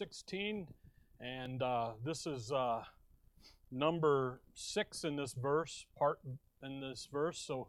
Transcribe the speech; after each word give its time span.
16, 0.00 0.66
and 1.20 1.62
uh, 1.62 1.90
this 2.02 2.26
is 2.26 2.50
uh, 2.50 2.82
number 3.70 4.40
six 4.54 5.04
in 5.04 5.14
this 5.14 5.34
verse, 5.34 5.84
part 5.94 6.18
in 6.62 6.80
this 6.80 7.06
verse. 7.12 7.38
So 7.38 7.68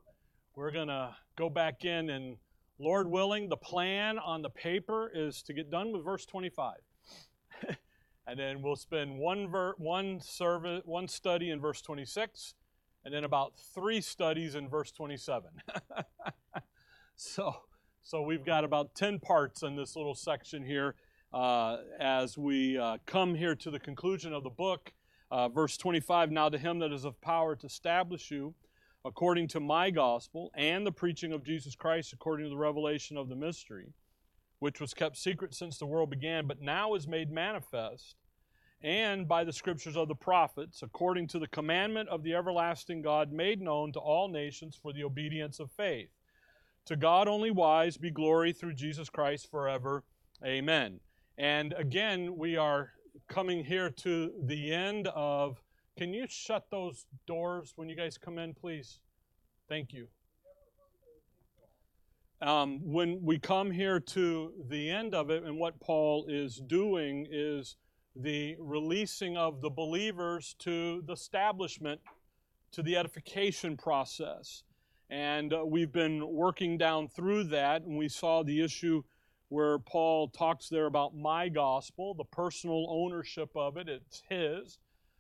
we're 0.56 0.72
going 0.72 0.88
to 0.88 1.14
go 1.36 1.50
back 1.50 1.84
in, 1.84 2.10
and 2.10 2.38
Lord 2.80 3.12
willing, 3.12 3.50
the 3.50 3.58
plan 3.58 4.18
on 4.18 4.42
the 4.44 4.50
paper 4.50 5.12
is 5.14 5.42
to 5.42 5.54
get 5.54 5.70
done 5.70 5.92
with 5.92 6.06
verse 6.06 6.26
25. 6.26 6.76
and 8.26 8.40
then 8.40 8.62
we'll 8.62 8.78
spend 8.78 9.20
one, 9.20 9.52
ver- 9.52 9.76
one, 9.78 10.22
service, 10.22 10.84
one 10.86 11.10
study 11.10 11.50
in 11.50 11.60
verse 11.60 11.82
26, 11.82 12.54
and 13.04 13.14
then 13.14 13.26
about 13.26 13.56
three 13.76 14.00
studies 14.00 14.56
in 14.56 14.70
verse 14.70 14.94
27. 14.94 15.50
so, 17.18 17.54
so 18.02 18.22
we've 18.22 18.46
got 18.46 18.64
about 18.64 18.96
10 18.96 19.20
parts 19.20 19.64
in 19.64 19.76
this 19.76 19.98
little 19.98 20.16
section 20.16 20.64
here 20.64 20.96
uh, 21.34 21.78
as 22.00 22.38
we 22.38 22.78
uh, 22.78 22.98
come 23.06 23.36
here 23.36 23.56
to 23.56 23.72
the 23.72 23.80
conclusion 23.80 24.34
of 24.34 24.44
the 24.44 24.50
book. 24.50 24.92
Uh, 25.30 25.48
verse 25.48 25.78
25 25.78 26.32
Now 26.32 26.50
to 26.50 26.58
him 26.58 26.80
that 26.80 26.92
is 26.92 27.06
of 27.06 27.20
power 27.22 27.56
to 27.56 27.66
establish 27.66 28.32
you 28.32 28.54
according 29.04 29.48
to 29.48 29.60
my 29.60 29.90
gospel 29.90 30.52
and 30.54 30.86
the 30.86 30.92
preaching 30.92 31.32
of 31.32 31.44
Jesus 31.44 31.76
Christ 31.76 32.14
according 32.14 32.46
to 32.46 32.50
the 32.50 32.58
revelation 32.58 33.18
of 33.18 33.30
the 33.30 33.36
mystery, 33.36 33.94
which 34.60 34.80
was 34.80 34.94
kept 34.94 35.18
secret 35.18 35.56
since 35.56 35.78
the 35.78 35.86
world 35.86 36.10
began, 36.10 36.48
but 36.48 36.62
now 36.62 36.94
is 36.94 37.08
made 37.08 37.32
manifest, 37.32 38.16
and 38.84 39.28
by 39.28 39.44
the 39.44 39.54
scriptures 39.54 39.96
of 39.96 40.08
the 40.08 40.16
prophets, 40.16 40.82
according 40.84 41.28
to 41.28 41.40
the 41.40 41.48
commandment 41.48 42.10
of 42.10 42.24
the 42.24 42.34
everlasting 42.34 43.02
God, 43.02 43.32
made 43.32 43.62
known 43.62 43.92
to 43.94 44.00
all 44.00 44.28
nations 44.28 44.78
for 44.80 44.92
the 44.92 45.04
obedience 45.04 45.60
of 45.60 45.72
faith. 45.72 46.10
To 46.86 46.96
God 46.96 47.28
only 47.28 47.52
wise 47.52 47.98
be 47.98 48.10
glory 48.12 48.54
through 48.54 48.74
Jesus 48.74 49.10
Christ 49.10 49.50
forever. 49.50 50.04
Amen. 50.44 51.00
And 51.38 51.74
again, 51.78 52.38
we 52.38 52.58
are 52.58 52.92
coming 53.28 53.64
here 53.64 53.90
to 53.90 54.32
the 54.44 54.74
end 54.74 55.08
of. 55.08 55.62
Can 55.98 56.14
you 56.14 56.26
shut 56.28 56.66
those 56.72 57.06
doors 57.28 57.74
when 57.76 57.90
you 57.90 57.96
guys 57.96 58.18
come 58.18 58.38
in, 58.38 58.54
please? 58.54 59.00
Thank 59.68 59.94
you. 59.94 60.08
Um, 62.42 62.80
when 62.84 63.24
we 63.24 63.38
come 63.38 63.70
here 63.70 64.00
to 64.00 64.54
the 64.68 64.90
end 64.90 65.14
of 65.14 65.30
it, 65.30 65.44
and 65.44 65.60
what 65.60 65.80
Paul 65.80 66.26
is 66.28 66.58
doing 66.58 67.28
is 67.30 67.76
the 68.16 68.56
releasing 68.60 69.38
of 69.38 69.62
the 69.62 69.70
believers 69.70 70.56
to 70.60 71.04
the 71.06 71.14
establishment, 71.14 72.02
to 72.72 72.82
the 72.82 72.98
edification 72.98 73.78
process. 73.78 74.64
And 75.10 75.54
uh, 75.54 75.64
we've 75.66 75.92
been 75.92 76.28
working 76.28 76.78
down 76.78 77.08
through 77.10 77.46
that, 77.46 77.84
and 77.84 77.98
we 77.98 78.10
saw 78.10 78.44
the 78.44 78.64
issue 78.64 79.04
where 79.52 79.80
Paul 79.80 80.30
talks 80.30 80.70
there 80.70 80.86
about 80.86 81.14
my 81.14 81.50
gospel, 81.50 82.14
the 82.14 82.24
personal 82.24 82.88
ownership 82.90 83.50
of 83.54 83.76
it. 83.76 83.90
It's 83.90 84.24
his. 84.30 84.80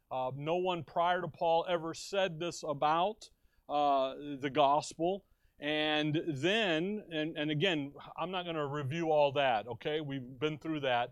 Uh, 0.09 0.31
no 0.37 0.55
one 0.55 0.85
prior 0.85 1.19
to 1.19 1.27
Paul 1.27 1.65
ever 1.67 1.93
said 1.93 2.39
this 2.39 2.63
about 2.65 3.29
uh, 3.67 4.13
the 4.39 4.49
gospel. 4.49 5.25
And 5.59 6.21
then, 6.29 7.03
and, 7.11 7.37
and 7.37 7.51
again, 7.51 7.91
I'm 8.17 8.31
not 8.31 8.45
going 8.45 8.55
to 8.55 8.67
review 8.67 9.11
all 9.11 9.33
that, 9.33 9.67
okay? 9.67 9.99
We've 9.99 10.39
been 10.39 10.57
through 10.57 10.79
that. 10.79 11.09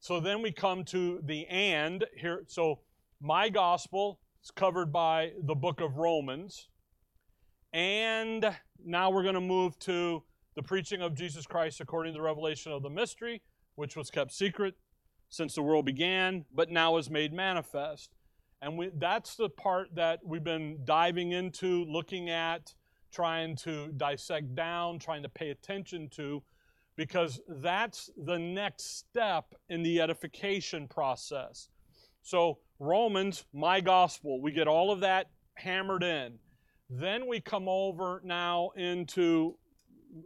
So 0.00 0.18
then 0.18 0.40
we 0.40 0.50
come 0.50 0.82
to 0.86 1.20
the 1.24 1.46
and 1.48 2.06
here. 2.16 2.42
So 2.46 2.80
my 3.20 3.50
gospel 3.50 4.18
is 4.42 4.50
covered 4.50 4.90
by 4.90 5.32
the 5.44 5.54
book 5.54 5.82
of 5.82 5.98
Romans. 5.98 6.68
And 7.74 8.50
now 8.82 9.10
we're 9.10 9.24
going 9.24 9.34
to 9.34 9.42
move 9.42 9.78
to 9.80 10.22
the 10.54 10.62
preaching 10.62 11.02
of 11.02 11.14
Jesus 11.14 11.46
Christ 11.46 11.80
according 11.80 12.12
to 12.12 12.18
the 12.18 12.22
revelation 12.24 12.72
of 12.72 12.82
the 12.82 12.90
mystery, 12.90 13.42
which 13.74 13.96
was 13.96 14.10
kept 14.10 14.32
secret 14.32 14.74
since 15.28 15.54
the 15.54 15.62
world 15.62 15.86
began, 15.86 16.44
but 16.54 16.70
now 16.70 16.96
is 16.98 17.08
made 17.08 17.32
manifest. 17.32 18.10
And 18.60 18.78
we, 18.78 18.90
that's 18.94 19.34
the 19.34 19.48
part 19.48 19.94
that 19.94 20.20
we've 20.24 20.44
been 20.44 20.80
diving 20.84 21.32
into, 21.32 21.84
looking 21.86 22.30
at, 22.30 22.74
trying 23.10 23.56
to 23.56 23.88
dissect 23.96 24.54
down, 24.54 24.98
trying 24.98 25.22
to 25.22 25.28
pay 25.28 25.50
attention 25.50 26.08
to, 26.10 26.42
because 26.96 27.40
that's 27.48 28.10
the 28.16 28.38
next 28.38 28.98
step 28.98 29.54
in 29.68 29.82
the 29.82 30.00
edification 30.00 30.86
process. 30.86 31.68
So, 32.22 32.58
Romans, 32.78 33.44
my 33.52 33.80
gospel, 33.80 34.40
we 34.40 34.52
get 34.52 34.68
all 34.68 34.92
of 34.92 35.00
that 35.00 35.30
hammered 35.54 36.02
in. 36.02 36.38
Then 36.88 37.26
we 37.26 37.40
come 37.40 37.68
over 37.68 38.20
now 38.24 38.70
into 38.76 39.56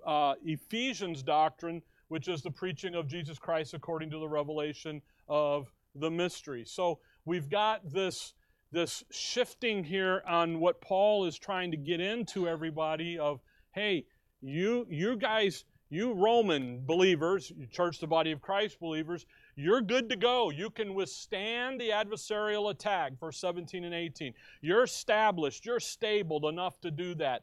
uh, 0.06 0.34
Ephesians 0.44 1.22
doctrine, 1.22 1.82
which 2.08 2.28
is 2.28 2.42
the 2.42 2.50
preaching 2.50 2.94
of 2.94 3.08
Jesus 3.08 3.38
Christ 3.38 3.74
according 3.74 4.10
to 4.10 4.19
the 4.19 4.28
revelation 4.28 5.02
of 5.28 5.70
the 5.94 6.10
mystery. 6.10 6.64
So 6.66 6.98
we've 7.24 7.48
got 7.48 7.91
this, 7.91 8.34
this 8.72 9.02
shifting 9.10 9.84
here 9.84 10.22
on 10.26 10.60
what 10.60 10.80
Paul 10.80 11.26
is 11.26 11.38
trying 11.38 11.70
to 11.70 11.76
get 11.76 12.00
into 12.00 12.48
everybody 12.48 13.19
of, 13.19 13.41
hey, 13.72 14.04
you, 14.41 14.86
you 14.88 15.16
guys, 15.16 15.64
you 15.88 16.12
Roman 16.12 16.84
believers, 16.84 17.53
you 17.56 17.66
church, 17.66 17.98
the 18.00 18.06
body 18.06 18.32
of 18.32 18.41
Christ 18.41 18.78
believers, 18.80 19.26
you're 19.56 19.80
good 19.80 20.10
to 20.10 20.16
go. 20.16 20.50
You 20.50 20.70
can 20.70 20.94
withstand 20.94 21.80
the 21.80 21.91
adversarial 21.91 22.70
attack, 22.70 23.18
verse 23.18 23.41
17 23.41 23.84
and 23.84 23.94
18. 23.94 24.34
You're 24.60 24.84
established, 24.84 25.64
you're 25.64 25.80
stable 25.80 26.48
enough 26.48 26.80
to 26.82 26.91
do 26.91 27.14
that. 27.16 27.42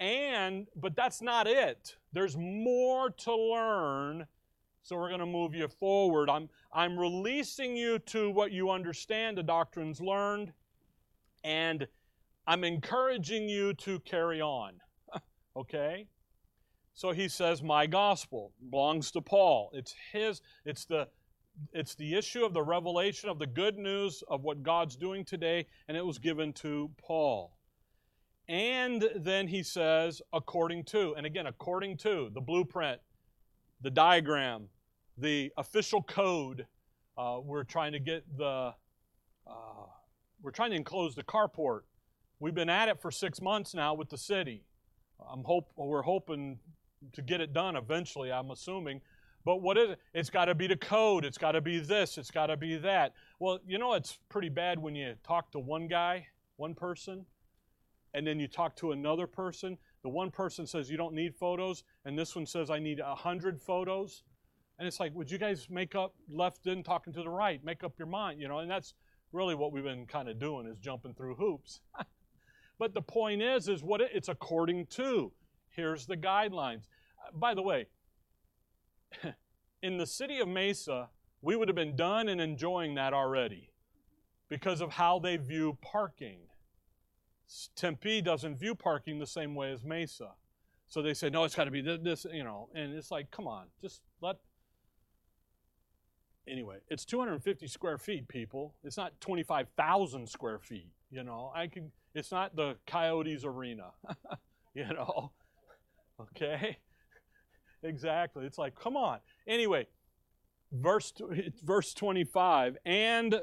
And, 0.00 0.66
but 0.76 0.96
that's 0.96 1.22
not 1.22 1.46
it. 1.46 1.96
There's 2.12 2.36
more 2.36 3.10
to 3.10 3.34
learn. 3.34 4.26
So 4.82 4.96
we're 4.96 5.08
going 5.08 5.20
to 5.20 5.26
move 5.26 5.54
you 5.54 5.68
forward. 5.68 6.28
I'm, 6.28 6.48
I'm 6.72 6.98
releasing 6.98 7.76
you 7.76 7.98
to 8.00 8.30
what 8.30 8.52
you 8.52 8.70
understand, 8.70 9.38
the 9.38 9.42
doctrines 9.42 10.00
learned, 10.00 10.52
and 11.42 11.86
I'm 12.46 12.64
encouraging 12.64 13.48
you 13.48 13.72
to 13.74 13.98
carry 14.00 14.40
on. 14.40 14.74
okay? 15.56 16.06
So 16.94 17.12
he 17.12 17.28
says, 17.28 17.62
My 17.62 17.86
gospel 17.86 18.52
belongs 18.70 19.10
to 19.12 19.20
Paul. 19.20 19.70
It's 19.72 19.94
his, 20.12 20.42
it's 20.64 20.84
the 20.84 21.08
it's 21.72 21.94
the 21.94 22.14
issue 22.14 22.44
of 22.44 22.52
the 22.52 22.62
revelation 22.62 23.28
of 23.28 23.38
the 23.38 23.46
good 23.46 23.78
news 23.78 24.22
of 24.28 24.42
what 24.42 24.62
God's 24.62 24.96
doing 24.96 25.24
today, 25.24 25.66
and 25.86 25.96
it 25.96 26.04
was 26.04 26.18
given 26.18 26.52
to 26.54 26.90
Paul. 26.98 27.53
And 28.48 29.08
then 29.16 29.48
he 29.48 29.62
says, 29.62 30.20
according 30.32 30.84
to, 30.84 31.14
and 31.16 31.24
again, 31.24 31.46
according 31.46 31.96
to 31.98 32.30
the 32.32 32.40
blueprint, 32.40 33.00
the 33.80 33.90
diagram, 33.90 34.68
the 35.18 35.52
official 35.56 36.02
code. 36.02 36.66
Uh, 37.16 37.38
we're 37.42 37.64
trying 37.64 37.92
to 37.92 38.00
get 38.00 38.24
the, 38.36 38.74
uh, 39.46 39.86
we're 40.42 40.50
trying 40.50 40.70
to 40.70 40.76
enclose 40.76 41.14
the 41.14 41.22
carport. 41.22 41.80
We've 42.40 42.54
been 42.54 42.68
at 42.68 42.88
it 42.88 43.00
for 43.00 43.10
six 43.10 43.40
months 43.40 43.74
now 43.74 43.94
with 43.94 44.10
the 44.10 44.18
city. 44.18 44.64
I'm 45.30 45.44
hope 45.44 45.70
we're 45.76 46.02
hoping 46.02 46.58
to 47.12 47.22
get 47.22 47.40
it 47.40 47.52
done 47.52 47.76
eventually. 47.76 48.32
I'm 48.32 48.50
assuming, 48.50 49.00
but 49.44 49.62
what 49.62 49.78
is 49.78 49.90
it? 49.90 49.98
It's 50.12 50.30
got 50.30 50.46
to 50.46 50.54
be 50.54 50.66
the 50.66 50.76
code. 50.76 51.24
It's 51.24 51.38
got 51.38 51.52
to 51.52 51.60
be 51.60 51.78
this. 51.78 52.18
It's 52.18 52.30
got 52.30 52.46
to 52.46 52.56
be 52.56 52.76
that. 52.78 53.12
Well, 53.38 53.60
you 53.66 53.78
know, 53.78 53.94
it's 53.94 54.18
pretty 54.28 54.48
bad 54.48 54.78
when 54.78 54.94
you 54.94 55.14
talk 55.26 55.52
to 55.52 55.58
one 55.58 55.86
guy, 55.86 56.26
one 56.56 56.74
person, 56.74 57.26
and 58.14 58.26
then 58.26 58.38
you 58.38 58.46
talk 58.46 58.76
to 58.76 58.92
another 58.92 59.26
person. 59.26 59.76
The 60.02 60.08
one 60.08 60.30
person 60.30 60.66
says 60.66 60.90
you 60.90 60.96
don't 60.96 61.14
need 61.14 61.34
photos, 61.34 61.84
and 62.04 62.18
this 62.18 62.34
one 62.34 62.46
says 62.46 62.70
I 62.70 62.78
need 62.78 63.00
a 63.00 63.14
hundred 63.14 63.60
photos. 63.60 64.22
And 64.78 64.88
it's 64.88 64.98
like, 64.98 65.14
would 65.14 65.30
you 65.30 65.38
guys 65.38 65.68
make 65.70 65.94
up 65.94 66.14
left 66.28 66.66
in 66.66 66.82
talking 66.82 67.12
to 67.12 67.22
the 67.22 67.28
right? 67.28 67.62
Make 67.64 67.84
up 67.84 67.92
your 67.98 68.08
mind, 68.08 68.40
you 68.40 68.48
know? 68.48 68.58
And 68.58 68.70
that's 68.70 68.94
really 69.32 69.54
what 69.54 69.72
we've 69.72 69.84
been 69.84 70.06
kind 70.06 70.28
of 70.28 70.38
doing 70.38 70.66
is 70.66 70.78
jumping 70.78 71.14
through 71.14 71.36
hoops. 71.36 71.80
but 72.78 72.94
the 72.94 73.02
point 73.02 73.40
is, 73.42 73.68
is 73.68 73.82
what 73.82 74.00
it, 74.00 74.10
it's 74.12 74.28
according 74.28 74.86
to. 74.86 75.32
Here's 75.70 76.06
the 76.06 76.16
guidelines. 76.16 76.88
Uh, 77.24 77.36
by 77.36 77.54
the 77.54 77.62
way, 77.62 77.86
in 79.82 79.96
the 79.96 80.06
city 80.06 80.40
of 80.40 80.48
Mesa, 80.48 81.08
we 81.40 81.54
would 81.56 81.68
have 81.68 81.76
been 81.76 81.96
done 81.96 82.28
and 82.28 82.40
enjoying 82.40 82.94
that 82.94 83.12
already 83.12 83.70
because 84.48 84.80
of 84.80 84.92
how 84.92 85.18
they 85.18 85.36
view 85.36 85.78
parking. 85.82 86.38
Tempe 87.76 88.22
doesn't 88.22 88.56
view 88.56 88.74
parking 88.74 89.18
the 89.18 89.26
same 89.26 89.54
way 89.54 89.72
as 89.72 89.82
Mesa. 89.84 90.30
So 90.86 91.02
they 91.02 91.14
say, 91.14 91.30
no, 91.30 91.44
it's 91.44 91.54
got 91.54 91.64
to 91.64 91.70
be 91.70 91.80
this, 91.80 92.26
you 92.32 92.44
know, 92.44 92.68
and 92.74 92.94
it's 92.94 93.10
like, 93.10 93.30
come 93.30 93.46
on, 93.46 93.66
just 93.80 94.02
let. 94.20 94.36
Anyway, 96.46 96.76
it's 96.88 97.04
250 97.06 97.66
square 97.68 97.96
feet, 97.96 98.28
people. 98.28 98.74
It's 98.84 98.98
not 98.98 99.18
25,000 99.20 100.28
square 100.28 100.58
feet, 100.58 100.90
you 101.10 101.24
know. 101.24 101.50
I 101.54 101.68
can. 101.68 101.90
It's 102.14 102.30
not 102.30 102.54
the 102.54 102.76
Coyotes 102.86 103.44
Arena, 103.44 103.90
you 104.74 104.84
know. 104.84 105.32
Okay. 106.20 106.78
Exactly. 107.84 108.46
It's 108.46 108.56
like, 108.56 108.74
come 108.74 108.96
on. 108.96 109.18
Anyway, 109.46 109.86
verse 110.72 111.12
verse 111.62 111.92
25, 111.92 112.78
and 112.86 113.40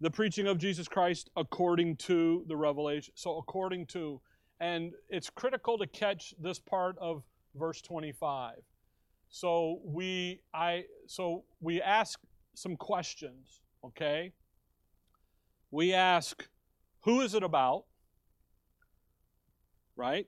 the 0.00 0.10
preaching 0.10 0.46
of 0.46 0.58
Jesus 0.58 0.88
Christ 0.88 1.30
according 1.36 1.96
to 1.96 2.44
the 2.48 2.56
revelation. 2.56 3.12
So 3.16 3.38
according 3.38 3.86
to 3.86 4.20
and 4.60 4.92
it's 5.08 5.30
critical 5.30 5.78
to 5.78 5.86
catch 5.86 6.34
this 6.38 6.58
part 6.58 6.96
of 6.98 7.22
verse 7.54 7.80
25. 7.80 8.56
So 9.30 9.80
we 9.84 10.40
I 10.52 10.84
so 11.06 11.44
we 11.60 11.80
ask 11.80 12.18
some 12.54 12.76
questions, 12.76 13.60
okay? 13.84 14.32
We 15.70 15.94
ask, 15.94 16.48
who 17.02 17.20
is 17.20 17.34
it 17.34 17.42
about? 17.42 17.84
Right? 19.96 20.26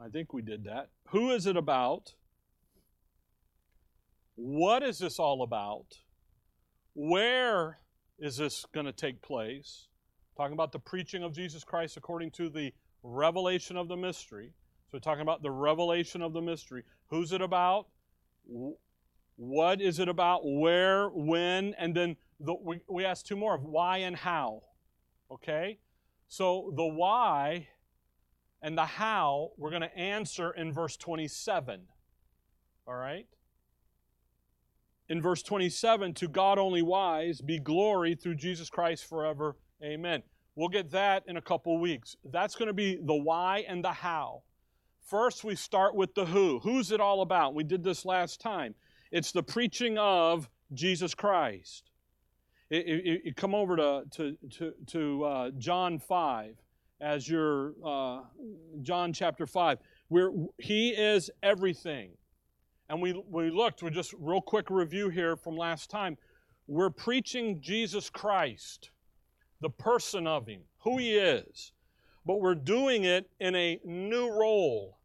I 0.00 0.08
think 0.08 0.32
we 0.32 0.42
did 0.42 0.64
that. 0.64 0.88
Who 1.08 1.30
is 1.30 1.46
it 1.46 1.56
about? 1.56 2.14
What 4.34 4.82
is 4.82 4.98
this 4.98 5.18
all 5.18 5.42
about? 5.42 5.86
Where 6.94 7.78
is 8.22 8.36
this 8.36 8.64
going 8.72 8.86
to 8.86 8.92
take 8.92 9.20
place? 9.20 9.88
Talking 10.36 10.52
about 10.52 10.70
the 10.70 10.78
preaching 10.78 11.24
of 11.24 11.34
Jesus 11.34 11.64
Christ 11.64 11.96
according 11.96 12.30
to 12.32 12.48
the 12.48 12.72
revelation 13.02 13.76
of 13.76 13.88
the 13.88 13.96
mystery. 13.96 14.52
So, 14.86 14.90
we're 14.94 15.00
talking 15.00 15.22
about 15.22 15.42
the 15.42 15.50
revelation 15.50 16.22
of 16.22 16.32
the 16.32 16.40
mystery. 16.40 16.84
Who's 17.08 17.32
it 17.32 17.42
about? 17.42 17.88
What 19.36 19.80
is 19.80 19.98
it 19.98 20.08
about? 20.08 20.42
Where, 20.44 21.08
when, 21.08 21.74
and 21.78 21.94
then 21.96 22.16
the, 22.38 22.54
we, 22.54 22.80
we 22.88 23.04
ask 23.04 23.26
two 23.26 23.36
more 23.36 23.56
of 23.56 23.64
why 23.64 23.98
and 23.98 24.14
how. 24.14 24.62
Okay? 25.30 25.80
So, 26.28 26.72
the 26.76 26.86
why 26.86 27.66
and 28.62 28.78
the 28.78 28.86
how 28.86 29.50
we're 29.58 29.70
going 29.70 29.82
to 29.82 29.98
answer 29.98 30.52
in 30.52 30.72
verse 30.72 30.96
27. 30.96 31.80
All 32.86 32.94
right? 32.94 33.26
In 35.12 35.20
verse 35.20 35.42
27, 35.42 36.14
to 36.14 36.26
God 36.26 36.58
only 36.58 36.80
wise 36.80 37.42
be 37.42 37.58
glory 37.58 38.14
through 38.14 38.36
Jesus 38.36 38.70
Christ 38.70 39.06
forever. 39.06 39.56
Amen. 39.84 40.22
We'll 40.56 40.70
get 40.70 40.90
that 40.92 41.24
in 41.26 41.36
a 41.36 41.42
couple 41.42 41.78
weeks. 41.78 42.16
That's 42.24 42.54
going 42.54 42.68
to 42.68 42.72
be 42.72 42.96
the 42.96 43.14
why 43.14 43.66
and 43.68 43.84
the 43.84 43.92
how. 43.92 44.40
First, 45.04 45.44
we 45.44 45.54
start 45.54 45.94
with 45.94 46.14
the 46.14 46.24
who. 46.24 46.60
Who's 46.60 46.92
it 46.92 46.98
all 46.98 47.20
about? 47.20 47.52
We 47.52 47.62
did 47.62 47.84
this 47.84 48.06
last 48.06 48.40
time. 48.40 48.74
It's 49.10 49.32
the 49.32 49.42
preaching 49.42 49.98
of 49.98 50.48
Jesus 50.72 51.14
Christ. 51.14 51.90
You 52.70 53.34
come 53.36 53.54
over 53.54 53.76
to, 53.76 54.04
to, 54.12 54.36
to, 54.52 54.72
to 54.86 55.24
uh, 55.24 55.50
John 55.58 55.98
5 55.98 56.56
as 57.02 57.28
your 57.28 57.74
uh, 57.84 58.20
John 58.80 59.12
chapter 59.12 59.46
5, 59.46 59.76
where 60.08 60.30
he 60.56 60.88
is 60.88 61.30
everything. 61.42 62.12
And 62.88 63.00
we, 63.00 63.22
we 63.30 63.50
looked, 63.50 63.82
we 63.82 63.90
just 63.90 64.14
real 64.18 64.40
quick 64.40 64.70
review 64.70 65.08
here 65.08 65.36
from 65.36 65.56
last 65.56 65.90
time. 65.90 66.18
We're 66.66 66.90
preaching 66.90 67.60
Jesus 67.60 68.10
Christ, 68.10 68.90
the 69.60 69.70
person 69.70 70.26
of 70.26 70.46
him, 70.46 70.62
who 70.80 70.98
he 70.98 71.14
is. 71.16 71.72
But 72.24 72.40
we're 72.40 72.54
doing 72.54 73.04
it 73.04 73.28
in 73.40 73.54
a 73.54 73.80
new 73.84 74.30
role, 74.30 74.98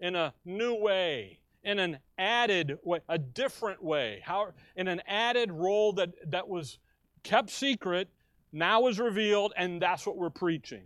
in 0.00 0.16
a 0.16 0.34
new 0.44 0.74
way, 0.74 1.38
in 1.62 1.78
an 1.78 1.98
added 2.18 2.78
way, 2.82 3.00
a 3.08 3.18
different 3.18 3.82
way, 3.82 4.20
how, 4.24 4.52
in 4.76 4.88
an 4.88 5.00
added 5.06 5.52
role 5.52 5.92
that, 5.94 6.10
that 6.30 6.48
was 6.48 6.78
kept 7.22 7.50
secret, 7.50 8.08
now 8.52 8.86
is 8.86 8.98
revealed, 8.98 9.52
and 9.56 9.80
that's 9.80 10.06
what 10.06 10.16
we're 10.16 10.30
preaching. 10.30 10.84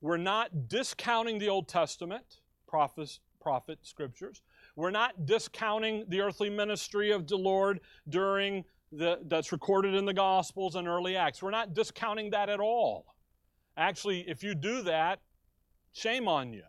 We're 0.00 0.16
not 0.18 0.68
discounting 0.68 1.38
the 1.38 1.48
Old 1.48 1.68
Testament, 1.68 2.40
prophets, 2.66 3.20
prophet 3.40 3.78
scriptures. 3.82 4.42
We're 4.76 4.90
not 4.90 5.26
discounting 5.26 6.04
the 6.08 6.20
earthly 6.20 6.50
ministry 6.50 7.12
of 7.12 7.26
the 7.26 7.36
Lord 7.36 7.80
during 8.08 8.64
the, 8.90 9.18
that's 9.26 9.52
recorded 9.52 9.94
in 9.94 10.04
the 10.04 10.14
Gospels 10.14 10.74
and 10.74 10.88
early 10.88 11.16
Acts. 11.16 11.42
We're 11.42 11.50
not 11.50 11.74
discounting 11.74 12.30
that 12.30 12.48
at 12.48 12.60
all. 12.60 13.14
Actually, 13.76 14.24
if 14.28 14.42
you 14.42 14.54
do 14.54 14.82
that, 14.82 15.20
shame 15.92 16.28
on 16.28 16.52
you, 16.52 16.62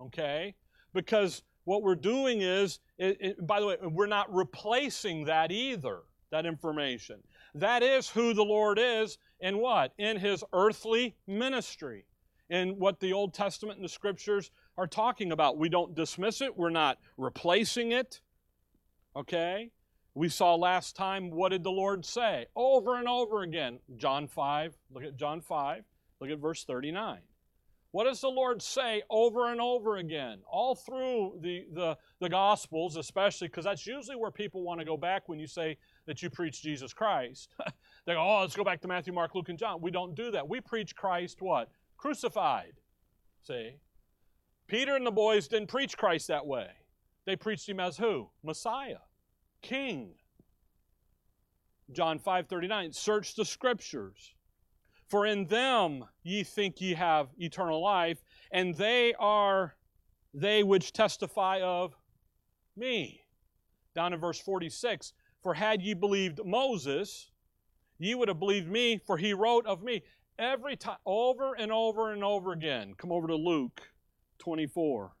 okay? 0.00 0.54
Because 0.92 1.42
what 1.64 1.82
we're 1.82 1.94
doing 1.94 2.40
is, 2.40 2.80
it, 2.98 3.16
it, 3.20 3.46
by 3.46 3.60
the 3.60 3.66
way, 3.66 3.76
we're 3.82 4.06
not 4.06 4.32
replacing 4.34 5.24
that 5.26 5.50
either, 5.52 6.00
that 6.30 6.46
information. 6.46 7.22
That 7.54 7.82
is 7.82 8.08
who 8.08 8.34
the 8.34 8.42
Lord 8.42 8.78
is 8.80 9.18
in 9.40 9.58
what? 9.58 9.92
In 9.98 10.16
His 10.18 10.42
earthly 10.52 11.16
ministry 11.26 12.04
in 12.50 12.78
what 12.78 13.00
the 13.00 13.12
Old 13.12 13.32
Testament 13.32 13.78
and 13.78 13.84
the 13.84 13.88
Scriptures 13.88 14.50
are 14.76 14.86
talking 14.86 15.32
about. 15.32 15.58
We 15.58 15.68
don't 15.68 15.94
dismiss 15.94 16.40
it, 16.40 16.56
we're 16.56 16.70
not 16.70 16.98
replacing 17.16 17.92
it. 17.92 18.20
Okay? 19.14 19.70
We 20.14 20.28
saw 20.28 20.54
last 20.54 20.94
time 20.96 21.30
what 21.30 21.50
did 21.50 21.62
the 21.62 21.70
Lord 21.70 22.04
say? 22.04 22.46
Over 22.54 22.96
and 22.98 23.08
over 23.08 23.42
again. 23.42 23.78
John 23.96 24.26
5, 24.26 24.74
look 24.90 25.04
at 25.04 25.16
John 25.16 25.40
5, 25.40 25.84
look 26.20 26.30
at 26.30 26.38
verse 26.38 26.64
39. 26.64 27.18
What 27.92 28.04
does 28.04 28.22
the 28.22 28.28
Lord 28.28 28.62
say 28.62 29.02
over 29.10 29.52
and 29.52 29.60
over 29.60 29.98
again? 29.98 30.38
All 30.50 30.74
through 30.74 31.38
the, 31.42 31.66
the, 31.74 31.98
the 32.20 32.28
Gospels, 32.30 32.96
especially, 32.96 33.48
because 33.48 33.64
that's 33.64 33.86
usually 33.86 34.16
where 34.16 34.30
people 34.30 34.62
want 34.62 34.80
to 34.80 34.86
go 34.86 34.96
back 34.96 35.28
when 35.28 35.38
you 35.38 35.46
say 35.46 35.76
that 36.06 36.22
you 36.22 36.30
preach 36.30 36.62
Jesus 36.62 36.94
Christ. 36.94 37.50
they 38.06 38.14
go, 38.14 38.20
oh, 38.20 38.40
let's 38.40 38.56
go 38.56 38.64
back 38.64 38.80
to 38.80 38.88
Matthew, 38.88 39.12
Mark, 39.12 39.34
Luke, 39.34 39.50
and 39.50 39.58
John. 39.58 39.82
We 39.82 39.90
don't 39.90 40.14
do 40.14 40.30
that. 40.30 40.48
We 40.48 40.62
preach 40.62 40.96
Christ 40.96 41.42
what? 41.42 41.68
crucified. 42.02 42.74
See? 43.46 43.76
Peter 44.72 44.96
and 44.96 45.06
the 45.06 45.10
boys 45.10 45.48
didn't 45.48 45.68
preach 45.68 45.98
Christ 45.98 46.28
that 46.28 46.46
way. 46.46 46.66
They 47.26 47.36
preached 47.36 47.68
him 47.68 47.78
as 47.78 47.98
who? 47.98 48.30
Messiah, 48.42 49.00
King. 49.60 50.14
John 51.92 52.18
5:39 52.18 52.94
Search 52.94 53.34
the 53.34 53.44
scriptures 53.44 54.32
for 55.08 55.26
in 55.26 55.44
them 55.44 56.06
ye 56.22 56.42
think 56.42 56.80
ye 56.80 56.94
have 56.94 57.28
eternal 57.36 57.82
life 57.82 58.24
and 58.50 58.74
they 58.74 59.12
are 59.18 59.76
they 60.32 60.62
which 60.62 60.94
testify 60.94 61.60
of 61.60 61.94
me. 62.74 63.26
Down 63.94 64.14
in 64.14 64.20
verse 64.20 64.40
46 64.40 65.12
For 65.42 65.52
had 65.52 65.82
ye 65.82 65.92
believed 65.92 66.46
Moses 66.46 67.30
ye 67.98 68.14
would 68.14 68.28
have 68.28 68.38
believed 68.38 68.70
me 68.70 68.96
for 68.96 69.18
he 69.18 69.34
wrote 69.34 69.66
of 69.66 69.82
me 69.82 70.02
Every 70.38 70.76
time, 70.76 70.96
over 71.04 71.52
and 71.52 71.70
over 71.70 72.10
and 72.10 72.24
over 72.24 72.52
again. 72.52 72.94
Come 72.96 73.12
over 73.12 73.26
to 73.26 73.36
Luke 73.36 73.91
24. 74.42 75.12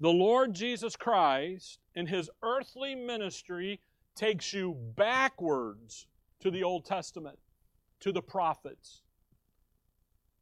The 0.00 0.08
Lord 0.08 0.54
Jesus 0.54 0.96
Christ, 0.96 1.78
in 1.94 2.06
his 2.06 2.30
earthly 2.42 2.94
ministry, 2.94 3.80
takes 4.16 4.54
you 4.54 4.76
backwards 4.96 6.06
to 6.40 6.50
the 6.50 6.62
Old 6.62 6.86
Testament, 6.86 7.38
to 8.00 8.10
the 8.10 8.22
prophets. 8.22 9.02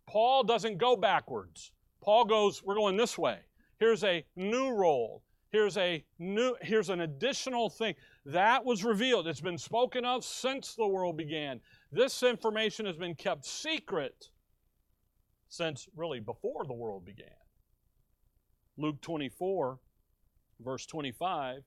Paul 0.06 0.44
doesn't 0.44 0.78
go 0.78 0.96
backwards. 0.96 1.72
Paul 2.00 2.26
goes, 2.26 2.62
we're 2.62 2.76
going 2.76 2.96
this 2.96 3.18
way. 3.18 3.40
Here's 3.80 4.04
a 4.04 4.24
new 4.36 4.70
role. 4.70 5.24
Here's 5.50 5.76
a 5.76 6.04
new 6.18 6.54
here's 6.60 6.90
an 6.90 7.00
additional 7.00 7.70
thing 7.70 7.94
that 8.26 8.64
was 8.64 8.84
revealed. 8.84 9.26
It's 9.26 9.40
been 9.40 9.58
spoken 9.58 10.04
of 10.04 10.24
since 10.24 10.74
the 10.74 10.86
world 10.86 11.16
began. 11.16 11.61
This 11.90 12.23
information 12.23 12.85
has 12.85 12.96
been 12.96 13.14
kept 13.14 13.46
secret 13.46 14.28
since 15.49 15.88
really 15.96 16.20
before 16.20 16.64
the 16.66 16.75
world 16.75 17.04
began. 17.04 17.28
Luke 18.76 19.00
24, 19.00 19.78
verse 20.61 20.87
25. 20.87 21.62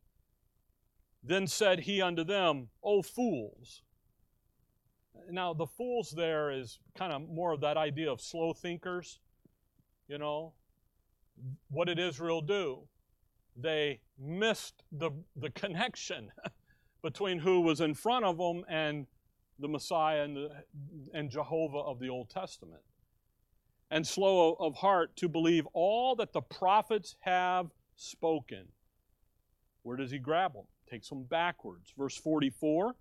Then 1.24 1.48
said 1.48 1.82
he 1.82 2.02
unto 2.02 2.24
them, 2.24 2.70
O 2.84 3.02
fools. 3.02 3.82
Now, 5.30 5.54
the 5.54 5.68
fools 5.68 6.12
there 6.16 6.52
is 6.52 6.80
kind 6.98 7.12
of 7.12 7.28
more 7.30 7.54
of 7.54 7.62
that 7.62 7.78
idea 7.78 8.12
of 8.12 8.22
slow 8.22 8.54
thinkers. 8.54 9.20
You 10.08 10.18
know, 10.18 10.54
what 11.70 11.86
did 11.86 12.00
Israel 12.00 12.42
do? 12.42 12.88
They 13.56 14.00
missed 14.18 14.84
the, 14.92 15.12
the 15.36 15.50
connection 15.50 16.32
between 17.04 17.40
who 17.40 17.62
was 17.62 17.82
in 17.82 17.94
front 17.94 18.26
of 18.26 18.38
them 18.38 18.64
and 18.70 19.08
the 19.60 19.68
Messiah 19.68 20.24
and, 20.24 20.36
the, 20.36 20.50
and 21.14 21.30
Jehovah 21.30 21.80
of 21.80 22.00
the 22.00 22.10
Old 22.10 22.30
Testament, 22.30 22.82
and 23.92 24.06
slow 24.06 24.54
of 24.54 24.76
heart 24.76 25.16
to 25.18 25.28
believe 25.28 25.66
all 25.74 26.16
that 26.16 26.34
the 26.34 26.42
prophets 26.42 27.16
have 27.22 27.72
spoken. 27.96 28.68
Where 29.84 29.98
does 29.98 30.12
he 30.12 30.20
grab 30.20 30.54
them? 30.54 30.66
Takes 30.90 31.10
them 31.10 31.24
backwards. 31.24 31.94
Verse 31.98 32.16
44 32.16 32.96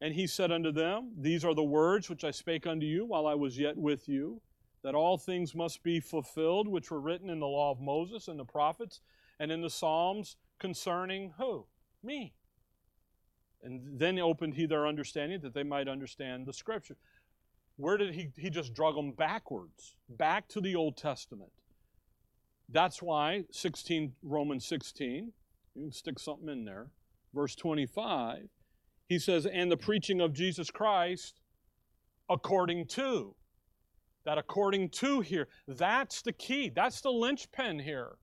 And 0.00 0.14
he 0.14 0.26
said 0.26 0.52
unto 0.52 0.72
them, 0.72 1.12
These 1.18 1.44
are 1.44 1.54
the 1.54 1.62
words 1.62 2.10
which 2.10 2.24
I 2.24 2.30
spake 2.30 2.66
unto 2.66 2.86
you 2.86 3.06
while 3.06 3.26
I 3.26 3.34
was 3.34 3.58
yet 3.58 3.76
with 3.76 4.08
you, 4.08 4.40
that 4.82 4.94
all 4.94 5.16
things 5.16 5.54
must 5.54 5.82
be 5.82 6.00
fulfilled 6.00 6.68
which 6.68 6.90
were 6.90 7.00
written 7.00 7.30
in 7.30 7.40
the 7.40 7.46
law 7.46 7.70
of 7.70 7.80
Moses 7.80 8.28
and 8.28 8.38
the 8.38 8.44
prophets 8.44 9.00
and 9.38 9.50
in 9.50 9.62
the 9.62 9.70
Psalms 9.70 10.36
concerning 10.58 11.32
who? 11.38 11.66
Me. 12.02 12.34
And 13.62 13.98
then 13.98 14.18
opened 14.18 14.54
he 14.54 14.66
their 14.66 14.86
understanding 14.86 15.40
that 15.40 15.54
they 15.54 15.62
might 15.62 15.88
understand 15.88 16.44
the 16.44 16.52
scripture. 16.52 16.96
Where 17.76 17.96
did 17.96 18.14
he? 18.14 18.30
He 18.36 18.50
just 18.50 18.72
drug 18.74 18.94
them 18.94 19.12
backwards, 19.12 19.96
back 20.08 20.48
to 20.48 20.60
the 20.60 20.76
Old 20.76 20.96
Testament. 20.96 21.50
That's 22.68 23.02
why 23.02 23.44
16, 23.50 24.12
Romans 24.22 24.66
16, 24.66 25.32
you 25.74 25.82
can 25.82 25.92
stick 25.92 26.18
something 26.18 26.48
in 26.48 26.64
there, 26.64 26.88
verse 27.34 27.54
25, 27.56 28.48
he 29.06 29.18
says, 29.18 29.44
and 29.44 29.70
the 29.70 29.76
preaching 29.76 30.20
of 30.20 30.32
Jesus 30.32 30.70
Christ 30.70 31.40
according 32.30 32.86
to. 32.86 33.34
That 34.24 34.38
according 34.38 34.88
to 34.90 35.20
here, 35.20 35.48
that's 35.68 36.22
the 36.22 36.32
key. 36.32 36.70
That's 36.74 37.02
the 37.02 37.10
linchpin 37.10 37.80
here. 37.80 38.16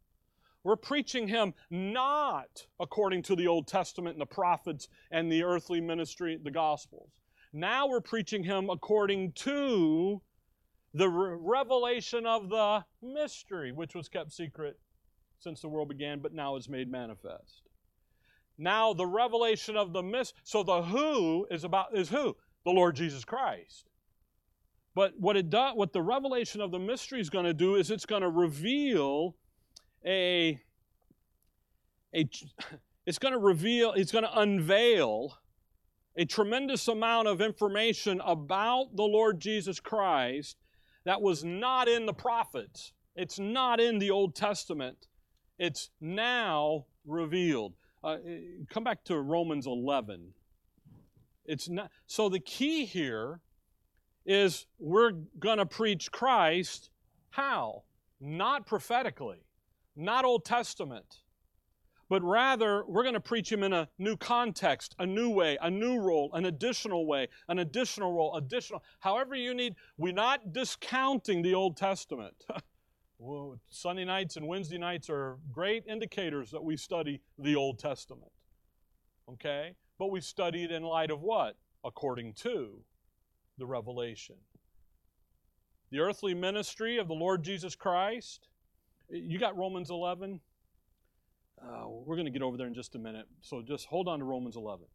we're 0.63 0.75
preaching 0.75 1.27
him 1.27 1.53
not 1.70 2.67
according 2.79 3.24
to 3.24 3.36
the 3.36 3.48
Old 3.48 3.67
Testament 3.67 4.15
and 4.15 4.22
the 4.22 4.25
prophets 4.25 4.88
and 5.12 5.31
the 5.31 5.43
earthly 5.43 5.81
ministry, 5.81 6.39
the 6.41 6.51
Gospels. 6.51 7.21
Now 7.53 7.88
we're 7.88 8.01
preaching 8.01 8.43
him 8.43 8.70
according 8.70 9.34
to 9.34 10.22
the 10.93 11.10
re- 11.10 11.38
revelation 11.39 12.25
of 12.25 12.50
the 12.50 12.84
mystery, 13.01 13.72
which 13.72 13.96
was 13.96 14.08
kept 14.08 14.31
secret 14.31 14.79
since 15.39 15.62
the 15.62 15.67
world 15.67 15.89
began, 15.89 16.20
but 16.20 16.34
now 16.34 16.55
is 16.55 16.70
made 16.70 16.89
manifest. 16.89 17.63
Now 18.58 18.93
the 18.93 19.05
revelation 19.05 19.75
of 19.75 19.91
the 19.91 20.03
mystery. 20.03 20.39
So 20.43 20.63
the 20.63 20.84
who 20.84 21.48
is 21.50 21.63
about 21.63 21.98
is 21.98 22.10
who? 22.10 22.36
The 22.63 22.72
Lord 22.72 22.96
Jesus 22.96 23.25
Christ. 23.25 23.89
But 24.93 25.13
what 25.17 25.38
it 25.38 25.50
does, 25.50 25.75
what 25.75 25.93
the 25.93 26.01
revelation 26.01 26.62
of 26.62 26.72
the 26.72 26.79
mystery 26.79 27.22
is 27.22 27.29
going 27.29 27.46
to 27.46 27.53
do 27.53 27.75
is 27.75 27.91
it's 27.91 28.05
going 28.05 28.22
to 28.22 28.29
reveal 28.29 29.36
a, 30.05 30.60
a 32.13 32.29
it's 33.05 33.17
going 33.17 33.34
to 33.34 33.39
reveal, 33.39 33.93
it's 33.93 34.12
going 34.12 34.25
to 34.25 34.39
unveil 34.39 35.38
a 36.15 36.25
tremendous 36.25 36.88
amount 36.88 37.27
of 37.27 37.41
information 37.41 38.22
about 38.25 38.96
the 38.96 39.03
Lord 39.03 39.39
Jesus 39.39 39.80
Christ 39.80 40.58
that 41.06 41.22
was 41.22 41.44
not 41.44 41.88
in 41.88 42.06
the 42.06 42.13
prophets. 42.13 42.94
It's 43.15 43.39
not 43.39 43.80
in 43.80 44.00
the 44.00 44.12
Old 44.12 44.36
Testament. 44.36 45.08
It's 45.58 45.89
now 46.00 46.86
revealed. 47.06 47.74
Uh, 48.03 48.18
come 48.70 48.84
back 48.84 49.03
to 49.06 49.20
Romans 49.20 49.68
11. 49.68 50.34
It's 51.46 51.70
not 51.70 51.89
so 52.06 52.30
the 52.30 52.39
key 52.39 52.86
here 52.86 53.39
is 54.25 54.68
we're 54.80 55.12
going 55.39 55.58
to 55.58 55.65
preach 55.65 56.12
Christ 56.12 56.89
how? 57.32 57.84
Not 58.20 58.68
prophetically 58.68 59.44
not 59.96 60.25
Old 60.25 60.46
Testament, 60.46 61.22
but 62.12 62.22
rather 62.24 62.84
we're 62.88 63.03
going 63.03 63.13
to 63.13 63.22
preach 63.22 63.50
him 63.50 63.63
in 63.63 63.72
a 63.72 63.88
new 63.98 64.18
context, 64.18 64.94
a 65.00 65.06
new 65.06 65.30
way, 65.30 65.58
a 65.62 65.72
new 65.72 65.98
role, 65.98 66.30
an 66.34 66.44
additional 66.44 67.06
way, 67.06 67.25
an 67.48 67.60
additional 67.60 68.12
role, 68.12 68.36
additional, 68.36 68.84
however 69.00 69.34
you 69.34 69.53
need. 69.53 69.75
We're 69.98 70.12
not 70.12 70.51
discounting 70.51 71.41
the 71.41 71.53
Old 71.53 71.77
Testament. 71.77 72.36
well, 73.18 73.58
Sunday 73.70 74.03
nights 74.03 74.36
and 74.36 74.46
Wednesday 74.46 74.77
nights 74.77 75.10
are 75.10 75.38
great 75.53 75.86
indicators 75.88 76.51
that 76.51 76.62
we 76.62 76.75
study 76.75 77.22
the 77.39 77.56
Old 77.56 77.80
Testament. 77.80 78.34
Okay? 79.32 79.74
But 79.98 80.12
we 80.12 80.20
study 80.20 80.65
it 80.65 80.72
in 80.72 80.84
light 80.84 81.12
of 81.12 81.22
what? 81.22 81.56
According 81.86 82.34
to 82.41 82.82
the 83.58 83.65
revelation. 83.65 84.36
The 85.91 86.00
earthly 86.00 86.34
ministry 86.34 86.98
of 86.98 87.08
the 87.08 87.13
Lord 87.13 87.41
Jesus 87.41 87.74
Christ 87.74 88.50
you 89.12 89.39
got 89.39 89.58
Romans 89.58 89.89
11? 89.89 90.39
Uh, 91.63 91.88
we're 91.88 92.15
going 92.15 92.25
to 92.25 92.32
get 92.32 92.41
over 92.41 92.58
there 92.58 92.68
in 92.68 92.74
just 92.74 92.96
a 92.96 93.00
minute. 93.00 93.27
So 93.41 93.62
just 93.62 93.86
hold 93.86 94.08
on 94.08 94.20
to 94.20 94.25
Romans 94.25 94.56
11. 94.56 94.86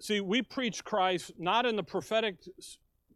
See, 0.00 0.20
we 0.20 0.42
preach 0.42 0.84
Christ 0.84 1.32
not 1.38 1.66
in 1.66 1.76
the 1.76 1.82
prophetic 1.82 2.36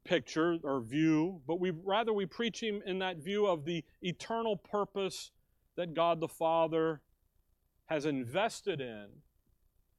picture 0.04 0.58
or 0.62 0.80
view, 0.80 1.40
but 1.46 1.60
we 1.60 1.70
rather 1.70 2.12
we 2.12 2.26
preach 2.26 2.60
him 2.60 2.82
in 2.86 2.98
that 3.00 3.18
view 3.18 3.46
of 3.46 3.64
the 3.64 3.84
eternal 4.02 4.56
purpose 4.56 5.30
that 5.76 5.94
God 5.94 6.20
the 6.20 6.28
Father 6.28 7.00
has 7.86 8.04
invested 8.04 8.80
in 8.80 9.06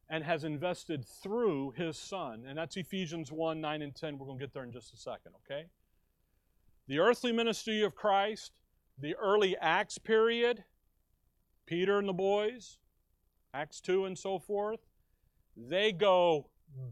and 0.09 0.23
has 0.23 0.43
invested 0.43 1.05
through 1.05 1.71
his 1.71 1.97
Son. 1.97 2.43
And 2.47 2.57
that's 2.57 2.75
Ephesians 2.75 3.31
1 3.31 3.61
9 3.61 3.81
and 3.81 3.95
10. 3.95 4.17
We're 4.17 4.27
going 4.27 4.39
to 4.39 4.43
get 4.43 4.53
there 4.53 4.63
in 4.63 4.71
just 4.71 4.93
a 4.93 4.97
second, 4.97 5.33
okay? 5.45 5.67
The 6.87 6.99
earthly 6.99 7.31
ministry 7.31 7.81
of 7.81 7.95
Christ 7.95 8.51
the 8.99 9.15
early 9.15 9.55
Acts 9.59 9.97
period, 9.97 10.63
Peter 11.65 11.97
and 11.97 12.07
the 12.07 12.13
boys, 12.13 12.77
Acts 13.53 13.79
2 13.81 14.05
and 14.05 14.17
so 14.17 14.39
forth, 14.39 14.79
they 15.55 15.91
go 15.91 16.49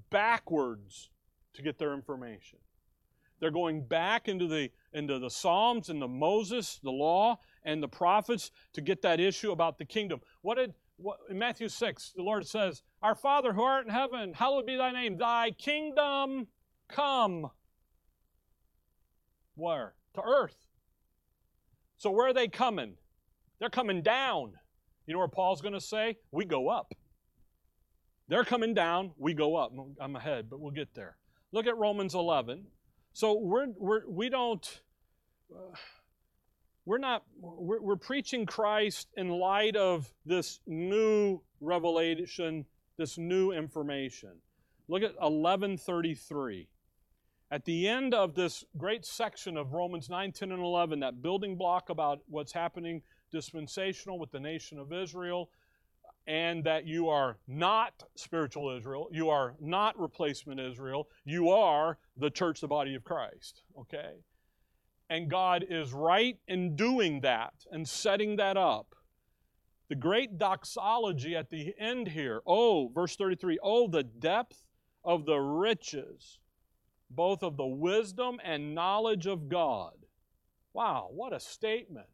backwards 0.09 1.09
to 1.53 1.61
get 1.61 1.77
their 1.77 1.93
information. 1.93 2.59
They're 3.39 3.51
going 3.51 3.83
back 3.83 4.27
into 4.27 4.47
the 4.47 4.69
into 4.93 5.17
the 5.17 5.29
Psalms 5.29 5.89
and 5.89 5.99
the 5.99 6.07
Moses, 6.07 6.79
the 6.83 6.91
law, 6.91 7.39
and 7.63 7.81
the 7.81 7.87
prophets 7.87 8.51
to 8.73 8.81
get 8.81 9.01
that 9.01 9.19
issue 9.19 9.51
about 9.51 9.79
the 9.79 9.85
kingdom. 9.85 10.21
What 10.41 10.55
did 10.57 10.75
what, 10.97 11.17
in 11.29 11.39
Matthew 11.39 11.67
6, 11.67 12.13
the 12.15 12.21
Lord 12.21 12.47
says, 12.47 12.83
Our 13.01 13.15
Father 13.15 13.53
who 13.53 13.63
art 13.63 13.87
in 13.87 13.91
heaven, 13.91 14.33
hallowed 14.33 14.67
be 14.67 14.77
thy 14.77 14.91
name, 14.91 15.17
thy 15.17 15.51
kingdom 15.51 16.47
come. 16.87 17.49
Where? 19.55 19.95
To 20.13 20.21
earth. 20.21 20.67
So 21.97 22.11
where 22.11 22.27
are 22.27 22.33
they 22.33 22.47
coming? 22.47 22.97
They're 23.61 23.69
coming 23.69 24.01
down. 24.01 24.53
You 25.05 25.13
know 25.13 25.19
where 25.19 25.27
Paul's 25.27 25.61
going 25.61 25.75
to 25.75 25.79
say? 25.79 26.17
We 26.31 26.45
go 26.45 26.67
up. 26.67 26.95
They're 28.27 28.43
coming 28.43 28.73
down, 28.73 29.11
we 29.17 29.33
go 29.33 29.55
up. 29.55 29.71
I'm 29.99 30.15
ahead, 30.15 30.49
but 30.49 30.59
we'll 30.59 30.71
get 30.71 30.95
there. 30.95 31.17
Look 31.51 31.67
at 31.67 31.77
Romans 31.77 32.15
11. 32.15 32.65
So 33.13 33.37
we're, 33.37 33.67
we're 33.77 34.07
we 34.07 34.29
don't 34.29 34.81
uh, 35.53 35.75
we're 36.85 36.97
not 36.97 37.23
we're, 37.39 37.81
we're 37.81 37.97
preaching 37.97 38.45
Christ 38.45 39.09
in 39.17 39.29
light 39.29 39.75
of 39.75 40.11
this 40.25 40.61
new 40.65 41.41
revelation, 41.59 42.65
this 42.97 43.17
new 43.17 43.51
information. 43.51 44.31
Look 44.87 45.03
at 45.03 45.19
1133. 45.19 46.69
At 47.51 47.65
the 47.65 47.87
end 47.87 48.13
of 48.13 48.33
this 48.33 48.63
great 48.77 49.05
section 49.05 49.57
of 49.57 49.73
Romans 49.73 50.09
9, 50.09 50.31
10, 50.31 50.51
and 50.53 50.63
11, 50.63 51.01
that 51.01 51.21
building 51.21 51.57
block 51.57 51.89
about 51.89 52.21
what's 52.29 52.53
happening 52.53 53.01
dispensational 53.31 54.19
with 54.19 54.31
the 54.31 54.39
nation 54.39 54.77
of 54.77 54.93
Israel, 54.93 55.49
and 56.27 56.63
that 56.63 56.85
you 56.85 57.09
are 57.09 57.37
not 57.47 58.03
spiritual 58.15 58.75
Israel, 58.75 59.07
you 59.11 59.29
are 59.29 59.55
not 59.59 59.99
replacement 59.99 60.59
Israel, 60.59 61.07
you 61.25 61.49
are 61.49 61.97
the 62.17 62.29
church, 62.29 62.61
the 62.61 62.67
body 62.67 62.95
of 62.95 63.03
Christ. 63.03 63.63
Okay? 63.79 64.13
And 65.09 65.29
God 65.29 65.65
is 65.67 65.93
right 65.93 66.37
in 66.47 66.75
doing 66.75 67.21
that 67.21 67.53
and 67.71 67.87
setting 67.87 68.35
that 68.37 68.55
up. 68.55 68.95
The 69.89 69.95
great 69.95 70.37
doxology 70.37 71.35
at 71.35 71.49
the 71.49 71.73
end 71.77 72.07
here, 72.07 72.41
oh, 72.45 72.89
verse 72.93 73.15
33, 73.15 73.59
oh, 73.61 73.87
the 73.87 74.03
depth 74.03 74.63
of 75.03 75.25
the 75.25 75.37
riches 75.37 76.39
both 77.15 77.43
of 77.43 77.57
the 77.57 77.65
wisdom 77.65 78.39
and 78.43 78.73
knowledge 78.73 79.27
of 79.27 79.49
God. 79.49 79.93
Wow, 80.73 81.09
what 81.11 81.33
a 81.33 81.39
statement. 81.39 82.07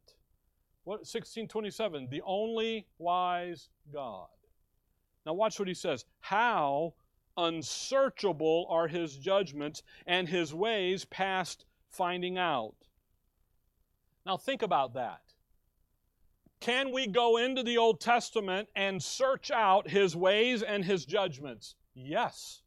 What 0.87 0.99
1627, 0.99 2.07
the 2.09 2.21
only 2.25 2.87
wise 2.97 3.67
God. 3.91 4.29
Now 5.25 5.33
watch 5.33 5.59
what 5.59 5.67
he 5.67 5.73
says. 5.73 6.05
How 6.21 6.93
unsearchable 7.35 8.65
are 8.69 8.87
his 8.87 9.17
judgments 9.17 9.83
and 10.05 10.29
his 10.29 10.53
ways 10.53 11.03
past 11.03 11.65
finding 11.89 12.37
out. 12.37 12.75
Now 14.25 14.37
think 14.37 14.61
about 14.61 14.93
that. 14.93 15.19
Can 16.61 16.93
we 16.93 17.05
go 17.05 17.35
into 17.35 17.63
the 17.63 17.77
Old 17.77 17.99
Testament 17.99 18.69
and 18.73 19.03
search 19.03 19.51
out 19.51 19.89
his 19.89 20.15
ways 20.15 20.63
and 20.63 20.85
his 20.85 21.05
judgments? 21.05 21.75
Yes. 21.95 22.61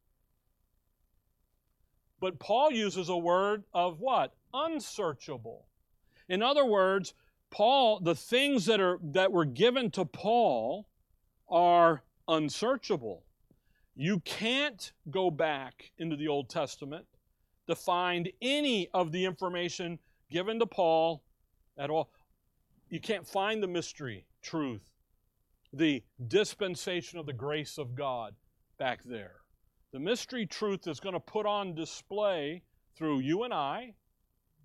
But 2.21 2.39
Paul 2.39 2.71
uses 2.71 3.09
a 3.09 3.17
word 3.17 3.65
of 3.73 3.99
what? 3.99 4.35
Unsearchable. 4.53 5.65
In 6.29 6.43
other 6.43 6.67
words, 6.67 7.15
Paul, 7.51 8.01
the 8.01 8.15
things 8.15 8.67
that 8.67 8.81
are 8.81 8.99
that 9.03 9.33
were 9.33 9.45
given 9.45 9.91
to 9.93 10.05
Paul 10.05 10.87
are 11.49 12.03
unsearchable. 12.29 13.25
You 13.97 14.21
can't 14.21 14.93
go 15.11 15.31
back 15.31 15.91
into 15.99 16.17
the 16.17 16.29
Old 16.29 16.49
Testament 16.49 17.07
to 17.67 17.75
find 17.75 18.31
any 18.41 18.89
of 18.95 19.13
the 19.13 19.25
information 19.25 19.99
given 20.31 20.59
to 20.61 20.67
Paul 20.67 21.23
at 21.77 21.91
all. 21.91 22.11
You 22.89 23.01
can't 23.01 23.27
find 23.27 23.63
the 23.63 23.69
mystery, 23.69 24.27
truth, 24.43 24.91
the 25.73 26.03
dispensation 26.29 27.19
of 27.19 27.27
the 27.27 27.33
grace 27.33 27.79
of 27.79 27.95
God 27.95 28.35
back 28.79 29.03
there. 29.05 29.37
The 29.93 30.01
mystery 30.01 30.47
truth 30.47 30.87
is 30.87 31.01
going 31.01 31.15
to 31.15 31.21
put 31.21 31.47
on 31.47 31.75
display 31.75 32.63
through 32.97 33.21
you 33.21 33.43
and 33.43 33.53
I, 33.53 33.95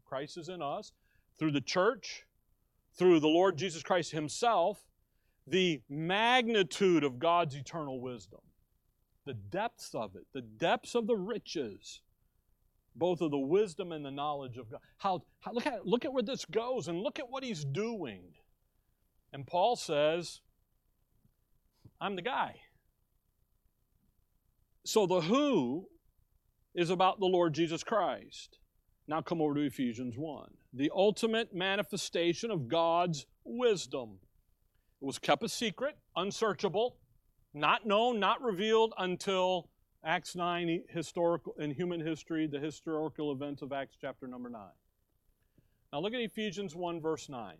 Christ 0.05 0.37
is 0.37 0.49
in 0.49 0.61
us, 0.61 0.91
through 1.37 1.51
the 1.51 1.61
church, 1.61 2.25
through 2.97 3.19
the 3.19 3.27
Lord 3.27 3.57
Jesus 3.57 3.83
Christ 3.83 4.11
Himself, 4.11 4.85
the 5.47 5.81
magnitude 5.89 7.03
of 7.03 7.19
God's 7.19 7.55
eternal 7.55 7.99
wisdom, 7.99 8.39
the 9.25 9.33
depths 9.33 9.93
of 9.93 10.15
it, 10.15 10.25
the 10.33 10.41
depths 10.41 10.95
of 10.95 11.07
the 11.07 11.15
riches, 11.15 12.01
both 12.95 13.21
of 13.21 13.31
the 13.31 13.37
wisdom 13.37 13.91
and 13.91 14.05
the 14.05 14.11
knowledge 14.11 14.57
of 14.57 14.71
God. 14.71 14.79
How, 14.97 15.23
how 15.41 15.51
look 15.51 15.67
at 15.67 15.85
look 15.85 16.05
at 16.05 16.13
where 16.13 16.23
this 16.23 16.45
goes 16.45 16.87
and 16.87 17.01
look 17.01 17.19
at 17.19 17.29
what 17.29 17.43
He's 17.43 17.65
doing. 17.65 18.33
And 19.33 19.45
Paul 19.45 19.75
says, 19.75 20.39
I'm 21.99 22.15
the 22.15 22.21
guy. 22.21 22.55
So 24.85 25.05
the 25.05 25.21
who 25.21 25.87
is 26.73 26.89
about 26.89 27.19
the 27.19 27.25
Lord 27.25 27.53
Jesus 27.53 27.83
Christ. 27.83 28.59
Now 29.07 29.21
come 29.21 29.41
over 29.41 29.53
to 29.53 29.61
Ephesians 29.61 30.17
1. 30.17 30.49
The 30.73 30.91
ultimate 30.93 31.53
manifestation 31.53 32.51
of 32.51 32.67
God's 32.67 33.25
wisdom. 33.43 34.19
It 35.01 35.05
was 35.05 35.19
kept 35.19 35.43
a 35.43 35.49
secret, 35.49 35.97
unsearchable, 36.15 36.97
not 37.53 37.85
known, 37.85 38.19
not 38.19 38.41
revealed 38.41 38.93
until 38.97 39.69
Acts 40.03 40.35
9, 40.35 40.83
historical 40.89 41.53
in 41.59 41.71
human 41.71 41.99
history, 41.99 42.47
the 42.47 42.59
historical 42.59 43.31
events 43.31 43.61
of 43.61 43.71
Acts 43.71 43.95
chapter 43.99 44.27
number 44.27 44.49
9. 44.49 44.61
Now 45.93 45.99
look 45.99 46.13
at 46.13 46.19
Ephesians 46.19 46.75
1, 46.75 46.99
verse 47.01 47.29
9. 47.29 47.55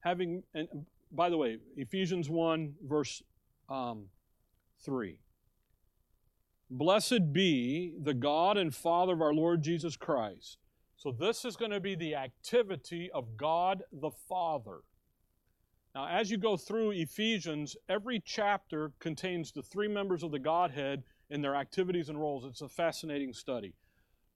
Having, 0.00 0.42
and 0.54 0.68
by 1.12 1.28
the 1.28 1.36
way, 1.36 1.58
Ephesians 1.76 2.30
1, 2.30 2.74
verse 2.86 3.22
um, 3.68 4.06
3. 4.84 5.18
Blessed 6.70 7.32
be 7.32 7.92
the 8.00 8.14
God 8.14 8.56
and 8.56 8.74
Father 8.74 9.12
of 9.12 9.20
our 9.20 9.34
Lord 9.34 9.62
Jesus 9.62 9.96
Christ. 9.96 10.58
So, 11.00 11.10
this 11.10 11.46
is 11.46 11.56
going 11.56 11.70
to 11.70 11.80
be 11.80 11.94
the 11.94 12.14
activity 12.14 13.10
of 13.12 13.38
God 13.38 13.84
the 13.90 14.10
Father. 14.28 14.80
Now, 15.94 16.06
as 16.06 16.30
you 16.30 16.36
go 16.36 16.58
through 16.58 16.90
Ephesians, 16.90 17.74
every 17.88 18.22
chapter 18.22 18.92
contains 18.98 19.50
the 19.50 19.62
three 19.62 19.88
members 19.88 20.22
of 20.22 20.30
the 20.30 20.38
Godhead 20.38 21.02
in 21.30 21.40
their 21.40 21.54
activities 21.54 22.10
and 22.10 22.20
roles. 22.20 22.44
It's 22.44 22.60
a 22.60 22.68
fascinating 22.68 23.32
study. 23.32 23.72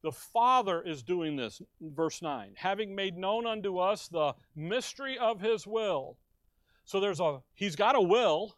The 0.03 0.11
Father 0.11 0.81
is 0.81 1.03
doing 1.03 1.37
this, 1.37 1.61
verse 1.83 2.23
9, 2.23 2.55
having 2.57 2.95
made 2.95 3.19
known 3.19 3.47
unto 3.47 3.77
us 3.77 4.09
the 4.09 4.33
mystery 4.57 5.19
of 5.19 5.43
His 5.43 5.67
will. 5.67 6.17
So 6.87 6.99
there's 6.99 7.21
a, 7.21 7.43
He's 7.53 7.77
got 7.77 7.95
a 7.95 8.01
will, 8.01 8.57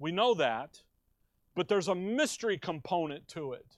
we 0.00 0.10
know 0.10 0.34
that, 0.34 0.82
but 1.54 1.68
there's 1.68 1.86
a 1.86 1.94
mystery 1.94 2.58
component 2.58 3.28
to 3.28 3.52
it 3.52 3.76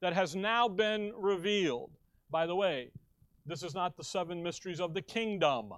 that 0.00 0.14
has 0.14 0.34
now 0.34 0.68
been 0.68 1.12
revealed. 1.14 1.90
By 2.30 2.46
the 2.46 2.54
way, 2.54 2.90
this 3.46 3.62
is 3.62 3.74
not 3.74 3.96
the 3.96 4.04
seven 4.04 4.42
mysteries 4.42 4.80
of 4.80 4.94
the 4.94 5.02
kingdom 5.02 5.72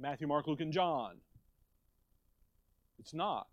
Matthew, 0.00 0.28
Mark, 0.28 0.46
Luke, 0.46 0.60
and 0.60 0.72
John. 0.72 1.16
It's 3.00 3.12
not. 3.12 3.48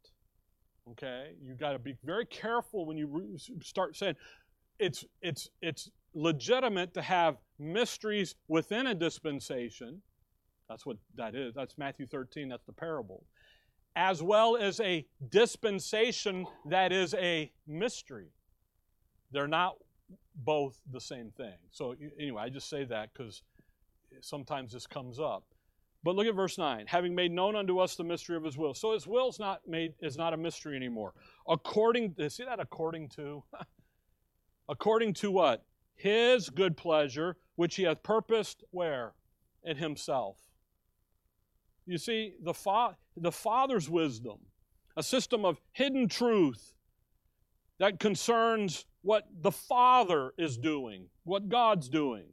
Okay? 0.92 1.32
You've 1.42 1.60
got 1.60 1.72
to 1.72 1.80
be 1.80 1.96
very 2.04 2.26
careful 2.26 2.86
when 2.86 2.98
you 2.98 3.38
start 3.62 3.96
saying 3.96 4.16
it's, 4.78 5.06
it's, 5.22 5.50
it's 5.62 5.90
legitimate 6.14 6.94
to 6.94 7.02
have 7.02 7.38
mysteries 7.58 8.36
within 8.48 8.88
a 8.88 8.96
dispensation. 8.96 10.02
That's 10.70 10.86
what 10.86 10.98
that 11.16 11.36
is. 11.36 11.54
That's 11.56 11.78
Matthew 11.78 12.06
13, 12.06 12.50
that's 12.50 12.66
the 12.66 12.74
parable. 12.74 13.24
As 13.96 14.22
well 14.22 14.58
as 14.58 14.80
a 14.82 15.06
dispensation 15.30 16.46
that 16.70 16.92
is 16.92 17.14
a 17.16 17.52
mystery. 17.66 18.28
They're 19.32 19.48
not 19.48 19.76
both 20.36 20.80
the 20.92 21.02
same 21.02 21.32
thing. 21.32 21.56
So, 21.72 21.96
anyway, 22.20 22.44
I 22.44 22.50
just 22.50 22.70
say 22.70 22.84
that 22.86 23.10
because 23.14 23.44
sometimes 24.22 24.74
this 24.74 24.88
comes 24.88 25.20
up. 25.20 25.44
But 26.04 26.16
look 26.16 26.28
at 26.28 26.36
verse 26.36 26.60
9. 26.60 26.86
Having 26.88 27.16
made 27.16 27.32
known 27.32 27.56
unto 27.56 27.80
us 27.80 27.96
the 27.96 28.04
mystery 28.04 28.36
of 28.36 28.44
his 28.44 28.58
will. 28.58 28.76
So 28.76 28.94
his 28.94 29.08
will 29.08 29.28
is 29.28 29.40
not 29.40 29.62
made 29.68 29.94
is 30.02 30.18
not 30.18 30.36
a 30.36 30.38
mystery 30.38 30.76
anymore. 30.76 31.14
According 31.50 32.14
see 32.30 32.44
that 32.44 32.60
according 32.60 33.10
to 33.10 33.44
according 34.70 35.14
to 35.16 35.32
what? 35.32 35.66
His 35.96 36.50
good 36.50 36.78
pleasure, 36.78 37.38
which 37.56 37.76
he 37.76 37.84
hath 37.84 38.04
purposed 38.04 38.64
where? 38.70 39.14
In 39.64 39.78
himself. 39.78 40.38
You 41.88 41.98
see, 41.98 42.34
the, 42.44 42.54
fa- 42.54 42.98
the 43.16 43.32
Father's 43.32 43.90
wisdom, 43.90 44.38
a 44.98 45.04
system 45.04 45.46
of 45.46 45.60
hidden 45.72 46.08
truth 46.08 46.74
that 47.80 48.00
concerns 48.00 48.86
what 49.06 49.28
the 49.44 49.52
Father 49.52 50.34
is 50.36 50.58
doing, 50.58 51.06
what 51.26 51.48
God's 51.48 51.90
doing. 51.90 52.26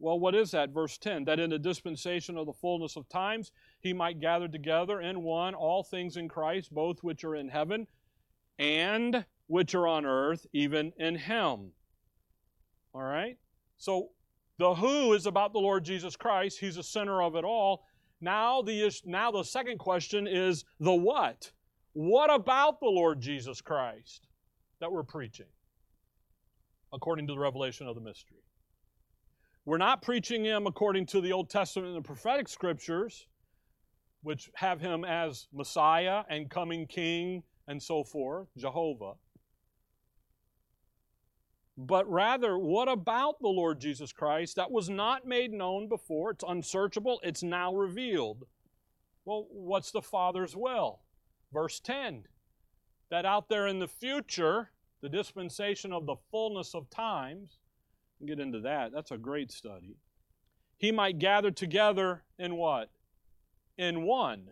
Well, 0.00 0.18
what 0.18 0.34
is 0.34 0.50
that? 0.50 0.70
Verse 0.70 0.98
10 0.98 1.24
that 1.26 1.38
in 1.38 1.50
the 1.50 1.58
dispensation 1.58 2.36
of 2.36 2.46
the 2.46 2.52
fullness 2.52 2.96
of 2.96 3.08
times 3.08 3.52
he 3.80 3.92
might 3.92 4.18
gather 4.18 4.48
together 4.48 5.00
in 5.00 5.22
one 5.22 5.54
all 5.54 5.84
things 5.84 6.16
in 6.16 6.28
Christ, 6.28 6.74
both 6.74 7.04
which 7.04 7.22
are 7.22 7.36
in 7.36 7.48
heaven 7.48 7.86
and 8.58 9.24
which 9.46 9.72
are 9.76 9.86
on 9.86 10.04
earth, 10.04 10.48
even 10.52 10.92
in 10.98 11.14
him. 11.14 11.70
All 12.92 13.02
right? 13.02 13.38
So 13.76 14.08
the 14.58 14.74
who 14.74 15.12
is 15.12 15.26
about 15.26 15.52
the 15.52 15.60
Lord 15.60 15.84
Jesus 15.84 16.16
Christ. 16.16 16.58
He's 16.58 16.74
the 16.74 16.82
center 16.82 17.22
of 17.22 17.36
it 17.36 17.44
all. 17.44 17.84
Now 18.20 18.62
the, 18.62 18.90
now 19.04 19.30
the 19.30 19.44
second 19.44 19.78
question 19.78 20.26
is 20.26 20.64
the 20.80 20.92
what? 20.92 21.52
What 21.92 22.34
about 22.34 22.80
the 22.80 22.88
Lord 22.88 23.20
Jesus 23.20 23.60
Christ 23.60 24.26
that 24.80 24.90
we're 24.90 25.04
preaching? 25.04 25.46
According 26.92 27.26
to 27.28 27.34
the 27.34 27.38
revelation 27.38 27.86
of 27.86 27.94
the 27.94 28.00
mystery. 28.00 28.38
We're 29.64 29.78
not 29.78 30.02
preaching 30.02 30.44
him 30.44 30.66
according 30.66 31.06
to 31.06 31.20
the 31.20 31.32
Old 31.32 31.50
Testament 31.50 31.94
and 31.94 32.04
the 32.04 32.06
prophetic 32.06 32.48
scriptures, 32.48 33.26
which 34.22 34.50
have 34.54 34.80
him 34.80 35.04
as 35.04 35.46
Messiah 35.52 36.24
and 36.28 36.50
coming 36.50 36.86
King 36.86 37.42
and 37.68 37.82
so 37.82 38.02
forth, 38.02 38.48
Jehovah. 38.56 39.14
But 41.76 42.10
rather, 42.10 42.58
what 42.58 42.88
about 42.88 43.40
the 43.40 43.48
Lord 43.48 43.80
Jesus 43.80 44.12
Christ 44.12 44.56
that 44.56 44.70
was 44.70 44.90
not 44.90 45.26
made 45.26 45.52
known 45.52 45.88
before? 45.88 46.32
It's 46.32 46.44
unsearchable, 46.46 47.20
it's 47.22 47.42
now 47.42 47.74
revealed. 47.74 48.44
Well, 49.24 49.46
what's 49.50 49.90
the 49.90 50.02
Father's 50.02 50.56
will? 50.56 51.00
Verse 51.52 51.80
10 51.80 52.24
that 53.10 53.26
out 53.26 53.48
there 53.48 53.66
in 53.66 53.80
the 53.80 53.88
future, 53.88 54.70
the 55.02 55.08
dispensation 55.08 55.92
of 55.92 56.06
the 56.06 56.16
fullness 56.30 56.74
of 56.74 56.88
times, 56.90 57.58
get 58.26 58.40
into 58.40 58.60
that. 58.60 58.92
That's 58.92 59.12
a 59.12 59.18
great 59.18 59.50
study. 59.50 59.96
He 60.76 60.92
might 60.92 61.18
gather 61.18 61.50
together 61.50 62.22
in 62.38 62.56
what? 62.56 62.90
In 63.78 64.02
one. 64.02 64.48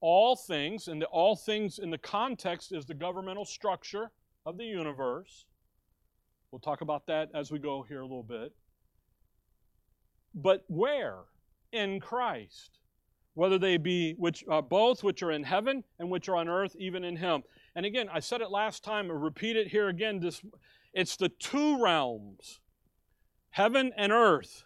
All 0.00 0.36
things, 0.36 0.88
and 0.88 1.02
the, 1.02 1.06
all 1.06 1.34
things 1.34 1.78
in 1.78 1.90
the 1.90 1.98
context 1.98 2.72
is 2.72 2.86
the 2.86 2.94
governmental 2.94 3.44
structure 3.44 4.10
of 4.46 4.56
the 4.56 4.64
universe. 4.64 5.44
We'll 6.50 6.60
talk 6.60 6.80
about 6.80 7.06
that 7.08 7.30
as 7.34 7.50
we 7.50 7.58
go 7.58 7.82
here 7.82 8.00
a 8.00 8.06
little 8.06 8.22
bit. 8.22 8.52
But 10.34 10.64
where? 10.68 11.18
In 11.72 12.00
Christ. 12.00 12.78
Whether 13.34 13.58
they 13.58 13.76
be 13.76 14.14
which 14.18 14.44
uh, 14.50 14.62
both 14.62 15.04
which 15.04 15.22
are 15.22 15.32
in 15.32 15.42
heaven 15.44 15.84
and 15.98 16.10
which 16.10 16.28
are 16.28 16.36
on 16.36 16.48
earth, 16.48 16.74
even 16.78 17.04
in 17.04 17.16
Him. 17.16 17.42
And 17.74 17.86
again, 17.86 18.08
I 18.12 18.20
said 18.20 18.40
it 18.40 18.50
last 18.50 18.84
time, 18.84 19.10
I 19.10 19.14
repeat 19.14 19.56
it 19.56 19.68
here 19.68 19.88
again. 19.88 20.20
This 20.20 20.42
it's 20.92 21.16
the 21.16 21.28
two 21.28 21.82
realms 21.82 22.60
heaven 23.50 23.92
and 23.96 24.12
earth. 24.12 24.64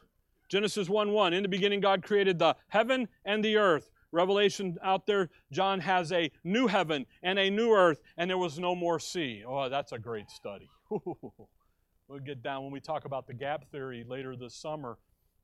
Genesis 0.48 0.88
1 0.88 1.12
1. 1.12 1.32
In 1.32 1.42
the 1.42 1.48
beginning, 1.48 1.80
God 1.80 2.02
created 2.02 2.38
the 2.38 2.54
heaven 2.68 3.08
and 3.24 3.44
the 3.44 3.56
earth. 3.56 3.90
Revelation 4.12 4.76
out 4.82 5.06
there, 5.06 5.30
John 5.50 5.80
has 5.80 6.12
a 6.12 6.30
new 6.44 6.66
heaven 6.66 7.06
and 7.22 7.38
a 7.38 7.48
new 7.48 7.72
earth, 7.72 8.02
and 8.18 8.28
there 8.28 8.36
was 8.36 8.58
no 8.58 8.74
more 8.74 8.98
sea. 8.98 9.42
Oh, 9.46 9.70
that's 9.70 9.92
a 9.92 9.98
great 9.98 10.30
study. 10.30 10.68
we'll 10.90 12.18
get 12.22 12.42
down 12.42 12.64
when 12.64 12.72
we 12.72 12.80
talk 12.80 13.06
about 13.06 13.26
the 13.26 13.32
gap 13.32 13.64
theory 13.70 14.04
later 14.06 14.36
this 14.36 14.54
summer. 14.54 14.98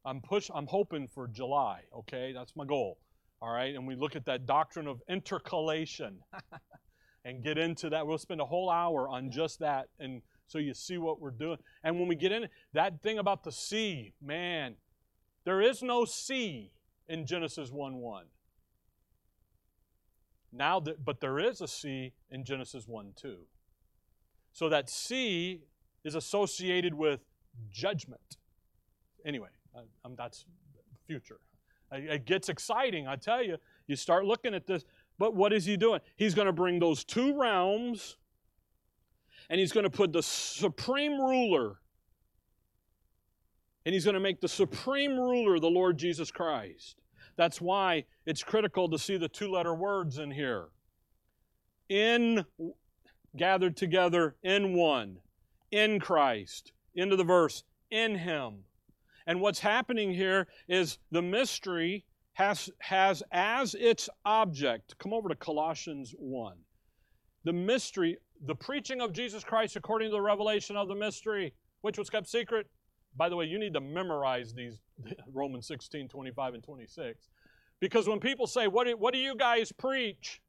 I'm 0.04 0.20
push 0.20 0.50
I'm 0.54 0.66
hoping 0.66 1.08
for 1.08 1.26
July, 1.26 1.80
okay? 1.96 2.32
That's 2.34 2.54
my 2.54 2.66
goal. 2.66 2.98
All 3.40 3.50
right, 3.50 3.74
and 3.74 3.86
we 3.86 3.94
look 3.94 4.16
at 4.16 4.26
that 4.26 4.44
doctrine 4.46 4.86
of 4.86 5.00
intercalation 5.08 6.18
and 7.28 7.42
get 7.42 7.58
into 7.58 7.90
that. 7.90 8.06
We'll 8.06 8.16
spend 8.16 8.40
a 8.40 8.46
whole 8.46 8.70
hour 8.70 9.06
on 9.06 9.30
just 9.30 9.58
that 9.58 9.88
and 10.00 10.22
so 10.46 10.56
you 10.56 10.72
see 10.72 10.96
what 10.96 11.20
we're 11.20 11.30
doing. 11.30 11.58
And 11.84 11.98
when 11.98 12.08
we 12.08 12.16
get 12.16 12.32
in, 12.32 12.48
that 12.72 13.02
thing 13.02 13.18
about 13.18 13.44
the 13.44 13.52
sea, 13.52 14.14
man, 14.20 14.76
there 15.44 15.60
is 15.60 15.82
no 15.82 16.06
sea 16.06 16.72
in 17.06 17.26
Genesis 17.26 17.70
1 17.70 17.96
1. 17.96 18.24
Now, 20.50 20.80
that, 20.80 21.04
but 21.04 21.20
there 21.20 21.38
is 21.38 21.60
a 21.60 21.68
sea 21.68 22.14
in 22.30 22.44
Genesis 22.44 22.88
1 22.88 23.12
2. 23.14 23.36
So 24.52 24.70
that 24.70 24.88
sea 24.88 25.64
is 26.04 26.14
associated 26.14 26.94
with 26.94 27.20
judgment. 27.70 28.38
Anyway, 29.26 29.50
I, 29.76 29.82
that's 30.16 30.46
future. 31.06 31.40
It 31.92 32.24
gets 32.24 32.48
exciting, 32.48 33.06
I 33.06 33.16
tell 33.16 33.42
you. 33.42 33.56
You 33.86 33.96
start 33.96 34.24
looking 34.24 34.54
at 34.54 34.66
this, 34.66 34.84
but 35.18 35.34
what 35.34 35.52
is 35.52 35.64
he 35.64 35.76
doing? 35.76 36.00
He's 36.16 36.34
going 36.34 36.46
to 36.46 36.52
bring 36.52 36.78
those 36.78 37.04
two 37.04 37.38
realms 37.38 38.16
and 39.50 39.58
he's 39.58 39.72
going 39.72 39.84
to 39.84 39.90
put 39.90 40.12
the 40.12 40.22
supreme 40.22 41.18
ruler, 41.18 41.80
and 43.84 43.94
he's 43.94 44.04
going 44.04 44.14
to 44.14 44.20
make 44.20 44.40
the 44.40 44.48
supreme 44.48 45.18
ruler 45.18 45.58
the 45.58 45.70
Lord 45.70 45.96
Jesus 45.96 46.30
Christ. 46.30 46.96
That's 47.36 47.60
why 47.60 48.04
it's 48.26 48.42
critical 48.42 48.90
to 48.90 48.98
see 48.98 49.16
the 49.16 49.28
two 49.28 49.50
letter 49.50 49.74
words 49.74 50.18
in 50.18 50.30
here. 50.30 50.68
In, 51.88 52.44
gathered 53.36 53.76
together 53.76 54.36
in 54.42 54.74
one, 54.74 55.18
in 55.70 56.00
Christ. 56.00 56.72
Into 56.94 57.16
the 57.16 57.24
verse, 57.24 57.62
in 57.90 58.16
Him. 58.16 58.64
And 59.26 59.40
what's 59.40 59.60
happening 59.60 60.12
here 60.12 60.48
is 60.68 60.98
the 61.10 61.22
mystery 61.22 62.04
has, 62.38 62.70
has 62.78 63.20
as 63.32 63.74
its 63.74 64.08
object, 64.24 64.96
come 64.98 65.12
over 65.12 65.28
to 65.28 65.34
Colossians 65.34 66.14
1. 66.18 66.56
The 67.42 67.52
mystery 67.52 68.18
the 68.46 68.54
preaching 68.54 69.00
of 69.00 69.12
Jesus 69.12 69.42
Christ 69.42 69.74
according 69.74 70.10
to 70.10 70.12
the 70.12 70.20
revelation 70.20 70.76
of 70.76 70.86
the 70.86 70.94
mystery, 70.94 71.52
which 71.80 71.98
was 71.98 72.08
kept 72.08 72.28
secret 72.28 72.68
By 73.16 73.28
the 73.28 73.34
way, 73.34 73.46
you 73.46 73.58
need 73.58 73.74
to 73.74 73.80
memorize 73.80 74.54
these 74.54 74.78
Romans 75.32 75.66
16, 75.66 76.08
25, 76.08 76.54
and 76.54 76.62
26. 76.62 77.28
Because 77.80 78.08
when 78.08 78.20
people 78.20 78.46
say, 78.46 78.68
What 78.68 78.86
do, 78.86 78.96
what 78.96 79.12
do 79.12 79.18
you 79.18 79.34
guys 79.34 79.72
preach? 79.72 80.40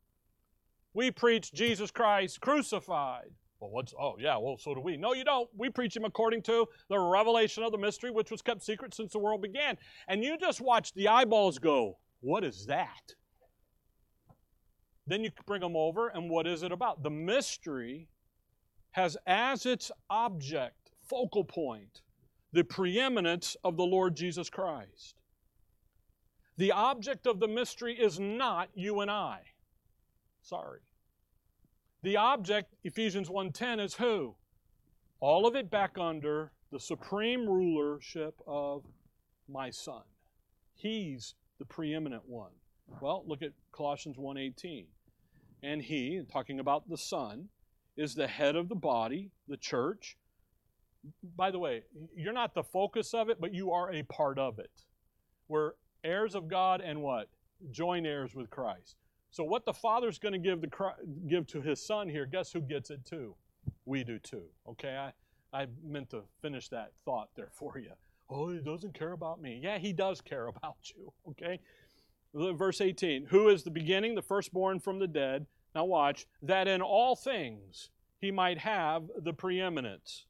We 0.94 1.10
preach 1.10 1.52
Jesus 1.54 1.90
Christ 1.90 2.40
crucified. 2.40 3.32
Well, 3.60 3.72
what's, 3.72 3.94
oh, 4.00 4.16
yeah, 4.18 4.38
well, 4.38 4.58
so 4.58 4.74
do 4.74 4.80
we. 4.80 4.96
No, 4.96 5.14
you 5.14 5.26
don't. 5.26 5.50
We 5.58 5.70
preach 5.70 5.96
him 5.96 6.06
according 6.06 6.44
to 6.44 6.66
the 6.88 6.98
revelation 6.98 7.64
of 7.64 7.72
the 7.72 7.78
mystery, 7.78 8.10
which 8.10 8.32
was 8.32 8.42
kept 8.42 8.64
secret 8.64 8.94
since 8.94 9.12
the 9.12 9.20
world 9.20 9.42
began. 9.42 9.78
And 10.08 10.24
you 10.24 10.38
just 10.38 10.62
watch 10.62 10.94
the 10.94 11.10
eyeballs 11.10 11.60
go, 11.60 11.98
What 12.22 12.44
is 12.44 12.66
that? 12.68 13.16
Then 15.08 15.24
you 15.24 15.32
bring 15.46 15.62
them 15.62 15.76
over, 15.76 16.08
and 16.10 16.30
what 16.30 16.48
is 16.48 16.64
it 16.64 16.72
about? 16.72 17.04
The 17.04 17.10
mystery 17.10 18.08
has 18.92 19.18
as 19.28 19.66
its 19.66 19.92
object, 20.10 20.92
focal 21.10 21.44
point, 21.44 22.02
the 22.54 22.64
preeminence 22.64 23.58
of 23.64 23.76
the 23.76 23.86
Lord 23.86 24.16
Jesus 24.16 24.50
Christ. 24.50 25.16
The 26.58 26.72
object 26.72 27.26
of 27.26 27.40
the 27.40 27.48
mystery 27.48 27.94
is 28.00 28.20
not 28.20 28.70
you 28.74 29.00
and 29.00 29.10
I. 29.10 29.40
Sorry. 30.42 30.82
The 32.02 32.16
object, 32.16 32.76
Ephesians 32.84 33.30
1:10, 33.30 33.80
is 33.80 33.96
who? 33.96 34.36
All 35.20 35.46
of 35.46 35.56
it 35.56 35.70
back 35.70 35.98
under 35.98 36.54
the 36.72 36.80
supreme 36.80 37.50
rulership 37.50 38.42
of 38.48 38.86
my 39.50 39.70
son. 39.70 40.04
He's 40.76 41.36
the 41.58 41.66
preeminent 41.66 42.26
one. 42.26 42.54
Well, 43.02 43.24
look 43.28 43.42
at 43.42 43.52
Colossians 43.72 44.18
1:18. 44.18 44.88
And 45.62 45.82
he, 45.82 46.24
talking 46.32 46.60
about 46.60 46.88
the 46.88 46.98
son, 46.98 47.50
is 47.98 48.16
the 48.16 48.28
head 48.28 48.56
of 48.56 48.70
the 48.70 48.76
body, 48.76 49.32
the 49.48 49.58
church. 49.58 50.18
By 51.36 51.52
the 51.52 51.60
way, 51.60 51.84
you're 52.16 52.32
not 52.32 52.54
the 52.54 52.64
focus 52.64 53.14
of 53.14 53.30
it, 53.30 53.42
but 53.42 53.54
you 53.54 53.72
are 53.72 53.92
a 53.92 54.04
part 54.04 54.40
of 54.40 54.58
it. 54.58 54.86
We're 55.50 55.74
heirs 56.04 56.34
of 56.34 56.48
God 56.48 56.80
and 56.80 57.02
what? 57.02 57.30
Joint 57.72 58.06
heirs 58.06 58.34
with 58.34 58.50
Christ. 58.50 58.96
So 59.32 59.44
what 59.44 59.66
the 59.66 59.74
Father's 59.74 60.18
going 60.18 60.34
to 60.34 60.40
give, 60.40 60.62
the, 60.62 60.70
give 61.28 61.48
to 61.48 61.62
his 61.62 61.86
Son 61.86 62.10
here, 62.10 62.26
guess 62.26 62.52
who 62.52 62.62
gets 62.62 62.90
it 62.90 63.06
too? 63.06 63.36
We 63.86 64.04
do 64.04 64.20
too. 64.20 64.44
Okay, 64.68 64.96
I, 65.54 65.62
I 65.62 65.68
meant 65.84 66.10
to 66.12 66.24
finish 66.42 66.70
that 66.70 66.92
thought 67.06 67.30
there 67.36 67.50
for 67.52 67.78
you. 67.78 67.92
Oh, 68.30 68.52
he 68.52 68.60
doesn't 68.60 68.94
care 68.94 69.14
about 69.14 69.42
me. 69.42 69.60
Yeah, 69.62 69.78
he 69.78 69.94
does 69.94 70.22
care 70.22 70.48
about 70.56 70.78
you. 70.96 71.14
Okay? 71.30 71.60
Verse 72.34 72.82
18 72.82 73.26
Who 73.28 73.50
is 73.50 73.64
the 73.64 73.72
beginning, 73.72 74.16
the 74.16 74.22
firstborn 74.22 74.80
from 74.80 75.00
the 75.00 75.08
dead, 75.08 75.46
now 75.76 75.86
watch, 75.86 76.26
that 76.42 76.68
in 76.68 76.82
all 76.82 77.16
things 77.16 77.90
he 78.20 78.32
might 78.32 78.60
have 78.60 79.04
the 79.18 79.34
preeminence. 79.34 80.26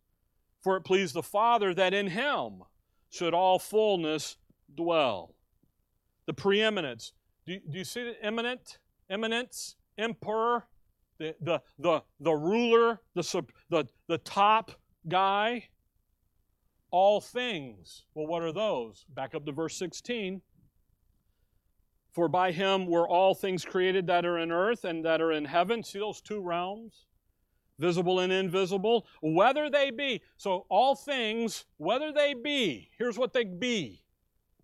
For 0.62 0.76
it 0.78 0.82
pleased 0.82 1.14
the 1.14 1.24
Father 1.24 1.74
that 1.74 1.94
in 1.94 2.08
him 2.08 2.64
should 3.10 3.34
all 3.34 3.60
fullness 3.60 4.38
dwell. 4.76 5.36
The 6.26 6.34
preeminence. 6.34 7.14
Do, 7.46 7.58
do 7.70 7.78
you 7.78 7.86
see 7.86 8.04
the 8.04 8.24
eminent? 8.24 8.78
Eminence? 9.10 9.76
Emperor? 9.98 10.66
The, 11.18 11.36
the, 11.42 11.62
the, 11.78 12.04
the 12.20 12.34
ruler? 12.34 13.02
The, 13.16 13.46
the, 13.70 13.88
the 14.08 14.18
top 14.20 14.72
guy? 15.08 15.70
All 16.92 17.22
things. 17.22 18.06
Well, 18.14 18.28
what 18.28 18.42
are 18.42 18.54
those? 18.54 19.06
Back 19.10 19.36
up 19.36 19.46
to 19.46 19.52
verse 19.52 19.78
16. 19.78 20.42
For 22.12 22.28
by 22.28 22.52
him 22.52 22.88
were 22.88 23.08
all 23.08 23.36
things 23.36 23.64
created 23.64 24.08
that 24.08 24.26
are 24.26 24.40
in 24.40 24.52
earth 24.52 24.84
and 24.84 25.06
that 25.06 25.22
are 25.22 25.32
in 25.32 25.46
heaven. 25.46 25.84
See 25.84 26.00
those 26.00 26.22
two 26.22 26.42
realms? 26.42 27.06
Visible 27.78 28.20
and 28.20 28.34
invisible. 28.34 29.08
Whether 29.22 29.70
they 29.70 29.92
be. 29.92 30.22
So 30.38 30.66
all 30.70 30.96
things, 30.96 31.66
whether 31.78 32.12
they 32.12 32.34
be. 32.34 32.90
Here's 32.98 33.18
what 33.18 33.34
they 33.34 33.44
be. 33.44 34.04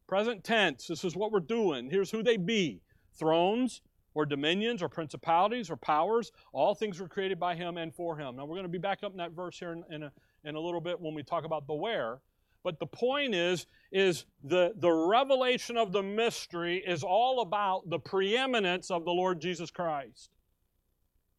Present 0.07 0.43
tense. 0.43 0.87
This 0.87 1.03
is 1.03 1.15
what 1.15 1.31
we're 1.31 1.39
doing. 1.39 1.89
Here's 1.89 2.11
who 2.11 2.23
they 2.23 2.37
be. 2.37 2.81
Thrones 3.17 3.81
or 4.15 4.25
dominions 4.25 4.81
or 4.81 4.89
principalities 4.89 5.69
or 5.69 5.75
powers. 5.75 6.31
All 6.51 6.73
things 6.73 6.99
were 6.99 7.07
created 7.07 7.39
by 7.39 7.53
him 7.53 7.77
and 7.77 7.93
for 7.93 8.17
him. 8.17 8.37
Now 8.37 8.45
we're 8.45 8.55
going 8.55 8.63
to 8.63 8.69
be 8.69 8.79
back 8.79 9.03
up 9.03 9.11
in 9.11 9.17
that 9.17 9.33
verse 9.33 9.59
here 9.59 9.73
in, 9.73 9.83
in, 9.91 10.03
a, 10.03 10.11
in 10.43 10.55
a 10.55 10.59
little 10.59 10.81
bit 10.81 10.99
when 10.99 11.13
we 11.13 11.21
talk 11.21 11.45
about 11.45 11.67
the 11.67 11.75
where. 11.75 12.21
But 12.63 12.79
the 12.79 12.87
point 12.87 13.35
is, 13.35 13.67
is 13.91 14.25
the, 14.43 14.73
the 14.77 14.91
revelation 14.91 15.77
of 15.77 15.91
the 15.91 16.01
mystery 16.01 16.77
is 16.77 17.03
all 17.03 17.41
about 17.41 17.87
the 17.91 17.99
preeminence 17.99 18.89
of 18.89 19.05
the 19.05 19.11
Lord 19.11 19.39
Jesus 19.39 19.69
Christ. 19.69 20.31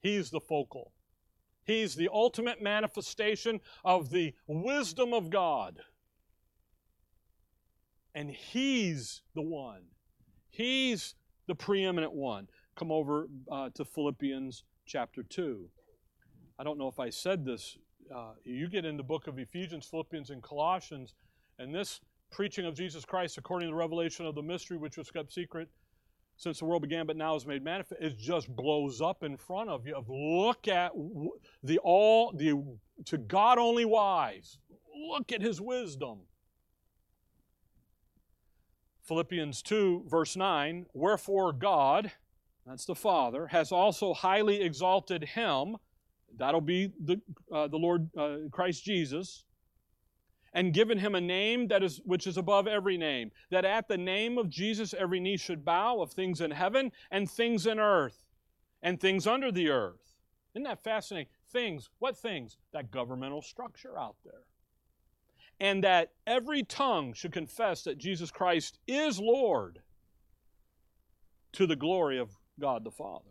He's 0.01 0.31
the 0.31 0.39
focal. 0.39 0.93
He's 1.65 1.97
the 1.97 2.09
ultimate 2.13 2.63
manifestation 2.63 3.61
of 3.85 4.11
the 4.11 4.35
wisdom 4.47 5.13
of 5.13 5.31
God. 5.31 5.81
And 8.15 8.31
He's 8.31 9.23
the 9.35 9.43
one. 9.43 9.83
He's 10.49 11.17
the 11.49 11.57
preeminent 11.57 12.13
one. 12.13 12.47
Come 12.77 12.93
over 12.93 13.29
uh, 13.51 13.71
to 13.75 13.85
Philippians 13.85 14.65
chapter 14.85 15.23
2. 15.23 15.67
I 16.59 16.65
don't 16.65 16.79
know 16.79 16.89
if 16.89 17.01
I 17.01 17.11
said 17.11 17.45
this 17.45 17.79
uh, 18.15 18.33
you 18.45 18.69
get 18.69 18.85
in 18.85 18.97
the 18.97 19.03
book 19.03 19.27
of 19.27 19.39
Ephesians, 19.39 19.87
Philippians, 19.87 20.31
and 20.31 20.43
Colossians, 20.43 21.15
and 21.59 21.75
this 21.75 22.01
preaching 22.31 22.67
of 22.67 22.75
Jesus 22.75 23.05
Christ 23.05 23.39
according 23.39 23.69
to 23.69 23.73
the 23.73 23.77
revelation 23.79 24.27
of 24.27 24.35
the 24.35 24.43
mystery 24.43 24.77
which 24.77 24.97
was 24.97 25.11
kept 25.11 25.33
secret 25.33 25.69
since 26.37 26.59
the 26.59 26.65
world 26.65 26.83
began 26.83 27.07
but 27.07 27.17
now 27.17 27.35
is 27.35 27.47
made 27.47 27.65
manifest 27.65 28.01
it 28.01 28.19
just 28.19 28.55
blows 28.55 29.01
up 29.01 29.23
in 29.23 29.37
front 29.37 29.71
of 29.71 29.87
you 29.87 29.95
of 29.95 30.09
look 30.09 30.69
at 30.69 30.93
the 31.63 31.79
all 31.79 32.33
the 32.33 32.53
to 33.05 33.17
god 33.17 33.59
only 33.59 33.85
wise 33.85 34.59
look 35.09 35.33
at 35.33 35.41
his 35.41 35.61
wisdom 35.61 36.19
philippians 39.03 39.63
2 39.63 40.05
verse 40.07 40.37
9 40.37 40.87
wherefore 40.93 41.53
god 41.53 42.13
that's 42.67 42.85
the 42.85 42.95
father 42.95 43.47
has 43.47 43.73
also 43.73 44.13
highly 44.13 44.61
exalted 44.61 45.23
him 45.23 45.77
That'll 46.39 46.61
be 46.61 46.93
the, 47.03 47.21
uh, 47.53 47.69
the 47.69 47.79
Lord 47.79 48.11
uh, 48.17 48.37
Christ 48.51 48.85
Jesus. 48.85 49.45
And 50.53 50.73
given 50.73 50.99
him 50.99 51.15
a 51.15 51.21
name 51.21 51.69
that 51.69 51.83
is 51.83 52.01
which 52.05 52.27
is 52.27 52.37
above 52.37 52.67
every 52.67 52.97
name, 52.97 53.31
that 53.51 53.65
at 53.65 53.89
the 53.89 53.99
name 53.99 54.39
of 54.39 54.49
Jesus 54.49 54.95
every 54.95 55.21
knee 55.21 55.37
should 55.37 55.65
bow 55.65 56.01
of 56.01 56.13
things 56.13 56.41
in 56.41 56.51
heaven 56.51 56.93
and 57.11 57.31
things 57.31 57.67
in 57.67 57.79
earth 57.79 58.25
and 58.83 59.01
things 59.01 59.27
under 59.27 59.53
the 59.53 59.69
earth. 59.69 60.15
Isn't 60.55 60.65
that 60.65 60.83
fascinating? 60.83 61.29
Things, 61.53 61.91
what 61.99 62.17
things? 62.17 62.57
That 62.73 62.91
governmental 62.91 63.43
structure 63.43 63.99
out 63.99 64.17
there. 64.25 64.45
And 65.61 65.85
that 65.85 66.13
every 66.27 66.63
tongue 66.63 67.13
should 67.13 67.33
confess 67.33 67.83
that 67.85 67.99
Jesus 67.99 68.31
Christ 68.31 68.79
is 68.87 69.19
Lord 69.19 69.81
to 71.53 71.67
the 71.67 71.77
glory 71.77 72.19
of 72.19 72.31
God 72.61 72.85
the 72.85 72.91
Father. 72.91 73.31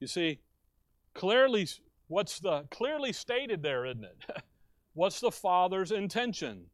You 0.00 0.06
see, 0.06 0.40
clearly 1.14 1.66
What's 2.08 2.38
the 2.38 2.64
clearly 2.70 3.12
stated 3.12 3.62
there, 3.62 3.86
isn't 3.86 4.04
it? 4.04 4.24
What's 4.94 5.20
the 5.20 5.30
Father's 5.30 5.90
intention? 5.90 6.66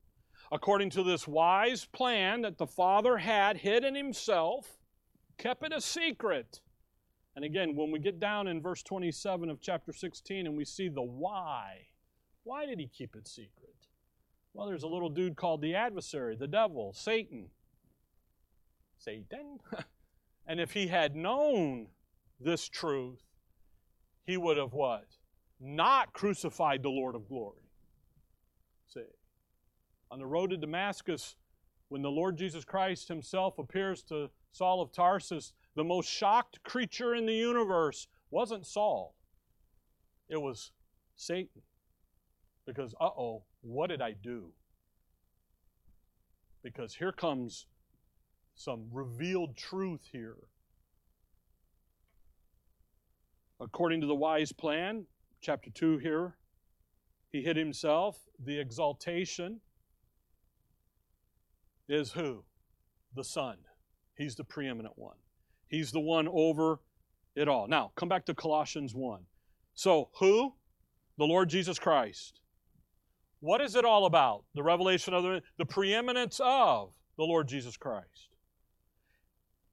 According 0.53 0.91
to 0.91 1.05
this 1.05 1.29
wise 1.29 1.85
plan 1.85 2.43
that 2.43 2.59
the 2.59 2.67
Father 2.67 3.19
had 3.19 3.57
hidden 3.57 3.95
himself, 3.95 4.79
kept 5.39 5.65
it 5.65 5.73
a 5.73 5.81
secret. 5.81 6.61
And 7.37 7.45
again, 7.45 7.77
when 7.77 7.93
we 7.93 8.01
get 8.01 8.19
down 8.19 8.49
in 8.49 8.61
verse 8.61 8.83
27 8.83 9.49
of 9.49 9.61
chapter 9.61 9.93
16 9.93 10.47
and 10.47 10.57
we 10.57 10.65
see 10.65 10.89
the 10.89 11.03
why, 11.03 11.87
why 12.43 12.67
did 12.67 12.81
he 12.81 12.89
keep 12.89 13.15
it 13.15 13.29
secret? 13.29 13.77
Well, 14.53 14.67
there's 14.67 14.83
a 14.83 14.89
little 14.89 15.09
dude 15.09 15.37
called 15.37 15.63
the 15.63 15.77
adversary, 15.77 16.35
the 16.35 16.49
devil, 16.49 16.93
Satan. 16.93 17.47
Satan. 18.99 19.61
and 20.47 20.61
if 20.61 20.73
he 20.73 20.89
had 20.89 21.15
known 21.15 21.89
this 22.41 22.69
truth, 22.69 23.23
he 24.25 24.37
would 24.37 24.57
have 24.57 24.73
what? 24.73 25.07
not 25.61 26.13
crucified 26.15 26.83
the 26.83 26.89
Lord 26.89 27.15
of 27.15 27.29
glory. 27.29 27.61
See, 28.89 29.05
on 30.11 30.19
the 30.19 30.27
road 30.27 30.51
to 30.51 30.57
Damascus, 30.57 31.37
when 31.89 32.03
the 32.03 32.11
Lord 32.11 32.37
Jesus 32.37 32.65
Christ 32.65 33.09
himself 33.09 33.59
appears 33.59 34.03
to 34.05 34.31
Saul 34.53 34.81
of 34.81 34.91
Tarsus, 34.91 35.53
the 35.77 35.85
most 35.85 36.09
shocked 36.09 36.63
creature 36.63 37.15
in 37.15 37.27
the 37.27 37.35
universe 37.35 38.09
wasn't 38.31 38.67
Saul, 38.67 39.15
it 40.29 40.41
was 40.41 40.73
Satan. 41.15 41.63
Because, 42.67 42.95
uh 43.01 43.07
oh, 43.07 43.43
what 43.63 43.89
did 43.89 44.01
I 44.01 44.13
do? 44.13 44.53
Because 46.63 46.95
here 46.95 47.13
comes 47.13 47.67
some 48.55 48.89
revealed 48.93 49.57
truth 49.57 50.09
here. 50.13 50.37
According 53.61 54.01
to 54.01 54.07
the 54.07 54.15
wise 54.15 54.53
plan, 54.53 55.07
chapter 55.41 55.71
2 55.71 55.99
here. 55.99 56.37
He 57.33 57.43
hid 57.43 57.57
himself. 57.57 58.19
The 58.45 58.59
exaltation 58.59 59.61
is 61.89 62.13
who? 62.13 62.45
The 63.15 63.25
Son. 63.25 63.59
He's 64.17 64.35
the 64.35 64.45
preeminent 64.45 64.95
one. 64.97 65.17
He's 65.69 65.93
the 65.93 66.01
one 66.01 66.29
over 66.29 66.81
it 67.35 67.49
all. 67.49 67.69
Now, 67.69 67.93
come 67.95 68.09
back 68.09 68.27
to 68.27 68.35
Colossians 68.35 68.95
1. 68.95 69.21
So, 69.75 70.11
who? 70.19 70.55
The 71.17 71.25
Lord 71.25 71.49
Jesus 71.49 71.79
Christ. 71.79 72.41
What 73.41 73.61
is 73.61 73.77
it 73.77 73.85
all 73.85 74.07
about? 74.07 74.45
The 74.55 74.63
revelation 74.63 75.15
of 75.15 75.23
the, 75.23 75.43
the 75.59 75.65
preeminence 75.65 76.41
of 76.43 76.91
the 77.17 77.25
Lord 77.25 77.49
Jesus 77.49 77.77
Christ. 77.77 78.30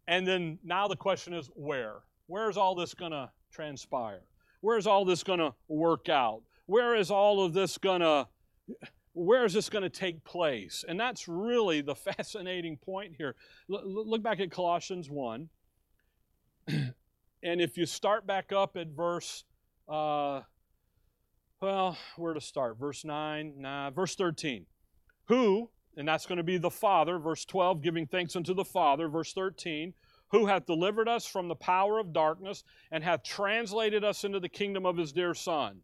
And 0.07 0.27
then 0.27 0.59
now 0.63 0.87
the 0.87 0.95
question 0.95 1.33
is 1.33 1.49
where? 1.55 1.95
Where 2.27 2.49
is 2.49 2.57
all 2.57 2.75
this 2.75 2.93
going 2.93 3.11
to 3.11 3.29
transpire? 3.51 4.21
Where 4.61 4.77
is 4.77 4.87
all 4.87 5.05
this 5.05 5.23
going 5.23 5.39
to 5.39 5.53
work 5.67 6.09
out? 6.09 6.41
Where 6.65 6.95
is 6.95 7.11
all 7.11 7.43
of 7.43 7.53
this 7.53 7.77
going 7.77 8.01
to 8.01 8.27
where 9.13 9.45
is 9.45 9.53
this 9.53 9.69
going 9.69 9.83
to 9.83 9.89
take 9.89 10.23
place? 10.23 10.85
And 10.87 10.99
that's 10.99 11.27
really 11.27 11.81
the 11.81 11.95
fascinating 12.17 12.77
point 12.77 13.15
here. 13.17 13.35
L- 13.71 13.81
look 13.83 14.21
back 14.21 14.39
at 14.39 14.51
Colossians 14.51 15.09
1. 15.09 15.49
and 16.67 16.93
if 17.43 17.77
you 17.77 17.85
start 17.85 18.27
back 18.27 18.51
up 18.51 18.77
at 18.77 18.87
verse, 18.89 19.43
uh, 19.89 20.41
well, 21.59 21.97
where 22.15 22.33
to 22.35 22.41
start? 22.41 22.77
Verse 22.79 23.03
9? 23.03 23.53
Nah, 23.57 23.89
verse 23.89 24.15
13. 24.15 24.67
Who, 25.29 25.71
and 25.97 26.07
that's 26.07 26.27
going 26.27 26.37
to 26.37 26.43
be 26.43 26.57
the 26.57 26.69
Father, 26.69 27.17
verse 27.17 27.43
12, 27.43 27.81
giving 27.81 28.05
thanks 28.05 28.35
unto 28.35 28.53
the 28.53 28.63
Father, 28.63 29.09
verse 29.09 29.33
13, 29.33 29.93
who 30.29 30.45
hath 30.45 30.65
delivered 30.65 31.09
us 31.09 31.25
from 31.25 31.47
the 31.47 31.55
power 31.55 31.99
of 31.99 32.13
darkness 32.13 32.63
and 32.91 33.03
hath 33.03 33.23
translated 33.23 34.03
us 34.03 34.23
into 34.23 34.39
the 34.39 34.47
kingdom 34.47 34.85
of 34.85 34.95
his 34.95 35.11
dear 35.11 35.33
Son. 35.33 35.79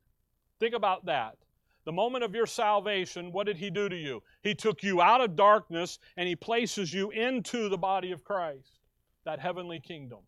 Think 0.59 0.75
about 0.75 1.05
that. 1.05 1.37
The 1.85 1.91
moment 1.91 2.23
of 2.23 2.35
your 2.35 2.45
salvation, 2.45 3.31
what 3.31 3.47
did 3.47 3.57
he 3.57 3.69
do 3.69 3.89
to 3.89 3.95
you? 3.95 4.21
He 4.41 4.55
took 4.55 4.83
you 4.83 5.01
out 5.01 5.19
of 5.19 5.35
darkness 5.35 5.99
and 6.15 6.27
he 6.29 6.35
places 6.35 6.93
you 6.93 7.09
into 7.11 7.67
the 7.67 7.77
body 7.77 8.11
of 8.11 8.23
Christ, 8.23 8.79
that 9.25 9.39
heavenly 9.39 9.79
kingdom. 9.79 10.19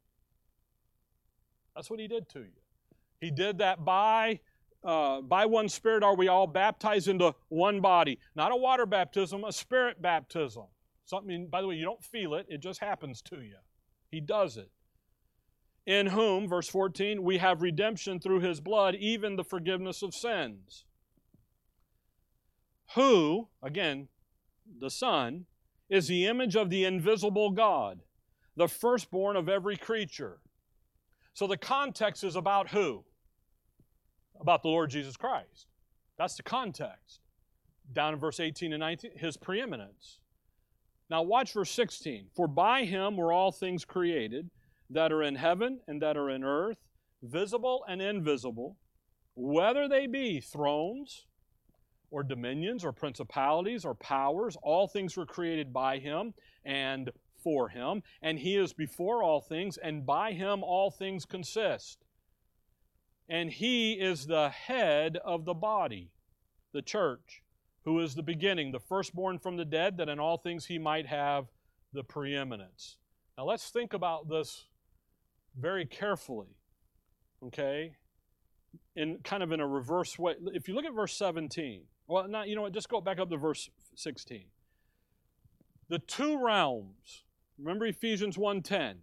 That's 1.76 1.90
what 1.90 2.00
he 2.00 2.08
did 2.08 2.28
to 2.30 2.40
you. 2.40 2.62
He 3.22 3.32
did 3.32 3.60
that 3.60 3.86
by 3.86 4.40
uh, 4.86 5.22
by 5.22 5.46
one 5.46 5.68
Spirit 5.68 6.04
are 6.04 6.16
we 6.16 6.28
all 6.28 6.48
baptized 6.48 7.08
into 7.08 7.34
one 7.50 7.82
body. 7.82 8.20
Not 8.36 8.52
a 8.52 8.56
water 8.56 8.86
baptism, 8.86 9.44
a 9.44 9.52
spirit 9.52 10.02
baptism. 10.02 10.66
Something, 11.06 11.48
by 11.48 11.62
the 11.62 11.68
way, 11.68 11.76
you 11.76 11.86
don't 11.86 12.04
feel 12.04 12.36
it, 12.36 12.46
it 12.50 12.60
just 12.60 12.80
happens 12.80 13.22
to 13.24 13.38
you. 13.38 13.58
He 14.12 14.22
does 14.22 14.58
it. 14.58 14.70
In 15.86 16.08
whom, 16.08 16.48
verse 16.48 16.68
14, 16.68 17.22
we 17.24 17.38
have 17.38 17.62
redemption 17.62 18.20
through 18.20 18.40
his 18.40 18.60
blood, 18.60 18.96
even 18.96 19.36
the 19.36 19.44
forgiveness 19.44 20.02
of 20.02 20.14
sins. 20.16 20.86
Who, 22.96 23.50
again, 23.62 24.08
the 24.80 24.90
Son, 24.90 25.46
is 25.90 26.08
the 26.08 26.26
image 26.26 26.56
of 26.56 26.70
the 26.70 26.86
invisible 26.86 27.52
God, 27.52 28.02
the 28.56 28.68
firstborn 28.68 29.36
of 29.36 29.48
every 29.48 29.78
creature. 29.78 30.40
So 31.34 31.46
the 31.46 31.58
context 31.58 32.24
is 32.24 32.36
about 32.36 32.70
who? 32.70 33.04
About 34.40 34.62
the 34.62 34.70
Lord 34.70 34.90
Jesus 34.90 35.18
Christ. 35.18 35.68
That's 36.18 36.36
the 36.36 36.44
context. 36.44 37.20
Down 37.94 38.14
in 38.14 38.20
verse 38.20 38.40
18 38.40 38.74
and 38.74 38.80
19, 38.80 39.12
his 39.18 39.38
preeminence. 39.38 40.20
Now, 41.10 41.22
watch 41.22 41.54
verse 41.54 41.70
16. 41.72 42.28
For 42.36 42.48
by 42.48 42.86
him 42.86 43.16
were 43.18 43.32
all 43.32 43.52
things 43.52 43.86
created 43.86 44.50
that 44.90 45.12
are 45.12 45.24
in 45.24 45.36
heaven 45.36 45.80
and 45.88 46.02
that 46.02 46.18
are 46.18 46.30
in 46.30 46.44
earth, 46.44 46.78
visible 47.22 47.86
and 47.88 48.02
invisible, 48.02 48.78
whether 49.36 49.88
they 49.88 50.08
be 50.08 50.40
thrones 50.40 51.26
or 52.12 52.24
dominions 52.24 52.86
or 52.86 52.92
principalities 52.92 53.84
or 53.84 53.94
powers, 53.94 54.56
all 54.62 54.88
things 54.88 55.18
were 55.18 55.26
created 55.26 55.74
by 55.74 55.98
him 55.98 56.34
and 56.64 57.12
for 57.44 57.70
him. 57.70 58.02
And 58.22 58.40
he 58.40 58.56
is 58.56 58.74
before 58.74 59.22
all 59.22 59.42
things, 59.42 59.78
and 59.78 60.06
by 60.06 60.32
him 60.32 60.64
all 60.64 60.90
things 60.90 61.26
consist 61.26 62.05
and 63.28 63.50
he 63.52 63.94
is 63.94 64.28
the 64.28 64.50
head 64.50 65.18
of 65.24 65.46
the 65.46 65.54
body, 65.54 66.12
the 66.74 66.82
church, 66.82 67.42
who 67.84 68.00
is 68.00 68.16
the 68.16 68.24
beginning, 68.24 68.72
the 68.72 68.80
firstborn 68.80 69.40
from 69.40 69.58
the 69.58 69.66
dead, 69.66 69.98
that 69.98 70.10
in 70.10 70.20
all 70.20 70.38
things 70.38 70.66
he 70.66 70.78
might 70.78 71.08
have 71.08 71.46
the 71.94 72.04
preeminence. 72.04 72.98
Now 73.38 73.46
let's 73.46 73.70
think 73.70 73.94
about 73.94 74.30
this 74.30 74.66
very 75.58 75.86
carefully, 75.86 76.56
okay? 77.44 77.96
In 78.96 79.20
kind 79.24 79.42
of 79.44 79.52
in 79.52 79.60
a 79.60 79.68
reverse 79.68 80.20
way. 80.20 80.36
If 80.54 80.68
you 80.68 80.76
look 80.76 80.86
at 80.86 80.94
verse 80.94 81.16
17, 81.18 81.84
well, 82.08 82.28
not, 82.28 82.48
you 82.48 82.56
know 82.56 82.62
what, 82.62 82.74
just 82.74 82.90
go 82.90 83.02
back 83.02 83.20
up 83.20 83.30
to 83.30 83.38
verse 83.38 83.70
16. 83.96 84.46
The 85.88 86.00
two 86.00 86.44
realms, 86.44 87.24
remember 87.58 87.86
Ephesians 87.86 88.38
1:10, 88.38 88.96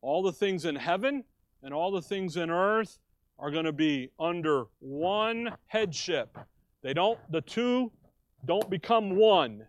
all 0.00 0.22
the 0.22 0.32
things 0.32 0.64
in 0.64 0.76
heaven 0.76 1.24
and 1.62 1.72
all 1.72 1.90
the 1.90 2.02
things 2.02 2.36
in 2.36 2.50
earth 2.50 2.98
are 3.38 3.50
going 3.50 3.64
to 3.64 3.72
be 3.72 4.10
under 4.18 4.64
one 4.78 5.54
headship. 5.66 6.38
They 6.82 6.94
don't, 6.94 7.18
the 7.30 7.40
two 7.40 7.92
don't 8.44 8.68
become 8.70 9.16
one. 9.16 9.66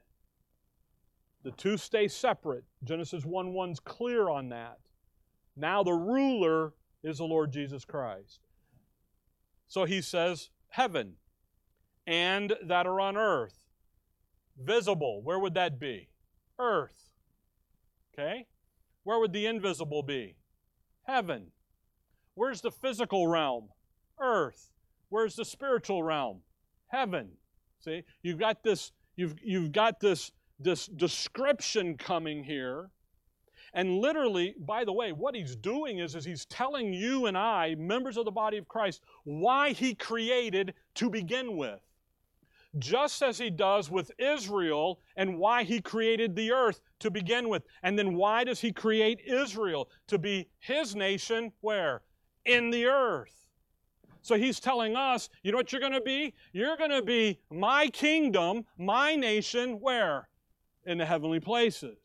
The 1.44 1.52
two 1.52 1.78
stay 1.78 2.08
separate. 2.08 2.64
Genesis 2.84 3.26
1 3.26 3.54
1's 3.54 3.80
clear 3.80 4.30
on 4.30 4.50
that. 4.50 4.80
Now 5.56 5.84
the 5.84 5.94
ruler 5.94 6.74
is 7.04 7.18
the 7.18 7.26
Lord 7.26 7.52
Jesus 7.52 7.86
Christ. 7.86 8.40
So 9.68 9.86
he 9.86 10.02
says, 10.02 10.50
heaven 10.70 11.16
and 12.06 12.54
that 12.64 12.88
are 12.88 13.02
on 13.02 13.18
earth. 13.18 13.58
Visible, 14.58 15.22
where 15.22 15.38
would 15.38 15.54
that 15.56 15.80
be? 15.80 16.10
Earth. 16.58 17.12
Okay? 18.14 18.48
Where 19.04 19.20
would 19.20 19.34
the 19.34 19.46
invisible 19.46 20.04
be? 20.04 20.36
Heaven. 21.04 21.52
Where's 22.38 22.62
the 22.62 22.70
physical 22.70 23.28
realm? 23.28 23.70
Earth. 24.22 24.70
Where's 25.10 25.36
the 25.36 25.44
spiritual 25.44 26.04
realm? 26.04 26.42
Heaven. 26.86 27.30
See, 27.80 28.04
you've 28.22 28.38
got 28.38 28.62
this, 28.62 28.92
you've, 29.16 29.34
you've 29.44 29.72
got 29.72 30.00
this, 30.00 30.32
this 30.60 30.86
description 30.86 31.98
coming 31.98 32.44
here. 32.44 32.92
And 33.74 33.98
literally, 33.98 34.54
by 34.60 34.86
the 34.86 34.94
way, 34.94 35.14
what 35.14 35.34
he's 35.34 35.56
doing 35.56 35.98
is, 35.98 36.14
is 36.14 36.26
he's 36.26 36.46
telling 36.46 36.94
you 36.94 37.26
and 37.26 37.36
I, 37.36 37.74
members 37.74 38.18
of 38.18 38.26
the 38.26 38.32
body 38.32 38.58
of 38.58 38.68
Christ, 38.68 39.02
why 39.24 39.72
he 39.72 39.96
created 39.96 40.76
to 40.94 41.10
begin 41.10 41.58
with. 41.58 41.80
Just 42.78 43.24
as 43.24 43.40
he 43.40 43.50
does 43.50 43.90
with 43.90 44.12
Israel 44.20 45.00
and 45.16 45.40
why 45.40 45.64
he 45.64 45.82
created 45.82 46.36
the 46.36 46.52
earth 46.52 46.82
to 47.00 47.10
begin 47.10 47.50
with. 47.50 47.64
And 47.82 47.98
then 47.98 48.14
why 48.14 48.44
does 48.44 48.62
he 48.62 48.72
create 48.72 49.22
Israel? 49.26 49.90
To 50.06 50.20
be 50.20 50.50
his 50.60 50.96
nation, 50.96 51.52
where? 51.62 52.04
In 52.48 52.72
the 52.72 52.86
earth. 52.86 53.34
So 54.22 54.36
he's 54.36 54.60
telling 54.60 54.96
us, 54.96 55.30
you 55.44 55.52
know 55.52 55.58
what 55.58 55.72
you're 55.72 55.80
going 55.82 55.94
to 55.94 56.02
be? 56.02 56.34
You're 56.52 56.76
going 56.76 56.92
to 56.92 57.02
be 57.02 57.40
my 57.50 57.88
kingdom, 57.88 58.66
my 58.78 59.16
nation, 59.16 59.80
where? 59.80 60.28
In 60.86 60.98
the 60.98 61.06
heavenly 61.06 61.40
places. 61.40 61.98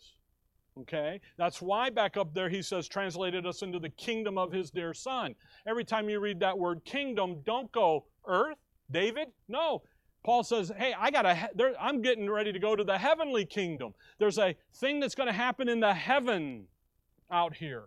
Okay? 0.80 1.20
That's 1.36 1.60
why 1.60 1.90
back 1.90 2.16
up 2.16 2.32
there 2.32 2.48
he 2.48 2.62
says, 2.62 2.86
translated 2.86 3.46
us 3.46 3.62
into 3.62 3.78
the 3.78 3.90
kingdom 3.90 4.38
of 4.38 4.52
his 4.52 4.70
dear 4.70 4.94
son. 4.94 5.34
Every 5.66 5.84
time 5.84 6.08
you 6.08 6.20
read 6.20 6.38
that 6.40 6.58
word 6.58 6.84
kingdom, 6.84 7.40
don't 7.44 7.70
go 7.72 8.04
earth, 8.26 8.58
David. 8.90 9.28
No. 9.48 9.82
Paul 10.24 10.44
says, 10.44 10.70
hey, 10.76 10.94
I 10.96 11.10
got 11.10 11.26
a, 11.26 11.50
I'm 11.80 12.00
getting 12.02 12.30
ready 12.30 12.52
to 12.52 12.58
go 12.60 12.76
to 12.76 12.84
the 12.84 12.96
heavenly 12.96 13.44
kingdom. 13.44 13.94
There's 14.18 14.38
a 14.38 14.54
thing 14.76 15.00
that's 15.00 15.16
going 15.16 15.26
to 15.26 15.32
happen 15.32 15.68
in 15.68 15.80
the 15.80 15.92
heaven 15.92 16.66
out 17.30 17.56
here. 17.56 17.86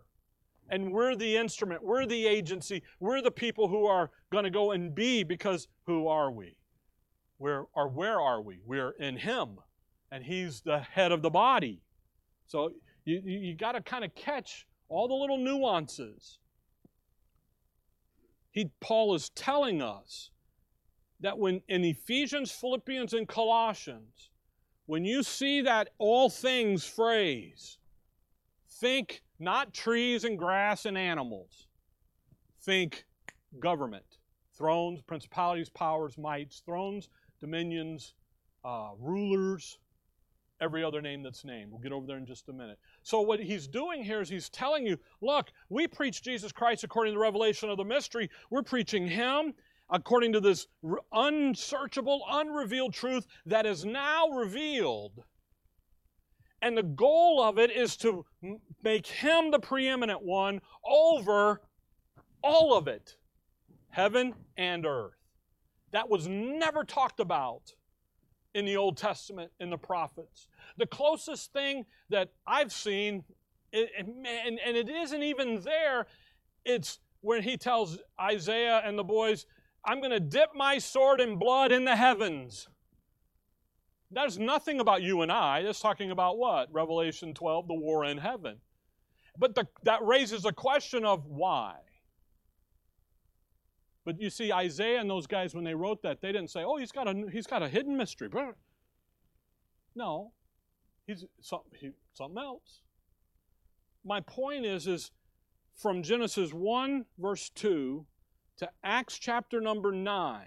And 0.69 0.91
we're 0.91 1.15
the 1.15 1.38
instrument, 1.38 1.84
we're 1.84 2.06
the 2.06 2.25
agency, 2.25 2.82
we're 2.99 3.21
the 3.21 3.32
people 3.32 3.67
who 3.67 3.86
are 3.86 4.10
going 4.32 4.45
to 4.45 4.49
go 4.49 4.71
and 4.71 4.95
be 4.95 5.23
because 5.23 5.67
who 5.86 6.08
are 6.08 6.32
we? 6.32 6.58
Where 7.38 7.65
where 7.73 8.19
are 8.19 8.41
we? 8.41 8.60
We're 8.65 8.91
in 8.91 9.17
Him, 9.17 9.58
and 10.12 10.23
He's 10.23 10.62
the 10.62 10.80
head 10.80 11.12
of 11.12 11.21
the 11.21 11.30
body. 11.30 11.82
So 12.47 12.71
you, 13.04 13.21
you, 13.23 13.39
you 13.39 13.56
got 13.56 13.73
to 13.73 13.82
kind 13.82 14.04
of 14.04 14.15
catch 14.15 14.65
all 14.89 15.08
the 15.08 15.13
little 15.13 15.38
nuances. 15.38 16.39
He, 18.51 18.71
Paul 18.80 19.15
is 19.15 19.30
telling 19.30 19.82
us 19.82 20.32
that 21.19 21.38
when 21.38 21.62
in 21.67 21.84
Ephesians, 21.84 22.51
Philippians, 22.51 23.13
and 23.13 23.28
Colossians, 23.28 24.30
when 24.86 25.04
you 25.04 25.23
see 25.23 25.62
that 25.62 25.89
all 25.97 26.30
things 26.30 26.86
phrase, 26.86 27.78
think 28.79 29.21
not 29.39 29.73
trees 29.73 30.23
and 30.23 30.38
grass 30.38 30.85
and 30.85 30.97
animals. 30.97 31.67
Think 32.61 33.05
government, 33.59 34.05
thrones, 34.57 35.01
principalities, 35.01 35.69
powers, 35.69 36.17
mights, 36.17 36.61
thrones, 36.65 37.09
dominions, 37.39 38.13
uh, 38.63 38.89
rulers, 38.99 39.77
every 40.61 40.83
other 40.83 41.01
name 41.01 41.21
that's 41.21 41.45
named. 41.45 41.71
We'll 41.71 41.81
get 41.81 41.91
over 41.91 42.07
there 42.07 42.17
in 42.17 42.25
just 42.25 42.49
a 42.49 42.53
minute. 42.53 42.79
So, 43.03 43.21
what 43.21 43.39
he's 43.39 43.67
doing 43.67 44.03
here 44.03 44.21
is 44.21 44.29
he's 44.29 44.49
telling 44.49 44.85
you 44.85 44.97
look, 45.21 45.51
we 45.69 45.88
preach 45.88 46.23
Jesus 46.23 46.51
Christ 46.51 46.83
according 46.83 47.13
to 47.13 47.17
the 47.17 47.21
revelation 47.21 47.69
of 47.69 47.77
the 47.77 47.83
mystery. 47.83 48.29
We're 48.49 48.63
preaching 48.63 49.07
Him 49.07 49.53
according 49.89 50.33
to 50.33 50.39
this 50.39 50.67
unsearchable, 51.11 52.25
unrevealed 52.27 52.93
truth 52.93 53.27
that 53.45 53.65
is 53.65 53.85
now 53.85 54.29
revealed 54.29 55.23
and 56.65 56.75
the 56.75 56.82
goal 56.82 57.43
of 57.43 57.60
it 57.60 57.69
is 57.69 57.95
to 57.95 58.25
make 58.82 59.06
him 59.06 59.51
the 59.51 59.60
preeminent 59.60 60.23
one 60.23 60.60
over 60.84 61.62
all 62.41 62.75
of 62.75 62.88
it 62.88 63.17
heaven 63.91 64.34
and 64.58 64.84
earth. 64.84 65.13
That 65.91 66.10
was 66.10 66.28
never 66.28 66.84
talked 66.84 67.19
about 67.19 67.71
in 68.56 68.65
the 68.65 68.78
Old 68.78 68.97
Testament 68.97 69.51
in 69.60 69.69
the 69.69 69.78
prophets. 69.78 70.47
The 70.78 70.88
closest 70.88 71.54
thing 71.54 71.86
that 72.10 72.32
I've 72.47 72.73
seen, 72.73 73.23
and, 73.71 74.25
and 74.28 74.75
it 74.75 74.89
isn't 74.89 75.21
even 75.21 75.62
there, 75.62 76.08
it's 76.65 76.99
when 77.21 77.43
he 77.43 77.58
tells 77.58 77.99
Isaiah 78.19 78.82
and 78.84 78.97
the 78.97 79.04
boys, 79.04 79.45
I'm 79.86 79.99
going 79.99 80.12
to 80.12 80.19
dip 80.19 80.49
my 80.56 80.80
sword 80.80 81.21
in 81.21 81.38
blood 81.38 81.71
in 81.71 81.86
the 81.86 81.95
heavens. 81.95 82.67
That's 84.12 84.38
nothing 84.38 84.80
about 84.80 85.02
you 85.02 85.22
and 85.22 85.32
I. 85.32 85.63
That's 85.63 85.80
talking 85.80 86.12
about 86.12 86.38
what? 86.38 86.72
Revelation 86.72 87.34
12, 87.34 87.68
the 87.68 87.74
war 87.74 88.06
in 88.06 88.18
heaven. 88.18 88.58
But 89.38 89.56
the, 89.56 89.68
that 89.84 90.04
raises 90.04 90.46
a 90.46 90.52
question 90.52 91.04
of 91.04 91.26
why. 91.26 91.76
But 94.06 94.22
you 94.22 94.30
see, 94.30 94.54
Isaiah 94.54 95.02
and 95.02 95.10
those 95.10 95.26
guys, 95.26 95.56
when 95.56 95.63
they 95.63 95.74
wrote 95.74 96.04
that, 96.04 96.22
they 96.22 96.32
didn't 96.32 96.52
say, 96.52 96.63
oh, 96.63 96.78
he's 96.78 96.91
got 96.91 97.08
a, 97.08 97.26
he's 97.32 97.48
got 97.48 97.63
a 97.63 97.68
hidden 97.68 97.98
mystery. 97.98 98.30
No, 99.96 100.32
he's 101.08 101.26
something, 101.41 101.72
he, 101.80 101.91
something 102.13 102.38
else. 102.38 102.82
My 104.06 104.22
point 104.22 104.65
is, 104.65 104.86
is 104.86 105.12
from 105.76 106.04
Genesis 106.04 106.54
1, 106.54 107.06
verse 107.18 107.50
2, 107.56 108.06
to 108.58 108.70
Acts 108.84 109.18
chapter 109.18 109.60
number 109.60 109.91
9, 109.91 110.46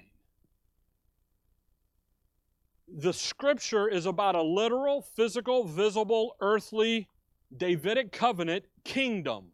the 2.97 3.13
scripture 3.13 3.89
is 3.89 4.07
about 4.07 4.35
a 4.35 4.43
literal, 4.43 5.03
physical, 5.03 5.65
visible, 5.65 6.37
earthly, 6.41 7.09
Davidic 7.57 8.13
covenant 8.13 8.65
kingdom 8.85 9.53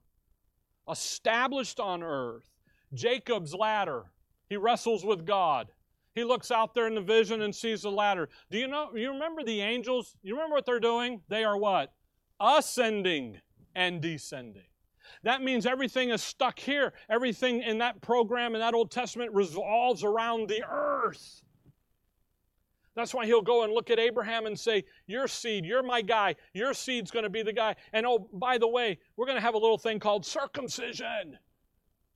established 0.91 1.81
on 1.81 2.03
earth. 2.03 2.51
Jacob's 2.93 3.55
ladder. 3.55 4.05
He 4.49 4.57
wrestles 4.57 5.05
with 5.05 5.25
God. 5.27 5.69
He 6.15 6.23
looks 6.23 6.51
out 6.51 6.75
there 6.75 6.87
in 6.87 6.95
the 6.95 7.01
vision 7.01 7.43
and 7.43 7.55
sees 7.55 7.83
the 7.83 7.91
ladder. 7.91 8.29
Do 8.51 8.59
you 8.59 8.69
know, 8.69 8.91
you 8.95 9.11
remember 9.11 9.43
the 9.43 9.61
angels? 9.61 10.17
You 10.23 10.35
remember 10.35 10.55
what 10.55 10.67
they're 10.67 10.81
doing? 10.81 11.23
They 11.29 11.45
are 11.45 11.57
what? 11.57 11.93
Ascending 12.41 13.41
and 13.75 14.01
descending. 14.01 14.67
That 15.23 15.43
means 15.43 15.67
everything 15.67 16.11
is 16.11 16.23
stuck 16.23 16.59
here. 16.59 16.93
Everything 17.09 17.63
in 17.63 17.79
that 17.79 18.01
program 18.01 18.55
in 18.55 18.61
that 18.61 18.75
Old 18.75 18.91
Testament 18.91 19.33
revolves 19.33 20.05
around 20.05 20.49
the 20.49 20.63
earth. 20.69 21.43
That's 22.95 23.13
why 23.13 23.27
he'll 23.27 23.43
go 23.43 23.65
and 23.65 23.73
look 23.73 23.91
at 23.91 23.99
Abraham 23.99 24.47
and 24.47 24.59
say, 24.59 24.85
Your 25.07 25.27
seed, 25.27 25.65
you're 25.65 25.83
my 25.83 26.01
guy. 26.01 26.37
Your 26.53 26.75
seed's 26.75 27.11
going 27.11 27.25
to 27.25 27.31
be 27.31 27.43
the 27.43 27.53
guy. 27.53 27.75
And 27.93 28.07
oh, 28.07 28.29
by 28.33 28.59
the 28.59 28.69
way, 28.69 28.99
we're 29.17 29.27
going 29.27 29.37
to 29.37 29.43
have 29.43 29.55
a 29.55 29.59
little 29.59 29.79
thing 29.79 29.99
called 29.99 30.25
circumcision 30.25 31.39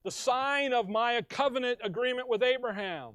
the 0.04 0.10
sign 0.10 0.72
of 0.72 0.88
my 0.88 1.20
covenant 1.28 1.78
agreement 1.82 2.28
with 2.28 2.42
Abraham. 2.42 3.12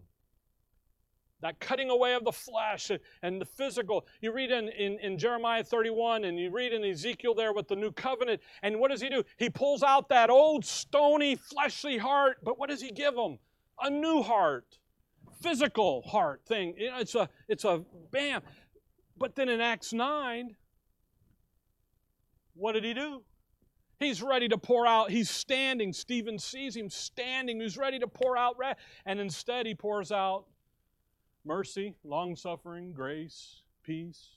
That 1.41 1.59
cutting 1.59 1.89
away 1.89 2.13
of 2.13 2.23
the 2.23 2.31
flesh 2.31 2.91
and 3.21 3.41
the 3.41 3.45
physical. 3.45 4.05
You 4.21 4.31
read 4.31 4.51
in, 4.51 4.69
in, 4.69 4.99
in, 4.99 5.17
Jeremiah 5.17 5.63
31 5.63 6.23
and 6.23 6.39
you 6.39 6.51
read 6.51 6.71
in 6.71 6.85
Ezekiel 6.85 7.33
there 7.33 7.51
with 7.51 7.67
the 7.67 7.75
new 7.75 7.91
covenant. 7.91 8.41
And 8.61 8.79
what 8.79 8.91
does 8.91 9.01
he 9.01 9.09
do? 9.09 9.23
He 9.37 9.49
pulls 9.49 9.83
out 9.83 10.07
that 10.09 10.29
old 10.29 10.63
stony, 10.65 11.35
fleshly 11.35 11.97
heart, 11.97 12.37
but 12.43 12.57
what 12.57 12.69
does 12.69 12.81
he 12.81 12.91
give 12.91 13.15
them? 13.15 13.39
A 13.81 13.89
new 13.89 14.21
heart, 14.21 14.77
physical 15.43 16.01
heart 16.03 16.41
thing. 16.47 16.73
You 16.77 16.91
know, 16.91 16.99
it's 16.99 17.15
a 17.15 17.29
it's 17.47 17.65
a 17.65 17.83
bam. 18.11 18.41
But 19.17 19.35
then 19.35 19.49
in 19.49 19.61
Acts 19.61 19.93
9, 19.93 20.55
what 22.55 22.71
did 22.71 22.83
he 22.83 22.93
do? 22.93 23.21
He's 23.99 24.21
ready 24.21 24.47
to 24.47 24.57
pour 24.57 24.87
out. 24.87 25.11
He's 25.11 25.29
standing. 25.29 25.93
Stephen 25.93 26.39
sees 26.39 26.75
him 26.75 26.89
standing. 26.89 27.61
He's 27.61 27.77
ready 27.77 27.99
to 27.99 28.07
pour 28.07 28.35
out 28.35 28.57
wrath. 28.57 28.77
And 29.05 29.19
instead, 29.19 29.65
he 29.67 29.75
pours 29.75 30.11
out 30.11 30.45
mercy, 31.45 31.95
long 32.03 32.35
suffering, 32.35 32.91
grace, 32.91 33.61
peace. 33.83 34.29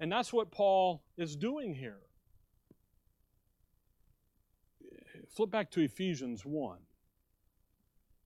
And 0.00 0.10
that's 0.10 0.32
what 0.32 0.50
Paul 0.50 1.02
is 1.18 1.36
doing 1.36 1.74
here. 1.74 2.00
Flip 5.28 5.50
back 5.50 5.70
to 5.72 5.80
Ephesians 5.82 6.44
1. 6.44 6.78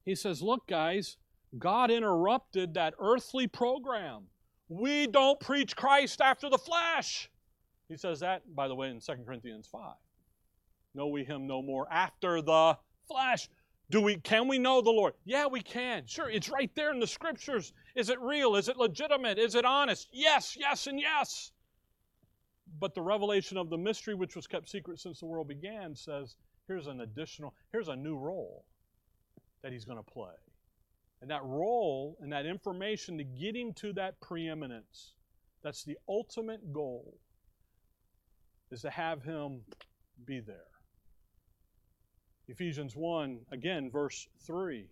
He 0.05 0.15
says, 0.15 0.43
Look, 0.43 0.67
guys, 0.67 1.17
God 1.59 1.91
interrupted 1.91 2.75
that 2.75 2.95
earthly 2.99 3.47
program. 3.47 4.25
We 4.69 5.07
don't 5.07 5.41
preach 5.41 5.77
Christ 5.77 6.21
after 6.21 6.49
the 6.49 6.59
flesh. 6.59 7.31
He 7.89 7.97
says 7.97 8.21
that, 8.21 8.43
by 8.55 8.69
the 8.69 8.75
way, 8.75 8.89
in 8.89 9.01
2 9.01 9.13
Corinthians 9.25 9.69
5. 9.71 9.95
Know 10.95 11.09
we 11.09 11.25
him 11.25 11.47
no 11.47 11.63
more 11.63 11.87
after 11.93 12.41
the 12.41 12.79
flesh. 13.07 13.49
Do 13.91 14.01
we 14.01 14.17
can 14.17 14.49
we 14.49 14.59
know 14.59 14.81
the 14.81 14.91
Lord? 14.91 15.15
Yeah, 15.25 15.47
we 15.47 15.61
can. 15.61 16.07
Sure, 16.07 16.31
it's 16.31 16.49
right 16.49 16.71
there 16.75 16.93
in 16.93 17.01
the 17.01 17.07
scriptures. 17.07 17.73
Is 17.95 18.09
it 18.09 18.21
real? 18.21 18.57
Is 18.57 18.69
it 18.69 18.77
legitimate? 18.77 19.39
Is 19.39 19.55
it 19.55 19.65
honest? 19.65 20.09
Yes, 20.11 20.57
yes, 20.59 20.87
and 20.87 20.99
yes. 20.99 21.53
But 22.81 22.95
the 22.95 23.03
revelation 23.03 23.59
of 23.59 23.69
the 23.69 23.77
mystery 23.77 24.15
which 24.15 24.35
was 24.35 24.47
kept 24.47 24.69
secret 24.69 24.99
since 24.99 25.21
the 25.21 25.27
world 25.27 25.49
began 25.49 25.95
says 25.95 26.37
here's 26.67 26.87
an 26.87 27.03
additional, 27.03 27.55
here's 27.73 27.89
a 27.89 27.97
new 27.97 28.17
role 28.17 28.65
that 29.65 29.73
he's 29.73 29.87
going 29.87 29.99
to 29.99 30.05
play. 30.05 30.35
And 31.23 31.31
that 31.31 31.43
role 31.43 32.19
and 32.21 32.31
that 32.33 32.45
information 32.45 33.17
to 33.17 33.25
get 33.25 33.57
him 33.57 33.73
to 33.77 33.95
that 33.95 34.21
preeminence, 34.21 35.15
that's 35.63 35.83
the 35.83 35.97
ultimate 36.07 36.73
goal 36.73 37.17
is 38.71 38.83
to 38.83 38.91
have 38.91 39.23
him 39.23 39.63
be 40.27 40.41
there. 40.41 40.67
Ephesians 42.47 42.95
1, 42.95 43.39
again, 43.53 43.91
verse 43.91 44.29
3. 44.47 44.87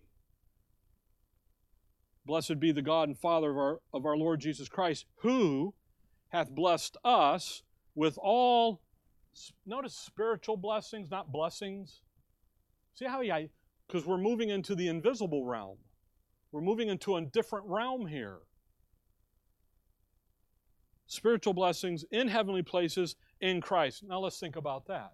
Blessed 2.25 2.59
be 2.59 2.71
the 2.71 2.81
God 2.81 3.09
and 3.09 3.17
Father 3.17 3.51
of 3.51 3.57
our, 3.57 3.79
of 3.93 4.05
our 4.07 4.17
Lord 4.17 4.39
Jesus 4.39 4.67
Christ, 4.67 5.05
who 5.17 5.75
hath 6.29 6.49
blessed 6.49 6.97
us 7.05 7.61
with 7.93 8.17
all, 8.19 8.81
notice 9.67 9.93
spiritual 9.93 10.57
blessings, 10.57 11.11
not 11.11 11.31
blessings. 11.31 12.01
See 12.95 13.05
how 13.05 13.21
he, 13.21 13.49
because 13.87 14.05
we're 14.05 14.17
moving 14.17 14.49
into 14.49 14.75
the 14.75 14.87
invisible 14.87 15.45
realm. 15.45 15.77
We're 16.51 16.61
moving 16.61 16.89
into 16.89 17.15
a 17.15 17.21
different 17.21 17.65
realm 17.67 18.05
here. 18.05 18.37
Spiritual 21.07 21.53
blessings 21.53 22.05
in 22.11 22.27
heavenly 22.27 22.61
places 22.61 23.15
in 23.41 23.61
Christ. 23.61 24.03
Now 24.07 24.19
let's 24.19 24.39
think 24.39 24.55
about 24.55 24.87
that. 24.87 25.13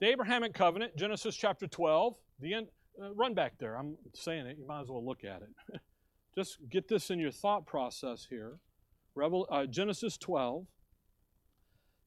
The 0.00 0.08
Abrahamic 0.08 0.54
covenant, 0.54 0.96
Genesis 0.96 1.36
chapter 1.36 1.66
12, 1.66 2.14
the 2.40 2.54
end, 2.54 2.66
uh, 3.02 3.14
run 3.14 3.34
back 3.34 3.58
there. 3.58 3.76
I'm 3.76 3.96
saying 4.14 4.46
it, 4.46 4.58
you 4.58 4.66
might 4.66 4.82
as 4.82 4.88
well 4.88 5.04
look 5.04 5.24
at 5.24 5.42
it. 5.42 5.80
Just 6.34 6.58
get 6.70 6.88
this 6.88 7.10
in 7.10 7.18
your 7.18 7.30
thought 7.30 7.66
process 7.66 8.26
here. 8.28 8.58
Revel, 9.14 9.46
uh, 9.50 9.66
Genesis 9.66 10.16
12. 10.16 10.66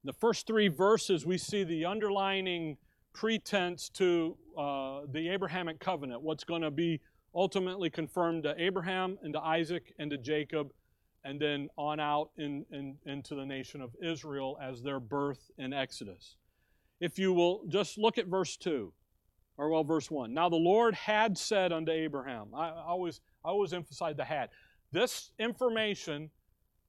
The 0.03 0.13
first 0.13 0.47
three 0.47 0.67
verses, 0.67 1.25
we 1.25 1.37
see 1.37 1.63
the 1.63 1.85
underlining 1.85 2.77
pretense 3.15 3.89
to 3.89 4.37
uh, 4.57 5.01
the 5.11 5.29
Abrahamic 5.29 5.79
covenant, 5.79 6.21
what's 6.21 6.43
going 6.43 6.61
to 6.61 6.69
be 6.69 6.99
ultimately 7.33 7.89
confirmed 7.89 8.43
to 8.43 8.53
Abraham 8.57 9.17
and 9.23 9.33
to 9.33 9.39
Isaac 9.39 9.93
and 9.97 10.11
to 10.11 10.17
Jacob 10.17 10.71
and 11.23 11.39
then 11.39 11.69
on 11.75 11.99
out 11.99 12.29
in, 12.37 12.65
in, 12.71 12.97
into 13.05 13.33
the 13.33 13.45
nation 13.45 13.81
of 13.81 13.95
Israel 14.03 14.59
as 14.61 14.83
their 14.83 14.99
birth 14.99 15.49
in 15.57 15.73
Exodus. 15.73 16.35
If 16.99 17.17
you 17.17 17.33
will 17.33 17.63
just 17.67 17.97
look 17.97 18.17
at 18.17 18.27
verse 18.27 18.57
2, 18.57 18.93
or 19.57 19.69
well, 19.69 19.83
verse 19.83 20.11
1. 20.11 20.33
Now 20.33 20.49
the 20.49 20.57
Lord 20.57 20.93
had 20.93 21.37
said 21.37 21.71
unto 21.71 21.91
Abraham, 21.91 22.49
I, 22.53 22.69
I 22.69 22.83
always, 22.87 23.21
I 23.43 23.49
always 23.49 23.73
emphasize 23.73 24.15
the 24.17 24.25
had. 24.25 24.49
This 24.91 25.31
information 25.39 26.29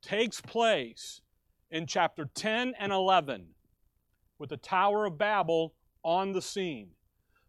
takes 0.03 0.41
place 0.41 1.21
in 1.71 1.87
chapter 1.87 2.29
10 2.35 2.75
and 2.79 2.93
11 2.93 3.47
with 4.39 4.51
the 4.51 4.57
Tower 4.57 5.07
of 5.07 5.17
Babel 5.17 5.73
on 6.07 6.33
the 6.33 6.41
scene. 6.41 6.89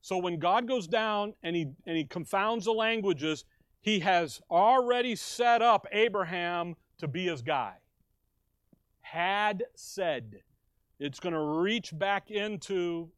So 0.02 0.17
when 0.17 0.39
God 0.39 0.67
goes 0.67 0.88
down 0.88 1.34
and 1.43 1.56
he, 1.56 1.67
and 1.86 1.96
he 1.96 2.04
confounds 2.04 2.65
the 2.65 2.72
languages, 2.72 3.46
he 3.82 4.00
has 4.00 4.41
already 4.50 5.15
set 5.15 5.62
up 5.62 5.86
Abraham 5.91 6.76
to 6.98 7.08
be 7.08 7.28
his 7.28 7.41
guy. 7.41 7.76
Had 9.02 9.63
said. 9.76 10.41
It's 11.00 11.20
going 11.20 11.34
to 11.34 11.40
reach 11.40 11.98
back 11.98 12.32
into 12.32 13.10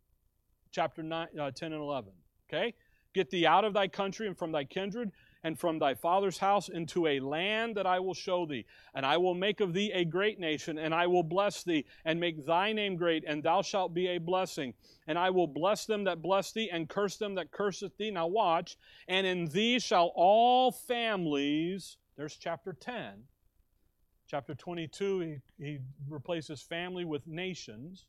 chapter 0.72 1.01
nine, 1.01 1.28
uh, 1.39 1.51
10 1.51 1.72
and 1.72 1.82
11. 1.82 2.11
Okay? 2.49 2.74
Get 3.14 3.30
thee 3.30 3.45
out 3.45 3.64
of 3.64 3.74
thy 3.74 3.88
country 3.88 4.28
and 4.28 4.38
from 4.38 4.51
thy 4.51 4.66
kindred 4.66 5.11
and 5.44 5.58
from 5.58 5.80
thy 5.80 5.94
father's 5.94 6.38
house 6.38 6.70
into 6.70 7.08
a 7.08 7.20
land 7.20 7.76
that 7.76 7.86
I 7.86 8.00
will 8.00 8.14
show 8.14 8.46
thee. 8.46 8.66
And 8.94 9.06
I 9.06 9.18
will 9.18 9.34
make 9.34 9.62
of 9.62 9.74
thee 9.74 9.92
a 9.94 10.04
great 10.04 10.40
nation, 10.40 10.78
and 10.78 10.94
I 10.94 11.08
will 11.08 11.24
bless 11.24 11.64
thee, 11.64 11.86
and 12.06 12.20
make 12.20 12.46
thy 12.46 12.74
name 12.74 12.96
great, 12.96 13.24
and 13.26 13.42
thou 13.42 13.62
shalt 13.62 13.94
be 13.94 14.08
a 14.08 14.18
blessing. 14.18 14.74
And 15.08 15.18
I 15.18 15.30
will 15.30 15.48
bless 15.48 15.86
them 15.86 16.04
that 16.06 16.22
bless 16.22 16.52
thee, 16.52 16.70
and 16.72 16.90
curse 16.90 17.18
them 17.18 17.36
that 17.36 17.52
curseth 17.52 17.96
thee. 17.98 18.12
Now 18.12 18.28
watch. 18.28 18.78
And 19.08 19.26
in 19.26 19.48
thee 19.48 19.80
shall 19.80 20.12
all 20.16 20.72
families, 20.72 21.98
there's 22.18 22.36
chapter 22.36 22.74
10. 22.74 23.24
Chapter 24.28 24.54
22, 24.54 25.20
he, 25.58 25.64
he 25.64 25.80
replaces 26.08 26.62
family 26.62 27.04
with 27.04 27.26
nations 27.26 28.06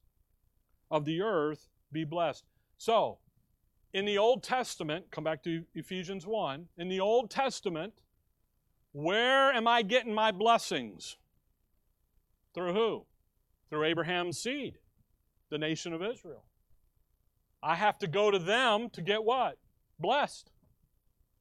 of 0.91 1.05
the 1.05 1.23
earth 1.23 1.69
be 1.93 2.05
blessed. 2.05 2.45
So, 2.77 3.19
in 3.93 4.05
the 4.05 4.19
Old 4.19 4.43
Testament, 4.43 5.07
come 5.11 5.25
back 5.25 5.43
to 5.45 5.65
Ephesians 5.75 6.27
1, 6.27 6.69
in 6.79 6.89
the 6.89 7.01
Old 7.01 7.31
Testament, 7.31 7.95
Where 8.93 9.53
am 9.53 9.67
I 9.67 9.83
getting 9.83 10.15
my 10.15 10.31
blessings? 10.31 11.17
Through 12.55 12.73
who? 12.73 13.07
Through 13.69 13.85
Abraham's 13.85 14.39
seed, 14.39 14.79
the 15.51 15.59
nation 15.59 15.93
of 15.93 16.03
Israel. 16.03 16.45
I 17.63 17.75
have 17.75 17.99
to 17.99 18.07
go 18.07 18.31
to 18.31 18.39
them 18.39 18.91
to 18.91 19.03
get 19.03 19.23
what? 19.23 19.59
Blessed. 19.99 20.51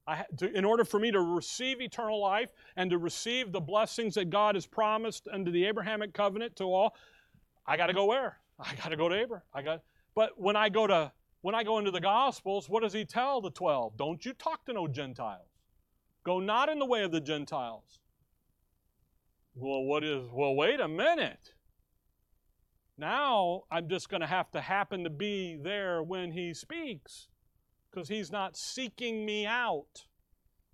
I, 0.05 0.25
to, 0.37 0.51
in 0.51 0.65
order 0.65 0.83
for 0.83 0.99
me 0.99 1.11
to 1.11 1.19
receive 1.19 1.81
eternal 1.81 2.19
life 2.19 2.51
and 2.75 2.89
to 2.89 2.97
receive 2.97 3.51
the 3.51 3.61
blessings 3.61 4.15
that 4.15 4.29
God 4.29 4.55
has 4.55 4.65
promised 4.65 5.27
under 5.31 5.51
the 5.51 5.65
Abrahamic 5.65 6.13
covenant 6.13 6.55
to 6.57 6.63
all, 6.65 6.95
I 7.65 7.77
got 7.77 7.87
to 7.87 7.93
go 7.93 8.05
where? 8.05 8.39
I 8.59 8.73
got 8.75 8.89
to 8.89 8.97
go 8.97 9.07
to 9.07 9.15
Abraham. 9.15 9.43
I 9.53 9.61
got. 9.61 9.81
But 10.15 10.31
when 10.39 10.55
I 10.55 10.69
go 10.69 10.87
to 10.87 11.11
when 11.41 11.55
I 11.55 11.63
go 11.63 11.77
into 11.77 11.91
the 11.91 12.01
Gospels, 12.01 12.69
what 12.69 12.83
does 12.83 12.93
he 12.93 13.05
tell 13.05 13.41
the 13.41 13.51
twelve? 13.51 13.97
Don't 13.97 14.25
you 14.25 14.33
talk 14.33 14.65
to 14.65 14.73
no 14.73 14.87
Gentiles. 14.87 15.47
Go 16.23 16.39
not 16.39 16.69
in 16.69 16.79
the 16.79 16.85
way 16.85 17.03
of 17.03 17.11
the 17.11 17.21
Gentiles. 17.21 17.99
Well, 19.55 19.83
what 19.83 20.03
is? 20.03 20.29
Well, 20.31 20.55
wait 20.55 20.79
a 20.79 20.87
minute. 20.87 21.53
Now 22.97 23.63
I'm 23.71 23.87
just 23.87 24.09
going 24.09 24.21
to 24.21 24.27
have 24.27 24.51
to 24.51 24.61
happen 24.61 25.05
to 25.05 25.09
be 25.09 25.57
there 25.61 26.03
when 26.03 26.31
he 26.31 26.53
speaks 26.53 27.29
because 27.89 28.09
he's 28.09 28.31
not 28.31 28.57
seeking 28.57 29.25
me 29.25 29.45
out. 29.45 30.05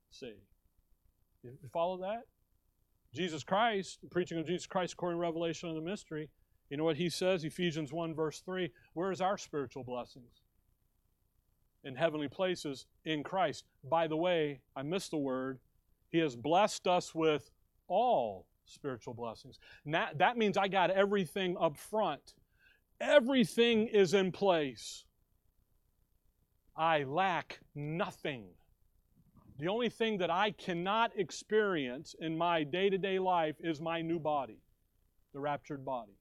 See, 0.09 0.33
you 1.43 1.69
follow 1.71 1.97
that? 1.97 2.23
Jesus 3.13 3.43
Christ, 3.43 3.99
preaching 4.11 4.39
of 4.39 4.47
Jesus 4.47 4.65
Christ 4.65 4.93
according 4.93 5.17
to 5.17 5.21
Revelation 5.21 5.69
of 5.69 5.75
the 5.75 5.81
mystery, 5.81 6.29
you 6.69 6.77
know 6.77 6.83
what 6.83 6.97
he 6.97 7.09
says? 7.09 7.43
Ephesians 7.43 7.93
1, 7.93 8.15
verse 8.15 8.41
3 8.41 8.71
Where 8.93 9.11
is 9.11 9.21
our 9.21 9.37
spiritual 9.37 9.83
blessings? 9.83 10.41
In 11.85 11.95
heavenly 11.95 12.27
places 12.27 12.87
in 13.05 13.23
Christ. 13.23 13.63
By 13.87 14.07
the 14.07 14.17
way, 14.17 14.59
I 14.75 14.81
missed 14.81 15.11
the 15.11 15.17
word. 15.17 15.59
He 16.09 16.17
has 16.17 16.35
blessed 16.35 16.87
us 16.87 17.15
with 17.15 17.51
all 17.87 18.47
spiritual 18.65 19.13
blessings. 19.13 19.59
That 19.85 20.37
means 20.37 20.57
I 20.57 20.67
got 20.67 20.89
everything 20.89 21.55
up 21.57 21.77
front. 21.77 22.33
Everything 22.99 23.87
is 23.87 24.13
in 24.15 24.31
place. 24.31 25.05
I 26.75 27.03
lack 27.03 27.59
nothing. 27.75 28.47
The 29.59 29.67
only 29.67 29.89
thing 29.89 30.17
that 30.17 30.31
I 30.31 30.51
cannot 30.51 31.11
experience 31.15 32.15
in 32.19 32.37
my 32.37 32.63
day 32.63 32.89
to 32.89 32.97
day 32.97 33.19
life 33.19 33.55
is 33.59 33.79
my 33.79 34.01
new 34.01 34.19
body, 34.19 34.57
the 35.33 35.39
raptured 35.39 35.85
body. 35.85 36.17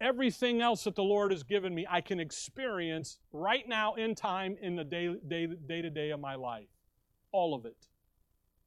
Everything 0.00 0.60
else 0.60 0.84
that 0.84 0.96
the 0.96 1.02
Lord 1.02 1.30
has 1.30 1.42
given 1.42 1.74
me, 1.74 1.86
I 1.88 2.00
can 2.00 2.20
experience 2.20 3.18
right 3.32 3.66
now 3.68 3.94
in 3.94 4.14
time 4.14 4.56
in 4.60 4.76
the 4.76 4.84
day, 4.84 5.14
day, 5.26 5.46
day 5.46 5.82
to 5.82 5.90
day 5.90 6.10
of 6.10 6.20
my 6.20 6.34
life. 6.34 6.68
All 7.32 7.54
of 7.54 7.64
it. 7.64 7.88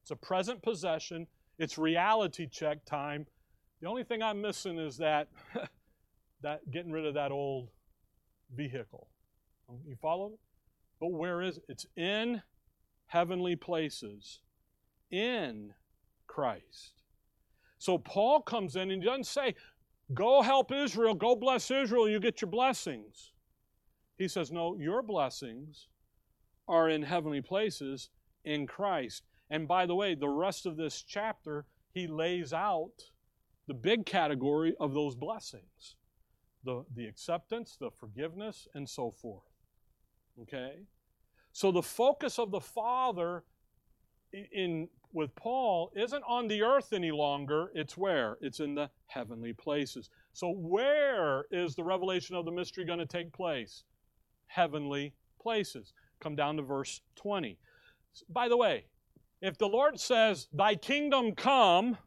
It's 0.01 0.11
a 0.11 0.15
present 0.15 0.61
possession, 0.61 1.27
it's 1.59 1.77
reality 1.77 2.47
check 2.47 2.85
time. 2.85 3.25
The 3.81 3.87
only 3.87 4.03
thing 4.03 4.23
I'm 4.23 4.41
missing 4.41 4.79
is 4.79 4.97
that, 4.97 5.27
that 6.41 6.71
getting 6.71 6.91
rid 6.91 7.05
of 7.05 7.13
that 7.15 7.31
old 7.31 7.69
vehicle. 8.55 9.07
You 9.85 9.95
follow? 10.01 10.39
But 10.99 11.11
where 11.11 11.41
is 11.41 11.57
it? 11.57 11.63
It's 11.67 11.85
in 11.95 12.41
heavenly 13.07 13.55
places, 13.55 14.39
in 15.11 15.73
Christ. 16.25 17.03
So 17.77 17.97
Paul 17.97 18.41
comes 18.41 18.75
in 18.75 18.91
and 18.91 19.03
he 19.03 19.07
doesn't 19.07 19.27
say, 19.27 19.55
Go 20.13 20.41
help 20.41 20.71
Israel, 20.71 21.13
go 21.13 21.35
bless 21.35 21.69
Israel, 21.69 22.07
you 22.07 22.19
get 22.19 22.41
your 22.41 22.49
blessings. 22.49 23.33
He 24.17 24.27
says, 24.27 24.51
No, 24.51 24.75
your 24.77 25.01
blessings 25.01 25.87
are 26.67 26.89
in 26.89 27.03
heavenly 27.03 27.41
places 27.41 28.09
in 28.45 28.67
Christ. 28.67 29.23
And 29.49 29.67
by 29.67 29.85
the 29.85 29.95
way, 29.95 30.15
the 30.15 30.29
rest 30.29 30.65
of 30.65 30.77
this 30.77 31.01
chapter, 31.01 31.65
he 31.93 32.07
lays 32.07 32.53
out 32.53 33.11
the 33.67 33.73
big 33.73 34.05
category 34.05 34.75
of 34.79 34.93
those 34.93 35.15
blessings 35.15 35.95
the, 36.63 36.83
the 36.95 37.05
acceptance, 37.05 37.77
the 37.79 37.89
forgiveness, 37.89 38.67
and 38.73 38.89
so 38.89 39.09
forth. 39.09 39.43
Okay? 40.41 40.81
So 41.53 41.71
the 41.71 41.81
focus 41.81 42.39
of 42.39 42.51
the 42.51 42.59
Father 42.59 43.43
in 44.51 44.89
with 45.13 45.33
Paul 45.35 45.91
isn't 45.95 46.23
on 46.27 46.47
the 46.47 46.61
earth 46.61 46.93
any 46.93 47.11
longer, 47.11 47.71
it's 47.73 47.97
where? 47.97 48.37
It's 48.41 48.59
in 48.59 48.75
the 48.75 48.89
heavenly 49.07 49.53
places. 49.53 50.09
So 50.33 50.51
where 50.51 51.45
is 51.51 51.75
the 51.75 51.83
revelation 51.83 52.35
of 52.35 52.45
the 52.45 52.51
mystery 52.51 52.85
going 52.85 52.99
to 52.99 53.05
take 53.05 53.31
place? 53.31 53.83
Heavenly 54.47 55.13
places. 55.41 55.93
Come 56.19 56.35
down 56.35 56.57
to 56.57 56.63
verse 56.63 57.01
20. 57.15 57.57
By 58.29 58.47
the 58.47 58.57
way, 58.57 58.85
if 59.41 59.57
the 59.57 59.67
Lord 59.67 59.99
says, 59.99 60.47
Thy 60.53 60.75
kingdom 60.75 61.33
come 61.33 61.97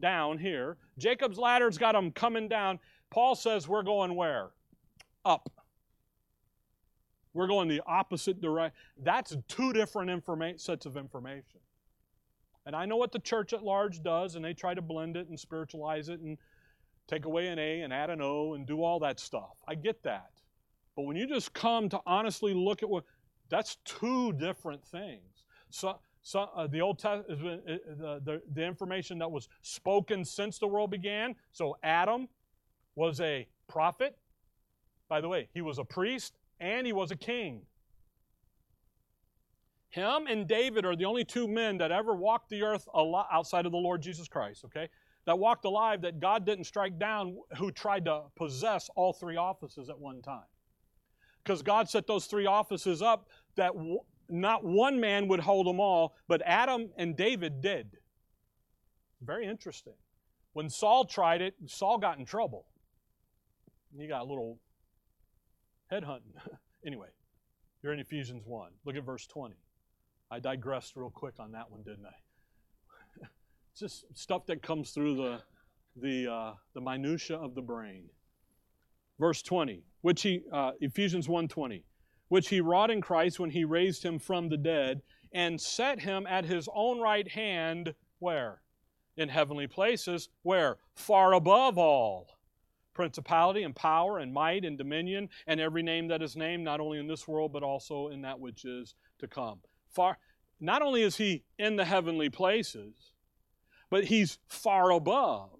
down 0.00 0.38
here, 0.38 0.76
Jacob's 0.98 1.38
ladder's 1.38 1.78
got 1.78 1.92
them 1.92 2.10
coming 2.12 2.48
down. 2.48 2.78
Paul 3.10 3.34
says, 3.34 3.68
We're 3.68 3.82
going 3.82 4.14
where? 4.14 4.50
Up. 5.24 5.50
We're 7.32 7.46
going 7.46 7.68
the 7.68 7.82
opposite 7.86 8.40
direction. 8.40 8.76
That's 9.02 9.36
two 9.46 9.72
different 9.72 10.10
informa- 10.10 10.60
sets 10.60 10.86
of 10.86 10.96
information. 10.96 11.60
And 12.66 12.76
I 12.76 12.84
know 12.86 12.96
what 12.96 13.12
the 13.12 13.18
church 13.18 13.52
at 13.52 13.62
large 13.62 14.02
does, 14.02 14.34
and 14.36 14.44
they 14.44 14.52
try 14.52 14.74
to 14.74 14.82
blend 14.82 15.16
it 15.16 15.28
and 15.28 15.38
spiritualize 15.38 16.08
it 16.08 16.20
and 16.20 16.36
take 17.08 17.24
away 17.24 17.48
an 17.48 17.58
A 17.58 17.80
and 17.80 17.92
add 17.92 18.10
an 18.10 18.20
O 18.22 18.54
and 18.54 18.66
do 18.66 18.82
all 18.82 19.00
that 19.00 19.18
stuff. 19.18 19.56
I 19.66 19.74
get 19.74 20.02
that. 20.04 20.30
But 20.96 21.02
when 21.02 21.16
you 21.16 21.26
just 21.26 21.52
come 21.54 21.88
to 21.88 22.00
honestly 22.06 22.54
look 22.54 22.82
at 22.82 22.88
what, 22.88 23.04
that's 23.48 23.76
two 23.84 24.32
different 24.34 24.84
things. 24.84 25.44
So, 25.70 25.98
so 26.22 26.50
uh, 26.54 26.66
the 26.66 26.80
Old 26.80 26.98
Testament, 26.98 27.62
uh, 27.66 27.72
the, 27.98 28.20
the, 28.24 28.42
the 28.52 28.64
information 28.64 29.18
that 29.18 29.30
was 29.30 29.48
spoken 29.62 30.24
since 30.24 30.58
the 30.58 30.66
world 30.66 30.90
began. 30.90 31.34
So 31.52 31.76
Adam 31.82 32.28
was 32.94 33.20
a 33.20 33.46
prophet. 33.68 34.16
By 35.08 35.20
the 35.20 35.28
way, 35.28 35.48
he 35.54 35.62
was 35.62 35.78
a 35.78 35.84
priest 35.84 36.34
and 36.60 36.86
he 36.86 36.92
was 36.92 37.10
a 37.10 37.16
king. 37.16 37.62
Him 39.90 40.28
and 40.28 40.46
David 40.46 40.84
are 40.84 40.94
the 40.94 41.04
only 41.04 41.24
two 41.24 41.48
men 41.48 41.78
that 41.78 41.90
ever 41.90 42.14
walked 42.14 42.48
the 42.48 42.62
earth 42.62 42.88
outside 42.94 43.66
of 43.66 43.72
the 43.72 43.78
Lord 43.78 44.00
Jesus 44.00 44.28
Christ, 44.28 44.64
okay? 44.64 44.88
That 45.26 45.38
walked 45.38 45.64
alive 45.64 46.02
that 46.02 46.20
God 46.20 46.46
didn't 46.46 46.64
strike 46.64 46.98
down 46.98 47.36
who 47.58 47.72
tried 47.72 48.04
to 48.04 48.22
possess 48.36 48.88
all 48.94 49.12
three 49.12 49.36
offices 49.36 49.90
at 49.90 49.98
one 49.98 50.22
time. 50.22 50.44
Because 51.42 51.62
God 51.62 51.88
set 51.88 52.06
those 52.06 52.26
three 52.26 52.46
offices 52.46 53.02
up 53.02 53.28
that 53.56 53.74
w- 53.74 54.00
not 54.28 54.64
one 54.64 55.00
man 55.00 55.26
would 55.26 55.40
hold 55.40 55.66
them 55.66 55.80
all, 55.80 56.14
but 56.28 56.40
Adam 56.44 56.90
and 56.96 57.16
David 57.16 57.60
did. 57.60 57.96
Very 59.20 59.46
interesting. 59.46 59.94
When 60.52 60.70
Saul 60.70 61.04
tried 61.04 61.42
it, 61.42 61.54
Saul 61.66 61.98
got 61.98 62.18
in 62.18 62.24
trouble. 62.24 62.66
He 63.98 64.06
got 64.06 64.22
a 64.22 64.24
little 64.24 64.58
headhunting. 65.90 66.34
anyway, 66.86 67.08
you're 67.82 67.92
in 67.92 67.98
Ephesians 67.98 68.44
1. 68.46 68.70
Look 68.84 68.94
at 68.94 69.04
verse 69.04 69.26
20. 69.26 69.56
I 70.30 70.38
digressed 70.38 70.94
real 70.94 71.10
quick 71.10 71.34
on 71.40 71.52
that 71.52 71.70
one, 71.70 71.82
didn't 71.82 72.06
I? 72.06 73.26
it's 73.72 73.80
just 73.80 74.04
stuff 74.16 74.46
that 74.46 74.62
comes 74.62 74.92
through 74.92 75.16
the, 75.16 75.40
the, 75.96 76.30
uh, 76.30 76.52
the 76.72 76.80
minutia 76.80 77.36
of 77.36 77.54
the 77.56 77.62
brain. 77.62 78.04
Verse 79.18 79.42
20, 79.42 79.82
which 80.02 80.22
he, 80.22 80.42
uh, 80.52 80.72
Ephesians 80.80 81.26
1.20, 81.26 81.82
which 82.28 82.48
he 82.48 82.60
wrought 82.60 82.90
in 82.90 83.00
Christ 83.00 83.40
when 83.40 83.50
he 83.50 83.64
raised 83.64 84.04
him 84.04 84.18
from 84.18 84.48
the 84.48 84.56
dead 84.56 85.02
and 85.32 85.60
set 85.60 86.00
him 86.00 86.26
at 86.28 86.44
his 86.44 86.68
own 86.72 87.00
right 87.00 87.28
hand, 87.28 87.94
where? 88.20 88.62
In 89.16 89.28
heavenly 89.28 89.66
places, 89.66 90.28
where? 90.42 90.78
Far 90.94 91.34
above 91.34 91.76
all 91.76 92.28
principality 92.94 93.62
and 93.62 93.74
power 93.74 94.18
and 94.18 94.32
might 94.32 94.64
and 94.64 94.76
dominion 94.76 95.28
and 95.46 95.58
every 95.60 95.82
name 95.82 96.08
that 96.08 96.22
is 96.22 96.36
named, 96.36 96.62
not 96.62 96.80
only 96.80 96.98
in 96.98 97.06
this 97.06 97.26
world, 97.26 97.52
but 97.52 97.62
also 97.62 98.08
in 98.08 98.20
that 98.20 98.38
which 98.38 98.64
is 98.64 98.94
to 99.18 99.26
come 99.26 99.58
far 99.92 100.18
not 100.60 100.82
only 100.82 101.02
is 101.02 101.16
he 101.16 101.44
in 101.58 101.76
the 101.76 101.84
heavenly 101.84 102.28
places, 102.28 103.12
but 103.90 104.04
he's 104.04 104.38
far 104.46 104.90
above. 104.92 105.50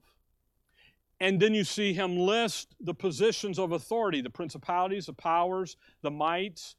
And 1.21 1.41
then 1.41 1.55
you 1.55 1.65
see 1.65 1.93
him 1.93 2.19
list 2.19 2.75
the 2.81 2.95
positions 2.95 3.59
of 3.59 3.73
authority, 3.73 4.21
the 4.21 4.31
principalities, 4.31 5.07
the 5.07 5.13
powers, 5.13 5.77
the 6.03 6.11
mights. 6.11 6.77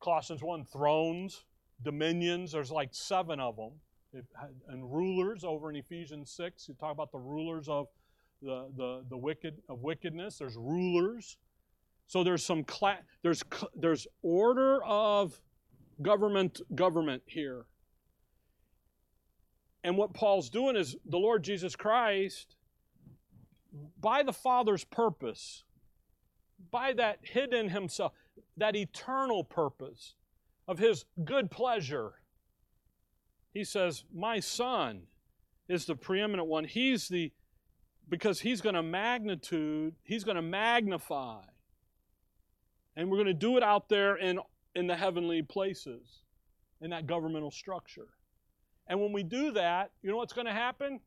Colossians 0.00 0.42
1, 0.42 0.64
thrones, 0.64 1.44
dominions, 1.82 2.52
there's 2.52 2.70
like 2.70 2.90
seven 2.92 3.40
of 3.40 3.56
them. 3.56 3.72
And 4.68 4.92
rulers 4.92 5.42
over 5.42 5.68
in 5.70 5.76
Ephesians 5.76 6.30
6, 6.30 6.68
you 6.68 6.74
talk 6.74 6.92
about 6.92 7.12
the 7.12 7.18
rulers 7.18 7.68
of 7.68 7.86
the, 8.42 8.68
the, 8.76 9.04
the 9.08 9.16
wicked 9.16 9.62
of 9.68 9.80
wickedness. 9.80 10.38
There's 10.38 10.56
rulers. 10.56 11.36
So 12.06 12.22
there's 12.22 12.44
some 12.44 12.62
cla- 12.62 13.00
there's 13.22 13.42
there's 13.74 14.06
order 14.22 14.82
of 14.84 15.40
government 16.02 16.60
government 16.74 17.22
here. 17.26 17.66
And 19.84 19.96
what 19.96 20.14
Paul's 20.14 20.50
doing 20.50 20.76
is 20.76 20.96
the 21.04 21.18
Lord 21.18 21.44
Jesus 21.44 21.76
Christ, 21.76 22.56
by 24.00 24.22
the 24.22 24.32
Father's 24.32 24.84
purpose, 24.84 25.62
by 26.70 26.92
that 26.94 27.18
hidden 27.22 27.68
himself, 27.68 28.12
that 28.56 28.74
eternal 28.74 29.44
purpose 29.44 30.14
of 30.66 30.78
his 30.78 31.04
good 31.24 31.50
pleasure, 31.50 32.14
he 33.52 33.64
says, 33.64 34.04
My 34.12 34.40
son 34.40 35.02
is 35.68 35.84
the 35.84 35.94
preeminent 35.94 36.48
one. 36.48 36.64
He's 36.64 37.08
the, 37.08 37.32
because 38.08 38.40
he's 38.40 38.60
going 38.60 38.74
to 38.74 38.82
magnitude, 38.82 39.94
he's 40.02 40.24
going 40.24 40.36
to 40.36 40.42
magnify. 40.42 41.42
And 42.96 43.10
we're 43.10 43.18
going 43.18 43.26
to 43.26 43.34
do 43.34 43.56
it 43.56 43.62
out 43.62 43.88
there 43.88 44.16
in, 44.16 44.40
in 44.76 44.86
the 44.86 44.94
heavenly 44.94 45.42
places, 45.42 46.22
in 46.80 46.90
that 46.90 47.06
governmental 47.06 47.50
structure. 47.50 48.08
And 48.86 49.00
when 49.00 49.12
we 49.12 49.24
do 49.24 49.50
that, 49.52 49.90
you 50.02 50.10
know 50.10 50.18
what's 50.18 50.34
going 50.34 50.46
to 50.46 50.52
happen? 50.52 51.00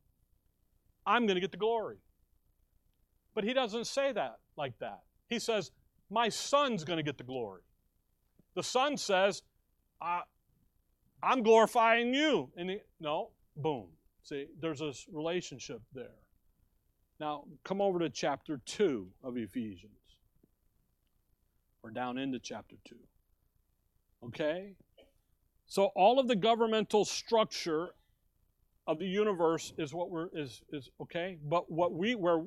I'm 1.05 1.25
going 1.27 1.35
to 1.35 1.41
get 1.41 1.51
the 1.51 1.57
glory. 1.57 1.97
But 3.35 3.43
he 3.43 3.53
doesn't 3.53 3.85
say 3.85 4.11
that 4.11 4.39
like 4.57 4.77
that. 4.79 5.01
He 5.29 5.39
says, 5.39 5.71
My 6.09 6.27
son's 6.29 6.83
going 6.83 6.97
to 6.97 7.03
get 7.03 7.17
the 7.17 7.23
glory. 7.23 7.61
The 8.55 8.63
son 8.63 8.97
says, 8.97 9.43
I'm 10.01 11.43
glorifying 11.43 12.13
you. 12.13 12.49
And 12.57 12.71
he, 12.71 12.79
no, 12.99 13.29
boom. 13.55 13.87
See, 14.23 14.47
there's 14.59 14.79
this 14.79 15.05
relationship 15.11 15.81
there. 15.93 16.17
Now, 17.19 17.43
come 17.63 17.81
over 17.81 17.99
to 17.99 18.09
chapter 18.09 18.59
2 18.65 19.07
of 19.23 19.37
Ephesians. 19.37 19.93
We're 21.83 21.91
down 21.91 22.17
into 22.17 22.39
chapter 22.39 22.75
2. 22.85 22.95
Okay? 24.25 24.73
So 25.65 25.91
all 25.95 26.19
of 26.19 26.27
the 26.27 26.35
governmental 26.35 27.05
structure 27.05 27.89
of 28.87 28.97
the 28.97 29.05
universe 29.05 29.71
is 29.77 29.93
what 29.93 30.09
we're 30.09 30.29
is 30.33 30.63
is 30.73 30.89
okay. 30.99 31.37
But 31.43 31.71
what 31.71 31.93
we 31.93 32.15
where 32.15 32.43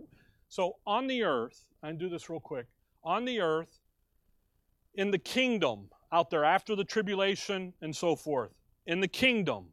so 0.48 0.76
on 0.86 1.06
the 1.06 1.22
earth, 1.22 1.68
I 1.82 1.92
do 1.92 2.08
this 2.08 2.28
real 2.28 2.40
quick. 2.40 2.66
On 3.04 3.24
the 3.24 3.40
earth, 3.40 3.78
in 4.94 5.12
the 5.12 5.18
kingdom 5.18 5.88
out 6.10 6.30
there 6.30 6.44
after 6.44 6.74
the 6.74 6.84
tribulation 6.84 7.72
and 7.80 7.94
so 7.94 8.16
forth, 8.16 8.50
in 8.86 9.00
the 9.00 9.08
kingdom, 9.08 9.66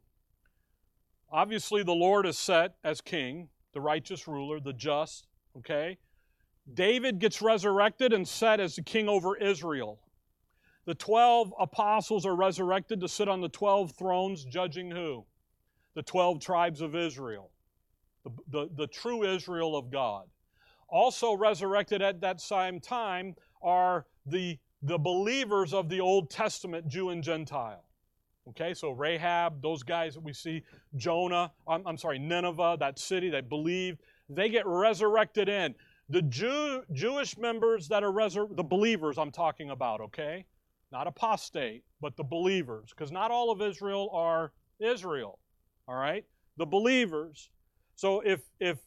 obviously 1.32 1.82
the 1.82 1.92
Lord 1.92 2.24
is 2.24 2.38
set 2.38 2.76
as 2.84 3.00
king, 3.00 3.48
the 3.74 3.80
righteous 3.80 4.28
ruler, 4.28 4.60
the 4.60 4.72
just. 4.72 5.26
Okay, 5.58 5.98
David 6.72 7.18
gets 7.18 7.42
resurrected 7.42 8.12
and 8.12 8.26
set 8.26 8.60
as 8.60 8.76
the 8.76 8.82
king 8.82 9.08
over 9.08 9.36
Israel. 9.36 9.98
The 10.86 10.94
12 10.94 11.52
apostles 11.58 12.24
are 12.24 12.34
resurrected 12.34 13.00
to 13.00 13.08
sit 13.08 13.28
on 13.28 13.40
the 13.40 13.48
12 13.48 13.92
thrones, 13.92 14.44
judging 14.44 14.90
who? 14.90 15.24
The 15.94 16.02
12 16.02 16.40
tribes 16.40 16.80
of 16.80 16.94
Israel, 16.94 17.50
the, 18.24 18.30
the, 18.48 18.68
the 18.74 18.86
true 18.86 19.24
Israel 19.24 19.76
of 19.76 19.90
God. 19.90 20.26
Also 20.88 21.34
resurrected 21.34 22.02
at 22.02 22.20
that 22.22 22.40
same 22.40 22.80
time 22.80 23.34
are 23.62 24.06
the, 24.26 24.58
the 24.82 24.98
believers 24.98 25.72
of 25.74 25.88
the 25.88 26.00
Old 26.00 26.30
Testament, 26.30 26.88
Jew 26.88 27.10
and 27.10 27.22
Gentile. 27.22 27.84
Okay, 28.48 28.74
so 28.74 28.90
Rahab, 28.90 29.62
those 29.62 29.82
guys 29.82 30.14
that 30.14 30.22
we 30.22 30.32
see, 30.32 30.62
Jonah, 30.96 31.52
I'm, 31.68 31.86
I'm 31.86 31.96
sorry, 31.96 32.18
Nineveh, 32.18 32.78
that 32.80 32.98
city 32.98 33.30
that 33.30 33.48
believed, 33.48 34.00
they 34.28 34.48
get 34.48 34.66
resurrected 34.66 35.48
in. 35.48 35.74
The 36.08 36.22
Jew, 36.22 36.82
Jewish 36.92 37.38
members 37.38 37.86
that 37.88 38.02
are 38.02 38.10
resur- 38.10 38.54
the 38.56 38.64
believers 38.64 39.18
I'm 39.18 39.30
talking 39.30 39.70
about, 39.70 40.00
okay? 40.00 40.46
Not 40.92 41.06
apostate, 41.06 41.84
but 42.00 42.16
the 42.16 42.24
believers, 42.24 42.90
because 42.90 43.12
not 43.12 43.30
all 43.30 43.50
of 43.50 43.62
Israel 43.62 44.10
are 44.12 44.52
Israel. 44.80 45.38
All 45.86 45.94
right? 45.94 46.24
The 46.56 46.66
believers. 46.66 47.50
So 47.96 48.20
if 48.20 48.40
if 48.58 48.78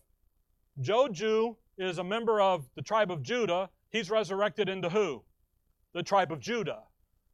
Joe 0.79 1.07
Jew 1.07 1.57
is 1.77 1.97
a 1.97 2.03
member 2.03 2.41
of 2.41 2.65
the 2.75 2.81
tribe 2.81 3.11
of 3.11 3.21
Judah, 3.21 3.69
he's 3.91 4.09
resurrected 4.09 4.69
into 4.69 4.89
who? 4.89 5.23
The 5.93 6.03
tribe 6.03 6.31
of 6.31 6.39
Judah. 6.39 6.83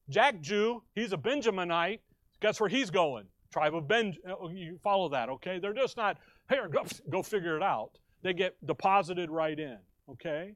Jack 0.10 0.42
Jew, 0.42 0.84
he's 0.96 1.14
a 1.14 1.18
Benjaminite. 1.18 2.00
Guess 2.42 2.60
where 2.60 2.70
he's 2.70 2.90
going? 2.90 3.26
Tribe 3.52 3.76
of 3.76 3.88
Ben. 3.88 4.16
Uh, 4.28 4.48
you 4.50 4.78
follow 4.84 5.10
that, 5.10 5.30
okay? 5.30 5.60
They're 5.60 5.74
just 5.74 5.98
not 5.98 6.18
here. 6.50 6.68
Go, 6.68 6.84
go 7.10 7.22
figure 7.22 7.56
it 7.56 7.64
out. 7.64 7.92
They 8.22 8.34
get 8.34 8.56
deposited 8.66 9.30
right 9.30 9.58
in, 9.58 9.78
okay? 10.10 10.56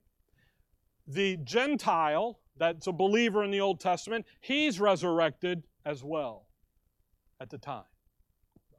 The 1.08 1.38
Gentile 1.44 2.40
that's 2.58 2.88
a 2.88 2.92
believer 2.92 3.44
in 3.44 3.52
the 3.52 3.62
Old 3.62 3.80
Testament, 3.80 4.26
he's 4.40 4.80
resurrected 4.80 5.64
as 5.86 6.04
well 6.04 6.46
at 7.40 7.50
the 7.50 7.58
time, 7.58 7.84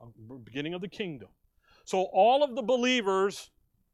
um, 0.00 0.12
beginning 0.44 0.74
of 0.74 0.80
the 0.80 0.88
kingdom. 0.88 1.28
So 1.84 2.04
all 2.12 2.42
of 2.42 2.54
the 2.54 2.62
believers 2.62 3.50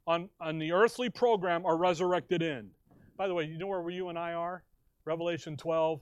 on, 0.06 0.28
on 0.40 0.58
the 0.58 0.72
earthly 0.72 1.10
program 1.10 1.66
are 1.66 1.76
resurrected 1.76 2.42
in. 2.42 2.70
By 3.16 3.26
the 3.26 3.34
way, 3.34 3.44
you 3.44 3.58
know 3.58 3.66
where 3.66 3.88
you 3.90 4.08
and 4.08 4.18
I 4.18 4.32
are? 4.32 4.64
Revelation 5.04 5.56
12. 5.56 6.00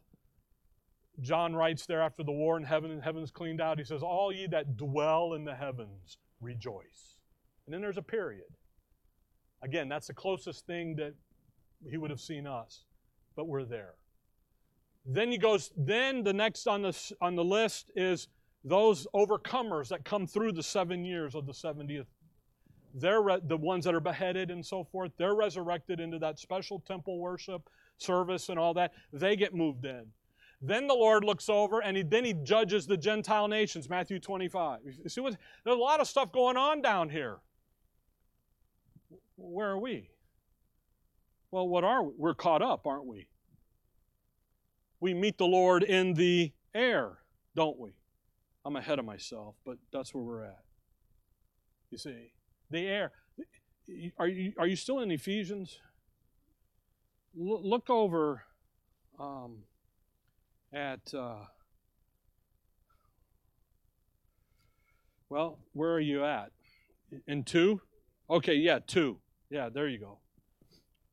John 1.20 1.54
writes 1.54 1.86
there 1.86 2.00
after 2.00 2.22
the 2.22 2.32
war 2.32 2.56
in 2.56 2.62
heaven 2.62 2.90
and 2.90 3.02
heaven's 3.02 3.30
cleaned 3.30 3.60
out, 3.60 3.78
he 3.78 3.84
says, 3.84 4.02
All 4.02 4.32
ye 4.32 4.46
that 4.48 4.76
dwell 4.76 5.34
in 5.34 5.44
the 5.44 5.54
heavens 5.54 6.18
rejoice. 6.40 7.16
And 7.66 7.74
then 7.74 7.80
there's 7.80 7.96
a 7.96 8.02
period. 8.02 8.46
Again, 9.62 9.88
that's 9.88 10.06
the 10.06 10.14
closest 10.14 10.66
thing 10.66 10.94
that 10.96 11.14
he 11.90 11.96
would 11.96 12.10
have 12.10 12.20
seen 12.20 12.46
us 12.46 12.84
but 13.38 13.46
we're 13.46 13.64
there. 13.64 13.94
Then 15.06 15.30
he 15.30 15.38
goes, 15.38 15.70
then 15.76 16.24
the 16.24 16.32
next 16.32 16.66
on 16.66 16.82
the, 16.82 17.12
on 17.20 17.36
the 17.36 17.44
list 17.44 17.92
is 17.94 18.26
those 18.64 19.06
overcomers 19.14 19.86
that 19.90 20.04
come 20.04 20.26
through 20.26 20.52
the 20.52 20.62
seven 20.62 21.04
years 21.04 21.36
of 21.36 21.46
the 21.46 21.52
70th. 21.52 22.06
They're 22.94 23.22
re- 23.22 23.38
the 23.46 23.56
ones 23.56 23.84
that 23.84 23.94
are 23.94 24.00
beheaded 24.00 24.50
and 24.50 24.66
so 24.66 24.82
forth. 24.82 25.12
They're 25.16 25.36
resurrected 25.36 26.00
into 26.00 26.18
that 26.18 26.40
special 26.40 26.80
temple 26.80 27.20
worship 27.20 27.62
service 27.96 28.48
and 28.48 28.58
all 28.58 28.74
that. 28.74 28.92
They 29.12 29.36
get 29.36 29.54
moved 29.54 29.84
in. 29.84 30.06
Then 30.60 30.88
the 30.88 30.94
Lord 30.94 31.22
looks 31.22 31.48
over 31.48 31.80
and 31.80 31.96
he, 31.96 32.02
then 32.02 32.24
he 32.24 32.32
judges 32.32 32.88
the 32.88 32.96
Gentile 32.96 33.46
nations, 33.46 33.88
Matthew 33.88 34.18
25. 34.18 34.80
You 34.84 35.08
see 35.08 35.20
what? 35.20 35.36
There's 35.64 35.76
a 35.76 35.80
lot 35.80 36.00
of 36.00 36.08
stuff 36.08 36.32
going 36.32 36.56
on 36.56 36.82
down 36.82 37.08
here. 37.08 37.38
Where 39.36 39.70
are 39.70 39.78
we? 39.78 40.10
Well, 41.50 41.66
what 41.68 41.84
are 41.84 42.02
we? 42.02 42.12
We're 42.16 42.34
caught 42.34 42.62
up, 42.62 42.86
aren't 42.86 43.06
we? 43.06 43.28
We 45.00 45.14
meet 45.14 45.38
the 45.38 45.46
Lord 45.46 45.82
in 45.82 46.14
the 46.14 46.52
air, 46.74 47.18
don't 47.54 47.78
we? 47.78 47.90
I'm 48.64 48.76
ahead 48.76 48.98
of 48.98 49.04
myself, 49.04 49.54
but 49.64 49.78
that's 49.92 50.12
where 50.12 50.22
we're 50.22 50.44
at. 50.44 50.64
You 51.90 51.98
see, 51.98 52.32
the 52.70 52.86
air. 52.86 53.12
Are 54.18 54.28
you, 54.28 54.52
are 54.58 54.66
you 54.66 54.76
still 54.76 55.00
in 55.00 55.10
Ephesians? 55.10 55.78
L- 57.38 57.66
look 57.66 57.88
over 57.88 58.42
um, 59.18 59.60
at, 60.72 61.14
uh, 61.14 61.44
well, 65.30 65.58
where 65.72 65.92
are 65.92 66.00
you 66.00 66.24
at? 66.24 66.50
In 67.26 67.44
two? 67.44 67.80
Okay, 68.28 68.54
yeah, 68.54 68.80
two. 68.86 69.20
Yeah, 69.48 69.70
there 69.72 69.88
you 69.88 69.98
go. 69.98 70.18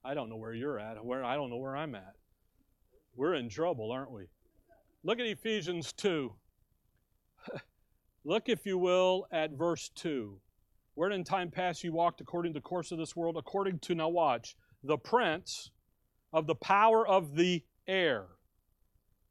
I 0.06 0.14
don't 0.14 0.30
know 0.30 0.36
where 0.36 0.54
you're 0.54 0.80
at. 0.80 1.04
Where 1.04 1.24
I 1.26 1.36
don't 1.36 1.50
know 1.50 1.58
where 1.58 1.76
I'm 1.76 1.96
at. 1.96 2.14
We're 3.16 3.34
in 3.34 3.50
trouble, 3.50 3.92
aren't 3.92 4.12
we? 4.12 4.28
Look 5.04 5.20
at 5.20 5.26
Ephesians 5.26 5.92
2. 5.94 6.32
Look, 8.24 8.48
if 8.48 8.68
you 8.68 8.78
will, 8.78 9.26
at 9.32 9.52
verse 9.52 9.90
2. 9.96 10.40
Where 10.94 11.10
in 11.10 11.24
time 11.24 11.50
past 11.50 11.84
you 11.84 11.92
walked 11.92 12.22
according 12.22 12.54
to 12.54 12.60
the 12.60 12.64
course 12.64 12.92
of 12.92 13.00
this 13.00 13.16
world, 13.16 13.36
according 13.36 13.80
to, 13.80 13.96
now 13.96 14.10
watch, 14.10 14.56
the 14.84 14.98
prince 14.98 15.72
of 16.32 16.46
the 16.46 16.56
power 16.56 17.08
of 17.08 17.36
the 17.36 17.64
air. 17.88 18.26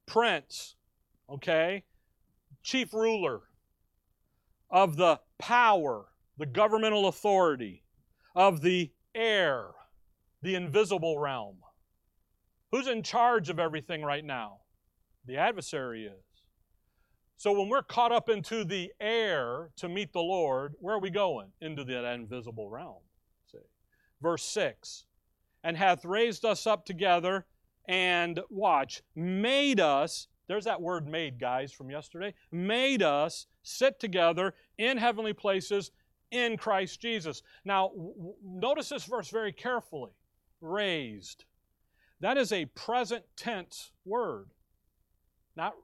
Prince, 0.07 0.75
okay? 1.31 1.85
Chief 2.65 2.93
ruler 2.93 3.43
of 4.71 4.97
the 4.97 5.21
power, 5.39 6.07
the 6.37 6.47
governmental 6.47 7.07
authority 7.07 7.85
of 8.35 8.61
the 8.61 8.91
air 9.15 9.69
the 10.45 10.55
invisible 10.55 11.19
realm. 11.19 11.57
Who's 12.71 12.87
in 12.87 13.03
charge 13.03 13.49
of 13.49 13.59
everything 13.59 14.03
right 14.03 14.25
now? 14.25 14.59
The 15.27 15.39
adversary 15.39 16.05
is. 16.05 16.43
So 17.39 17.59
when 17.59 17.71
we're 17.71 17.83
caught 17.83 18.13
up 18.13 18.29
into 18.29 18.63
the 18.63 18.93
air 19.01 19.71
to 19.77 19.89
meet 19.89 20.13
the 20.13 20.21
Lord, 20.21 20.75
where 20.81 20.97
are 20.97 21.01
we 21.01 21.09
going? 21.09 21.49
Into 21.63 21.83
that 21.85 22.05
invisible 22.05 22.69
realm. 22.69 23.01
See. 23.51 23.59
Verse 24.21 24.45
6 24.45 25.07
And 25.65 25.79
hath 25.79 26.05
raised 26.05 26.45
us 26.45 26.67
up 26.67 26.85
together 26.85 27.47
and, 27.89 28.39
watch, 28.51 29.03
made 29.17 29.81
us, 29.81 30.29
there's 30.47 30.65
that 30.67 30.83
word 30.83 31.09
made, 31.09 31.41
guys, 31.41 31.73
from 31.73 31.91
yesterday, 31.91 32.35
made 32.53 33.03
us 33.03 33.47
sit 33.63 33.99
together 33.99 34.53
in 34.77 34.99
heavenly 34.99 35.33
places 35.33 35.91
in 36.31 36.59
Christ 36.59 37.01
Jesus. 37.01 37.43
Now, 37.65 37.89
w- 37.89 38.35
notice 38.45 38.91
this 38.91 39.05
verse 39.05 39.31
very 39.31 39.53
carefully 39.53 40.11
raised. 40.61 41.45
That 42.21 42.37
is 42.37 42.53
a 42.53 42.67
present 42.67 43.25
tense 43.37 43.91
word. 44.05 44.51
Not, 45.57 45.75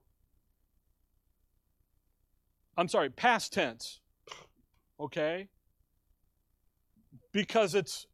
I'm 2.76 2.88
sorry, 2.88 3.10
past 3.10 3.52
tense. 3.52 4.00
Okay? 4.98 5.48
Because 7.32 7.74
it's 7.74 8.06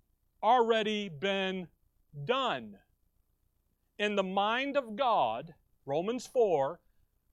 already 0.42 1.08
been 1.08 1.68
done. 2.24 2.76
In 3.98 4.16
the 4.16 4.22
mind 4.22 4.76
of 4.76 4.96
God, 4.96 5.54
Romans 5.86 6.26
4, 6.26 6.80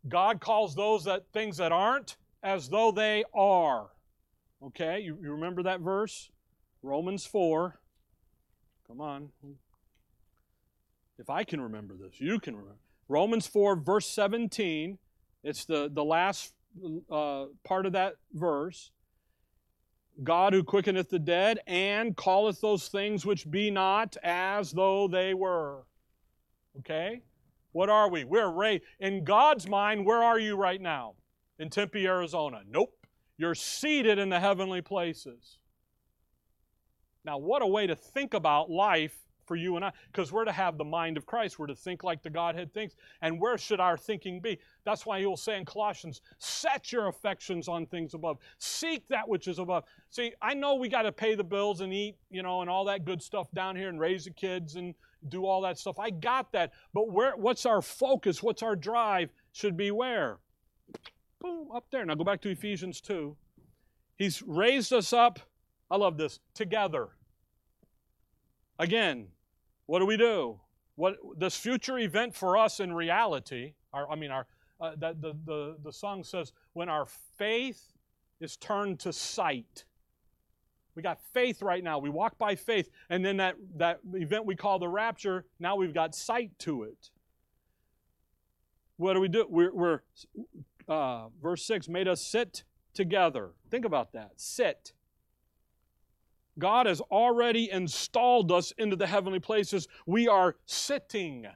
God 0.08 0.40
calls 0.40 0.76
those 0.76 1.06
that 1.06 1.26
things 1.34 1.58
that 1.58 1.72
aren't 1.72 2.18
as 2.42 2.70
though 2.70 2.92
they 2.92 3.24
are. 3.34 3.90
Okay, 4.68 5.00
you, 5.02 5.18
you 5.22 5.32
remember 5.32 5.64
that 5.64 5.80
verse? 5.80 6.30
Romans 6.82 7.26
4. 7.26 7.80
Come 8.88 9.02
on. 9.02 9.30
If 11.18 11.30
I 11.30 11.44
can 11.44 11.62
remember 11.62 11.96
this, 11.96 12.20
you 12.20 12.40
can 12.40 12.56
remember. 12.56 12.80
Romans 13.08 13.48
4, 13.48 13.76
verse 13.78 14.08
17. 14.08 14.98
It's 15.44 15.66
the, 15.66 15.90
the 15.92 16.04
last 16.04 16.54
uh, 17.12 17.46
part 17.64 17.86
of 17.86 17.94
that 17.94 18.16
verse. 18.34 18.92
God 20.22 20.54
who 20.54 20.64
quickeneth 20.64 21.10
the 21.10 21.20
dead 21.20 21.60
and 21.66 22.16
calleth 22.16 22.62
those 22.62 22.88
things 22.88 23.26
which 23.26 23.50
be 23.50 23.72
not 23.72 24.16
as 24.24 24.72
though 24.72 25.08
they 25.08 25.34
were. 25.34 25.86
Okay? 26.80 27.22
What 27.72 27.90
are 27.90 28.10
we? 28.10 28.24
We're 28.24 28.50
raised. 28.50 28.84
In 29.00 29.24
God's 29.24 29.68
mind, 29.68 30.06
where 30.06 30.24
are 30.24 30.40
you 30.40 30.56
right 30.56 30.80
now? 30.80 31.16
In 31.58 31.70
Tempe, 31.70 32.06
Arizona. 32.06 32.62
Nope. 32.70 32.94
You're 33.38 33.56
seated 33.56 34.20
in 34.20 34.30
the 34.30 34.40
heavenly 34.40 34.82
places. 34.82 35.58
Now, 37.26 37.38
what 37.38 37.62
a 37.62 37.68
way 37.68 37.88
to 37.88 37.96
think 37.96 38.34
about 38.34 38.70
life 38.70 39.18
for 39.46 39.56
you 39.56 39.76
and 39.76 39.84
I, 39.86 39.92
because 40.12 40.32
we're 40.32 40.46
to 40.46 40.52
have 40.52 40.78
the 40.78 40.84
mind 40.84 41.18
of 41.18 41.26
Christ. 41.26 41.60
We're 41.60 41.68
to 41.68 41.76
think 41.76 42.04
like 42.04 42.24
the 42.24 42.30
Godhead 42.30 42.74
thinks. 42.74 42.96
And 43.22 43.40
where 43.40 43.58
should 43.58 43.80
our 43.80 43.98
thinking 43.98 44.40
be? 44.40 44.60
That's 44.86 45.06
why 45.06 45.20
he 45.20 45.26
will 45.26 45.38
say 45.38 45.58
in 45.58 45.66
Colossians, 45.66 46.22
set 46.38 46.92
your 46.92 47.08
affections 47.08 47.68
on 47.68 47.86
things 47.86 48.14
above. 48.14 48.38
Seek 48.58 49.08
that 49.10 49.28
which 49.28 49.48
is 49.48 49.60
above. 49.60 49.84
See, 50.10 50.34
I 50.42 50.54
know 50.54 50.76
we 50.76 50.88
got 50.90 51.04
to 51.04 51.12
pay 51.12 51.36
the 51.36 51.44
bills 51.44 51.82
and 51.82 51.94
eat, 51.94 52.16
you 52.30 52.42
know, 52.42 52.62
and 52.62 52.70
all 52.70 52.86
that 52.86 53.06
good 53.06 53.22
stuff 53.22 53.52
down 53.52 53.76
here 53.76 53.90
and 53.90 54.00
raise 54.00 54.26
the 54.26 54.32
kids 54.32 54.76
and 54.76 54.96
do 55.30 55.46
all 55.46 55.62
that 55.62 55.78
stuff. 55.78 56.00
I 56.00 56.10
got 56.10 56.52
that. 56.54 56.72
But 56.94 57.12
where 57.12 57.36
what's 57.36 57.66
our 57.66 57.82
focus? 57.82 58.42
What's 58.42 58.64
our 58.64 58.76
drive? 58.76 59.32
Should 59.52 59.78
be 59.78 59.92
where? 59.92 60.38
Boom, 61.40 61.68
up 61.76 61.86
there. 61.92 62.06
Now 62.06 62.16
go 62.16 62.24
back 62.24 62.42
to 62.42 62.50
Ephesians 62.50 63.02
2. 63.02 63.36
He's 64.16 64.42
raised 64.42 64.94
us 64.94 65.12
up. 65.12 65.40
I 65.94 65.98
love 65.98 66.18
this. 66.18 66.40
Together. 66.56 67.10
Again, 68.80 69.28
what 69.86 70.00
do 70.00 70.08
we 70.08 70.18
do? 70.18 70.60
What 70.96 71.18
this 71.38 71.56
future 71.56 72.00
event 72.00 72.34
for 72.34 72.58
us 72.58 72.80
in 72.80 72.94
reality? 72.94 73.76
Our, 73.94 74.10
I 74.10 74.16
mean, 74.16 74.32
our 74.32 74.48
uh, 74.82 74.94
that 74.98 75.22
the, 75.22 75.36
the 75.46 75.78
the 75.84 75.94
song 75.94 76.24
says 76.24 76.52
when 76.74 76.90
our 76.90 77.06
faith 77.38 77.94
is 78.40 78.58
turned 78.58 79.00
to 79.02 79.14
sight. 79.14 79.86
We 80.96 81.04
got 81.04 81.20
faith 81.32 81.62
right 81.62 81.84
now. 81.84 82.00
We 82.00 82.10
walk 82.10 82.40
by 82.40 82.56
faith, 82.56 82.90
and 83.12 83.24
then 83.24 83.38
that 83.38 83.56
that 83.76 84.00
event 84.14 84.48
we 84.48 84.56
call 84.56 84.80
the 84.80 84.90
rapture. 84.90 85.46
Now 85.60 85.76
we've 85.76 85.94
got 85.94 86.16
sight 86.16 86.58
to 86.60 86.84
it. 86.84 87.12
What 88.98 89.14
do 89.14 89.20
we 89.20 89.28
do? 89.28 89.46
We're, 89.48 89.74
we're 89.74 90.00
uh, 90.88 91.28
verse 91.40 91.64
six 91.64 91.88
made 91.88 92.08
us 92.08 92.26
sit 92.26 92.64
together. 92.96 93.52
Think 93.70 93.86
about 93.86 94.12
that. 94.14 94.32
Sit 94.38 94.94
God 96.60 96.86
has 96.86 97.02
already 97.02 97.72
installed 97.72 98.52
us 98.52 98.72
into 98.78 98.96
the 98.96 99.08
heavenly 99.08 99.40
places. 99.40 99.88
We 100.06 100.28
are 100.28 100.56
sitting. 100.66 101.48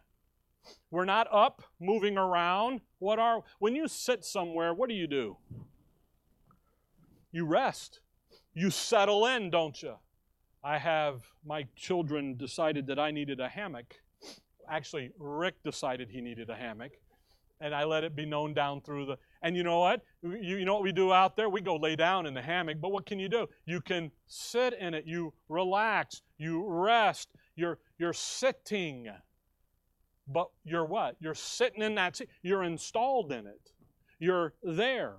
We're 0.89 1.05
not 1.05 1.27
up, 1.31 1.63
moving 1.79 2.17
around. 2.17 2.81
What 2.99 3.19
are 3.19 3.43
when 3.59 3.75
you 3.75 3.87
sit 3.87 4.25
somewhere, 4.25 4.73
what 4.73 4.89
do 4.89 4.95
you 4.95 5.07
do? 5.07 5.37
You 7.31 7.45
rest. 7.45 7.99
You 8.53 8.71
settle 8.71 9.27
in, 9.27 9.51
don't 9.51 9.81
you? 9.83 9.95
I 10.63 10.79
have 10.79 11.21
my 11.45 11.67
children 11.75 12.35
decided 12.35 12.87
that 12.87 12.97
I 12.97 13.11
needed 13.11 13.39
a 13.39 13.47
hammock. 13.47 13.95
Actually, 14.69 15.11
Rick 15.19 15.63
decided 15.63 16.09
he 16.09 16.21
needed 16.21 16.49
a 16.49 16.55
hammock 16.55 16.93
and 17.59 17.73
I 17.73 17.83
let 17.85 18.03
it 18.03 18.15
be 18.15 18.25
known 18.25 18.53
down 18.53 18.81
through 18.81 19.05
the. 19.07 19.17
And 19.41 19.55
you 19.55 19.63
know 19.63 19.79
what? 19.79 20.01
You, 20.23 20.57
you 20.57 20.65
know 20.65 20.73
what 20.73 20.83
we 20.83 20.91
do 20.91 21.13
out 21.13 21.35
there? 21.35 21.49
We 21.49 21.61
go 21.61 21.75
lay 21.75 21.95
down 21.95 22.25
in 22.25 22.33
the 22.33 22.41
hammock, 22.41 22.77
but 22.81 22.91
what 22.91 23.05
can 23.05 23.19
you 23.19 23.29
do? 23.29 23.47
You 23.65 23.81
can 23.81 24.11
sit 24.27 24.73
in 24.79 24.93
it. 24.93 25.05
You 25.05 25.33
relax. 25.49 26.21
You 26.37 26.65
rest. 26.67 27.29
You're 27.55 27.79
you're 27.97 28.13
sitting. 28.13 29.07
But 30.27 30.49
you're 30.65 30.85
what? 30.85 31.15
You're 31.19 31.35
sitting 31.35 31.81
in 31.81 31.95
that 31.95 32.17
seat. 32.17 32.29
You're 32.41 32.63
installed 32.63 33.31
in 33.31 33.47
it. 33.47 33.71
You're 34.19 34.53
there. 34.63 35.17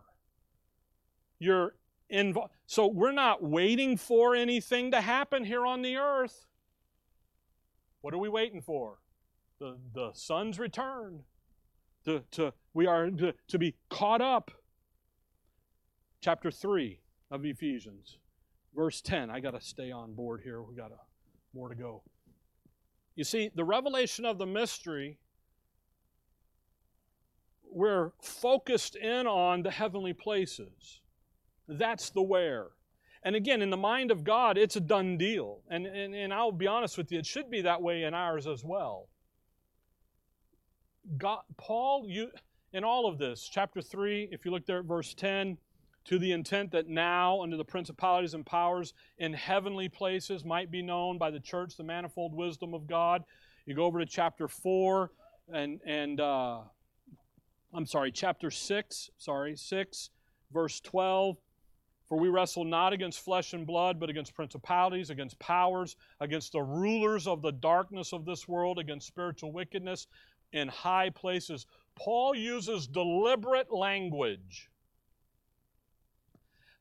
You're 1.38 1.74
involved. 2.10 2.52
So 2.66 2.86
we're 2.86 3.12
not 3.12 3.42
waiting 3.42 3.96
for 3.96 4.34
anything 4.34 4.90
to 4.90 5.00
happen 5.00 5.44
here 5.44 5.64
on 5.64 5.82
the 5.82 5.96
earth. 5.96 6.46
What 8.00 8.14
are 8.14 8.18
we 8.18 8.28
waiting 8.28 8.60
for? 8.60 8.98
The, 9.60 9.78
the 9.94 10.10
Son's 10.14 10.58
return 10.58 11.24
to, 12.08 12.24
to 12.30 12.52
we 12.72 12.86
are 12.86 13.10
to, 13.10 13.34
to 13.48 13.58
be 13.58 13.74
caught 13.90 14.20
up. 14.20 14.50
Chapter 16.20 16.50
3 16.50 16.98
of 17.30 17.44
Ephesians, 17.44 18.18
verse 18.74 19.00
10. 19.00 19.30
I 19.30 19.38
got 19.40 19.52
to 19.52 19.60
stay 19.60 19.92
on 19.92 20.14
board 20.14 20.40
here. 20.42 20.62
We 20.62 20.74
got 20.74 20.90
more 21.54 21.68
to 21.68 21.76
go. 21.76 22.02
You 23.14 23.24
see, 23.24 23.50
the 23.54 23.64
revelation 23.64 24.24
of 24.24 24.38
the 24.38 24.46
mystery, 24.46 25.18
we're 27.70 28.12
focused 28.20 28.96
in 28.96 29.26
on 29.26 29.62
the 29.62 29.70
heavenly 29.70 30.12
places. 30.12 31.00
That's 31.68 32.10
the 32.10 32.22
where. 32.22 32.68
And 33.22 33.36
again, 33.36 33.62
in 33.62 33.70
the 33.70 33.76
mind 33.76 34.10
of 34.10 34.24
God, 34.24 34.56
it's 34.56 34.76
a 34.76 34.80
done 34.80 35.18
deal. 35.18 35.60
And, 35.68 35.86
and, 35.86 36.14
and 36.14 36.32
I'll 36.32 36.52
be 36.52 36.66
honest 36.66 36.96
with 36.96 37.12
you, 37.12 37.18
it 37.18 37.26
should 37.26 37.50
be 37.50 37.62
that 37.62 37.82
way 37.82 38.04
in 38.04 38.14
ours 38.14 38.46
as 38.46 38.64
well. 38.64 39.08
God, 41.16 41.40
Paul, 41.56 42.04
you, 42.06 42.30
in 42.72 42.84
all 42.84 43.06
of 43.06 43.18
this, 43.18 43.48
chapter 43.50 43.80
3, 43.80 44.28
if 44.30 44.44
you 44.44 44.50
look 44.50 44.66
there 44.66 44.80
at 44.80 44.84
verse 44.84 45.14
10, 45.14 45.56
to 46.04 46.18
the 46.18 46.32
intent 46.32 46.72
that 46.72 46.88
now, 46.88 47.42
under 47.42 47.56
the 47.56 47.64
principalities 47.64 48.34
and 48.34 48.44
powers 48.44 48.94
in 49.18 49.32
heavenly 49.32 49.88
places, 49.88 50.44
might 50.44 50.70
be 50.70 50.82
known 50.82 51.18
by 51.18 51.30
the 51.30 51.40
church 51.40 51.76
the 51.76 51.84
manifold 51.84 52.34
wisdom 52.34 52.74
of 52.74 52.86
God. 52.86 53.24
You 53.66 53.74
go 53.74 53.84
over 53.84 53.98
to 53.98 54.06
chapter 54.06 54.48
4 54.48 55.10
and, 55.52 55.80
and 55.84 56.20
uh, 56.20 56.60
I'm 57.74 57.86
sorry, 57.86 58.10
chapter 58.10 58.50
6, 58.50 59.10
sorry, 59.18 59.56
6, 59.56 60.10
verse 60.52 60.80
12. 60.80 61.36
For 62.08 62.18
we 62.18 62.28
wrestle 62.28 62.64
not 62.64 62.94
against 62.94 63.22
flesh 63.22 63.52
and 63.52 63.66
blood, 63.66 64.00
but 64.00 64.08
against 64.08 64.34
principalities, 64.34 65.10
against 65.10 65.38
powers, 65.38 65.96
against 66.20 66.52
the 66.52 66.62
rulers 66.62 67.26
of 67.26 67.42
the 67.42 67.52
darkness 67.52 68.14
of 68.14 68.24
this 68.24 68.48
world, 68.48 68.78
against 68.78 69.06
spiritual 69.06 69.52
wickedness 69.52 70.06
in 70.52 70.68
high 70.68 71.10
places. 71.10 71.66
Paul 71.94 72.34
uses 72.34 72.86
deliberate 72.86 73.72
language 73.72 74.70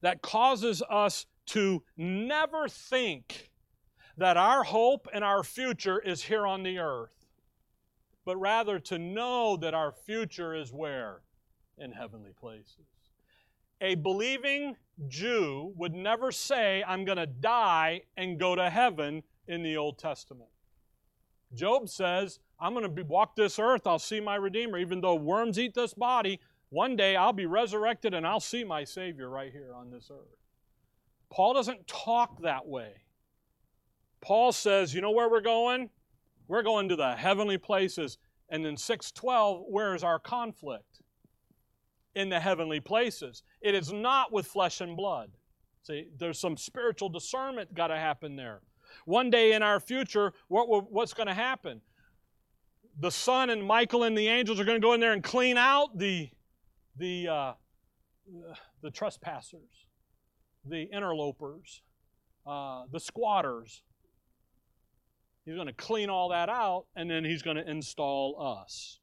that 0.01 0.21
causes 0.21 0.83
us 0.89 1.25
to 1.47 1.83
never 1.95 2.67
think 2.67 3.49
that 4.17 4.37
our 4.37 4.63
hope 4.63 5.07
and 5.13 5.23
our 5.23 5.43
future 5.43 5.99
is 5.99 6.23
here 6.23 6.45
on 6.45 6.63
the 6.63 6.79
earth, 6.79 7.25
but 8.25 8.37
rather 8.37 8.79
to 8.79 8.97
know 8.97 9.57
that 9.57 9.73
our 9.73 9.91
future 9.91 10.53
is 10.53 10.71
where? 10.71 11.21
In 11.77 11.91
heavenly 11.91 12.33
places. 12.39 12.87
A 13.79 13.95
believing 13.95 14.75
Jew 15.07 15.73
would 15.75 15.93
never 15.93 16.31
say, 16.31 16.83
I'm 16.87 17.05
going 17.05 17.19
to 17.19 17.27
die 17.27 18.01
and 18.17 18.39
go 18.39 18.55
to 18.55 18.69
heaven 18.69 19.21
in 19.47 19.61
the 19.61 19.77
Old 19.77 19.99
Testament. 19.99 20.49
Job 21.53 21.87
says, 21.87 22.39
I'm 22.59 22.73
going 22.73 22.95
to 22.95 23.03
walk 23.03 23.35
this 23.35 23.59
earth, 23.59 23.85
I'll 23.85 23.99
see 23.99 24.19
my 24.19 24.35
Redeemer. 24.35 24.77
Even 24.77 25.01
though 25.01 25.15
worms 25.15 25.59
eat 25.59 25.73
this 25.75 25.93
body, 25.93 26.39
one 26.69 26.95
day 26.95 27.15
I'll 27.15 27.33
be 27.33 27.45
resurrected 27.45 28.13
and 28.13 28.25
I'll 28.25 28.39
see 28.39 28.63
my 28.63 28.83
Savior 28.83 29.29
right 29.29 29.51
here 29.51 29.73
on 29.75 29.91
this 29.91 30.09
earth. 30.11 30.37
Paul 31.29 31.53
doesn't 31.53 31.87
talk 31.87 32.41
that 32.41 32.67
way. 32.67 33.03
Paul 34.21 34.51
says, 34.51 34.93
you 34.93 35.01
know 35.01 35.11
where 35.11 35.29
we're 35.29 35.41
going? 35.41 35.89
We're 36.47 36.63
going 36.63 36.89
to 36.89 36.95
the 36.95 37.15
heavenly 37.15 37.57
places. 37.57 38.17
And 38.49 38.65
in 38.65 38.77
612, 38.77 39.65
where 39.69 39.93
is 39.93 40.03
our 40.03 40.19
conflict? 40.19 41.01
In 42.15 42.29
the 42.29 42.39
heavenly 42.39 42.79
places. 42.79 43.43
It 43.61 43.75
is 43.75 43.93
not 43.93 44.31
with 44.31 44.47
flesh 44.47 44.81
and 44.81 44.97
blood. 44.97 45.31
See, 45.83 46.07
there's 46.17 46.39
some 46.39 46.57
spiritual 46.57 47.09
discernment 47.09 47.73
got 47.73 47.87
to 47.87 47.97
happen 47.97 48.35
there. 48.35 48.61
One 49.05 49.29
day 49.29 49.53
in 49.53 49.61
our 49.61 49.79
future, 49.79 50.33
what, 50.47 50.91
what's 50.91 51.13
going 51.13 51.27
to 51.27 51.33
happen? 51.33 51.81
The 52.99 53.11
Son 53.11 53.49
and 53.49 53.63
Michael 53.63 54.03
and 54.03 54.17
the 54.17 54.27
angels 54.27 54.59
are 54.59 54.65
going 54.65 54.81
to 54.81 54.85
go 54.85 54.93
in 54.93 54.99
there 54.99 55.13
and 55.13 55.23
clean 55.23 55.57
out 55.57 55.97
the, 55.97 56.29
the, 56.97 57.27
uh, 57.27 57.53
the 58.81 58.89
trespassers, 58.89 59.85
the 60.65 60.83
interlopers, 60.91 61.81
uh, 62.45 62.83
the 62.91 62.99
squatters. 62.99 63.83
He's 65.45 65.55
going 65.55 65.67
to 65.67 65.73
clean 65.73 66.09
all 66.09 66.29
that 66.29 66.49
out, 66.49 66.85
and 66.95 67.09
then 67.09 67.23
he's 67.23 67.41
going 67.41 67.57
to 67.57 67.69
install 67.69 68.35
us. 68.65 68.99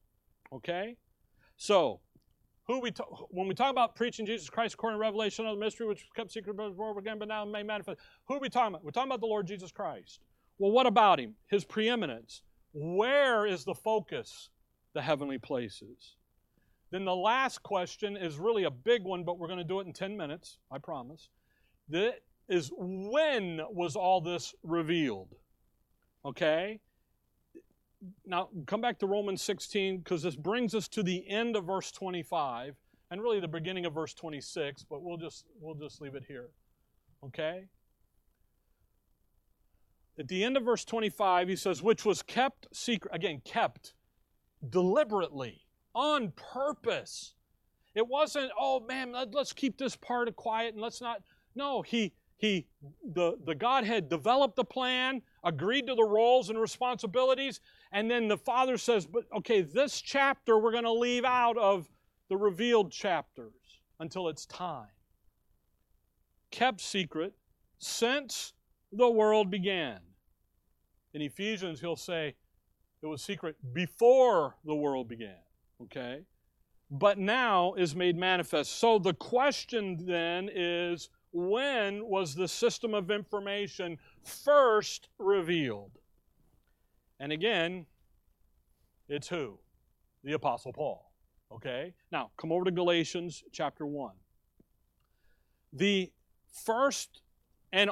Okay? 0.52 0.96
So, 1.56 2.00
who 2.66 2.80
we 2.80 2.92
when 3.30 3.46
we 3.46 3.54
talk 3.54 3.70
about 3.70 3.94
preaching 3.94 4.24
Jesus 4.26 4.48
Christ 4.48 4.74
according 4.74 4.98
to 4.98 5.00
revelation 5.00 5.46
of 5.46 5.56
the 5.56 5.60
mystery 5.64 5.86
which 5.86 6.02
was 6.02 6.10
kept 6.16 6.32
secret 6.32 6.56
before 6.56 6.98
again, 6.98 7.18
but 7.18 7.28
now 7.28 7.44
made 7.44 7.66
manifest. 7.66 8.00
Who 8.26 8.34
are 8.34 8.40
we 8.40 8.48
talking 8.48 8.68
about? 8.68 8.84
We're 8.84 8.90
talking 8.90 9.10
about 9.10 9.20
the 9.20 9.26
Lord 9.26 9.46
Jesus 9.46 9.70
Christ. 9.70 10.20
Well, 10.58 10.70
what 10.70 10.86
about 10.86 11.20
him? 11.20 11.34
His 11.48 11.64
preeminence. 11.64 12.42
Where 12.74 13.46
is 13.46 13.64
the 13.64 13.74
focus? 13.74 14.50
The 14.92 15.02
heavenly 15.02 15.38
places. 15.38 16.16
Then 16.90 17.04
the 17.04 17.14
last 17.14 17.62
question 17.62 18.16
is 18.16 18.36
really 18.36 18.64
a 18.64 18.70
big 18.70 19.02
one, 19.02 19.24
but 19.24 19.38
we're 19.38 19.48
going 19.48 19.58
to 19.58 19.64
do 19.64 19.80
it 19.80 19.86
in 19.86 19.92
10 19.92 20.16
minutes, 20.16 20.58
I 20.70 20.78
promise. 20.78 21.28
That 21.88 22.20
is 22.48 22.70
when 22.76 23.60
was 23.70 23.96
all 23.96 24.20
this 24.20 24.54
revealed? 24.62 25.34
Okay? 26.24 26.80
Now, 28.26 28.48
come 28.66 28.80
back 28.80 28.98
to 28.98 29.06
Romans 29.06 29.42
16 29.42 29.98
because 29.98 30.22
this 30.22 30.36
brings 30.36 30.74
us 30.74 30.88
to 30.88 31.02
the 31.02 31.28
end 31.28 31.56
of 31.56 31.64
verse 31.64 31.90
25 31.90 32.76
and 33.10 33.22
really 33.22 33.40
the 33.40 33.48
beginning 33.48 33.86
of 33.86 33.94
verse 33.94 34.14
26, 34.14 34.84
but 34.84 35.02
we'll 35.02 35.16
just 35.16 35.46
we'll 35.60 35.74
just 35.74 36.00
leave 36.00 36.14
it 36.14 36.24
here. 36.26 36.50
Okay? 37.24 37.64
At 40.18 40.28
the 40.28 40.44
end 40.44 40.56
of 40.56 40.64
verse 40.64 40.84
25, 40.84 41.48
he 41.48 41.56
says, 41.56 41.82
which 41.82 42.04
was 42.04 42.22
kept 42.22 42.68
secret, 42.72 43.12
again, 43.14 43.42
kept 43.44 43.94
deliberately, 44.70 45.62
on 45.94 46.32
purpose. 46.32 47.34
It 47.94 48.06
wasn't, 48.06 48.50
oh 48.58 48.80
man, 48.80 49.14
let's 49.32 49.52
keep 49.52 49.76
this 49.76 49.96
part 49.96 50.34
quiet 50.36 50.74
and 50.74 50.82
let's 50.82 51.00
not. 51.00 51.22
No, 51.54 51.82
he 51.82 52.12
he 52.36 52.66
the, 53.04 53.36
the 53.44 53.54
Godhead 53.54 54.08
developed 54.08 54.56
the 54.56 54.64
plan, 54.64 55.22
agreed 55.44 55.86
to 55.86 55.94
the 55.94 56.04
roles 56.04 56.50
and 56.50 56.58
responsibilities, 56.58 57.60
and 57.92 58.10
then 58.10 58.26
the 58.26 58.36
Father 58.36 58.76
says, 58.76 59.06
But 59.06 59.24
okay, 59.36 59.62
this 59.62 60.00
chapter 60.00 60.58
we're 60.58 60.72
going 60.72 60.84
to 60.84 60.92
leave 60.92 61.24
out 61.24 61.56
of 61.56 61.88
the 62.28 62.36
revealed 62.36 62.90
chapters 62.90 63.80
until 64.00 64.28
it's 64.28 64.46
time. 64.46 64.88
Kept 66.50 66.80
secret 66.80 67.34
since 67.78 68.53
the 68.96 69.10
world 69.10 69.50
began. 69.50 69.98
In 71.12 71.22
Ephesians, 71.22 71.80
he'll 71.80 71.96
say 71.96 72.34
it 73.02 73.06
was 73.06 73.22
secret 73.22 73.56
before 73.72 74.56
the 74.64 74.74
world 74.74 75.08
began. 75.08 75.36
Okay? 75.82 76.22
But 76.90 77.18
now 77.18 77.74
is 77.74 77.94
made 77.94 78.16
manifest. 78.16 78.78
So 78.78 78.98
the 78.98 79.14
question 79.14 80.06
then 80.06 80.48
is 80.52 81.08
when 81.32 82.06
was 82.06 82.34
the 82.34 82.48
system 82.48 82.94
of 82.94 83.10
information 83.10 83.98
first 84.22 85.08
revealed? 85.18 85.98
And 87.20 87.32
again, 87.32 87.86
it's 89.08 89.28
who? 89.28 89.58
The 90.22 90.32
Apostle 90.32 90.72
Paul. 90.72 91.10
Okay? 91.52 91.94
Now, 92.10 92.30
come 92.36 92.52
over 92.52 92.64
to 92.64 92.70
Galatians 92.70 93.42
chapter 93.52 93.86
1. 93.86 94.12
The 95.72 96.12
first 96.64 97.20
and 97.72 97.90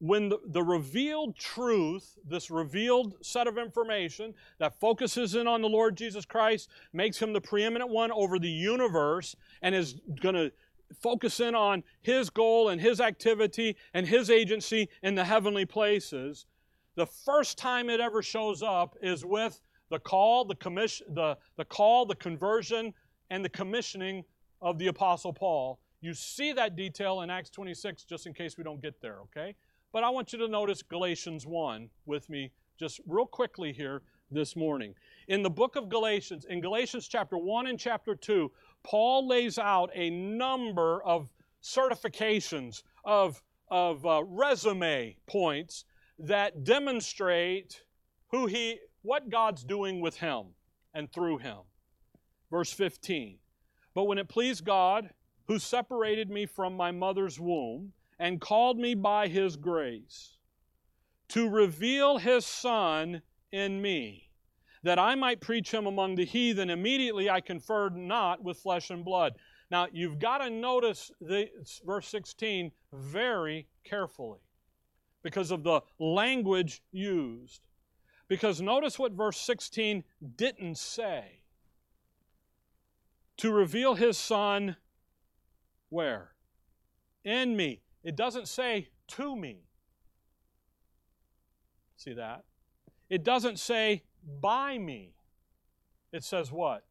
when 0.00 0.28
the, 0.28 0.38
the, 0.46 0.62
revealed 0.62 1.36
truth, 1.36 2.16
this 2.24 2.50
revealed 2.50 3.14
set 3.20 3.46
of 3.46 3.58
information 3.58 4.32
that 4.58 4.78
focuses 4.78 5.34
in 5.34 5.46
on 5.48 5.60
the 5.60 5.68
Lord 5.68 5.96
Jesus 5.96 6.24
Christ, 6.24 6.68
makes 6.92 7.18
him 7.18 7.32
the 7.32 7.40
preeminent 7.40 7.90
one 7.90 8.12
over 8.12 8.38
the 8.38 8.48
universe, 8.48 9.34
and 9.60 9.74
is 9.74 9.96
going 10.20 10.36
to 10.36 10.52
focus 11.00 11.40
in 11.40 11.54
on 11.54 11.82
his 12.00 12.30
goal 12.30 12.68
and 12.68 12.80
his 12.80 13.00
activity 13.00 13.76
and 13.94 14.06
his 14.06 14.30
agency 14.30 14.88
in 15.02 15.14
the 15.14 15.24
heavenly 15.24 15.66
places, 15.66 16.46
the 16.94 17.06
first 17.06 17.58
time 17.58 17.90
it 17.90 18.00
ever 18.00 18.22
shows 18.22 18.62
up 18.62 18.96
is 19.02 19.24
with 19.24 19.60
the 19.90 19.98
call, 19.98 20.44
the 20.44 20.54
commission, 20.54 21.06
the, 21.14 21.36
the 21.56 21.64
call, 21.64 22.06
the 22.06 22.14
conversion, 22.14 22.92
and 23.30 23.44
the 23.44 23.48
commissioning 23.48 24.24
of 24.60 24.78
the 24.78 24.88
Apostle 24.88 25.32
Paul. 25.32 25.78
You 26.00 26.14
see 26.14 26.52
that 26.52 26.76
detail 26.76 27.22
in 27.22 27.30
Acts 27.30 27.50
26, 27.50 28.04
just 28.04 28.26
in 28.26 28.34
case 28.34 28.56
we 28.56 28.64
don't 28.64 28.80
get 28.80 29.00
there, 29.00 29.18
okay? 29.20 29.54
But 29.92 30.04
I 30.04 30.10
want 30.10 30.32
you 30.32 30.38
to 30.40 30.48
notice 30.48 30.82
Galatians 30.82 31.46
1 31.46 31.88
with 32.04 32.28
me 32.28 32.52
just 32.78 33.00
real 33.06 33.26
quickly 33.26 33.72
here 33.72 34.02
this 34.30 34.54
morning. 34.54 34.94
In 35.28 35.42
the 35.42 35.50
book 35.50 35.76
of 35.76 35.88
Galatians, 35.88 36.44
in 36.44 36.60
Galatians 36.60 37.08
chapter 37.08 37.38
1 37.38 37.66
and 37.66 37.78
chapter 37.78 38.14
2, 38.14 38.50
Paul 38.82 39.26
lays 39.26 39.58
out 39.58 39.90
a 39.94 40.10
number 40.10 41.02
of 41.04 41.30
certifications, 41.62 42.82
of, 43.04 43.42
of 43.70 44.04
uh, 44.04 44.22
resume 44.24 45.16
points 45.26 45.84
that 46.18 46.64
demonstrate 46.64 47.82
who 48.30 48.46
he, 48.46 48.78
what 49.02 49.30
God's 49.30 49.64
doing 49.64 50.00
with 50.00 50.16
him 50.18 50.48
and 50.92 51.10
through 51.10 51.38
him. 51.38 51.58
Verse 52.50 52.72
15. 52.72 53.38
But 53.94 54.04
when 54.04 54.18
it 54.18 54.28
pleased 54.28 54.64
God, 54.64 55.10
who 55.46 55.58
separated 55.58 56.28
me 56.30 56.44
from 56.44 56.76
my 56.76 56.90
mother's 56.90 57.40
womb 57.40 57.92
and 58.18 58.40
called 58.40 58.78
me 58.78 58.94
by 58.94 59.28
his 59.28 59.56
grace, 59.56 60.36
to 61.28 61.48
reveal 61.48 62.18
his 62.18 62.44
Son 62.44 63.22
in 63.52 63.80
me 63.80 64.28
that 64.82 64.98
I 64.98 65.14
might 65.14 65.40
preach 65.40 65.72
him 65.72 65.86
among 65.86 66.14
the 66.14 66.24
heathen, 66.24 66.70
immediately 66.70 67.28
I 67.28 67.40
conferred 67.40 67.96
not 67.96 68.42
with 68.42 68.58
flesh 68.58 68.90
and 68.90 69.04
blood. 69.04 69.34
Now, 69.70 69.86
you've 69.92 70.18
got 70.18 70.38
to 70.38 70.50
notice 70.50 71.10
the, 71.20 71.48
verse 71.84 72.08
16 72.08 72.70
very 72.92 73.66
carefully 73.84 74.40
because 75.22 75.50
of 75.50 75.62
the 75.62 75.82
language 75.98 76.82
used. 76.92 77.60
Because 78.28 78.60
notice 78.60 78.98
what 78.98 79.12
verse 79.12 79.38
16 79.38 80.04
didn't 80.36 80.78
say. 80.78 81.42
To 83.38 83.52
reveal 83.52 83.94
his 83.94 84.18
son, 84.18 84.76
where? 85.88 86.32
In 87.24 87.56
me. 87.56 87.82
It 88.02 88.16
doesn't 88.16 88.48
say 88.48 88.88
to 89.08 89.36
me. 89.36 89.64
See 91.96 92.14
that? 92.14 92.44
It 93.10 93.24
doesn't 93.24 93.58
say 93.58 94.04
by 94.40 94.78
me. 94.78 95.14
It 96.12 96.24
says 96.24 96.52
what? 96.52 96.84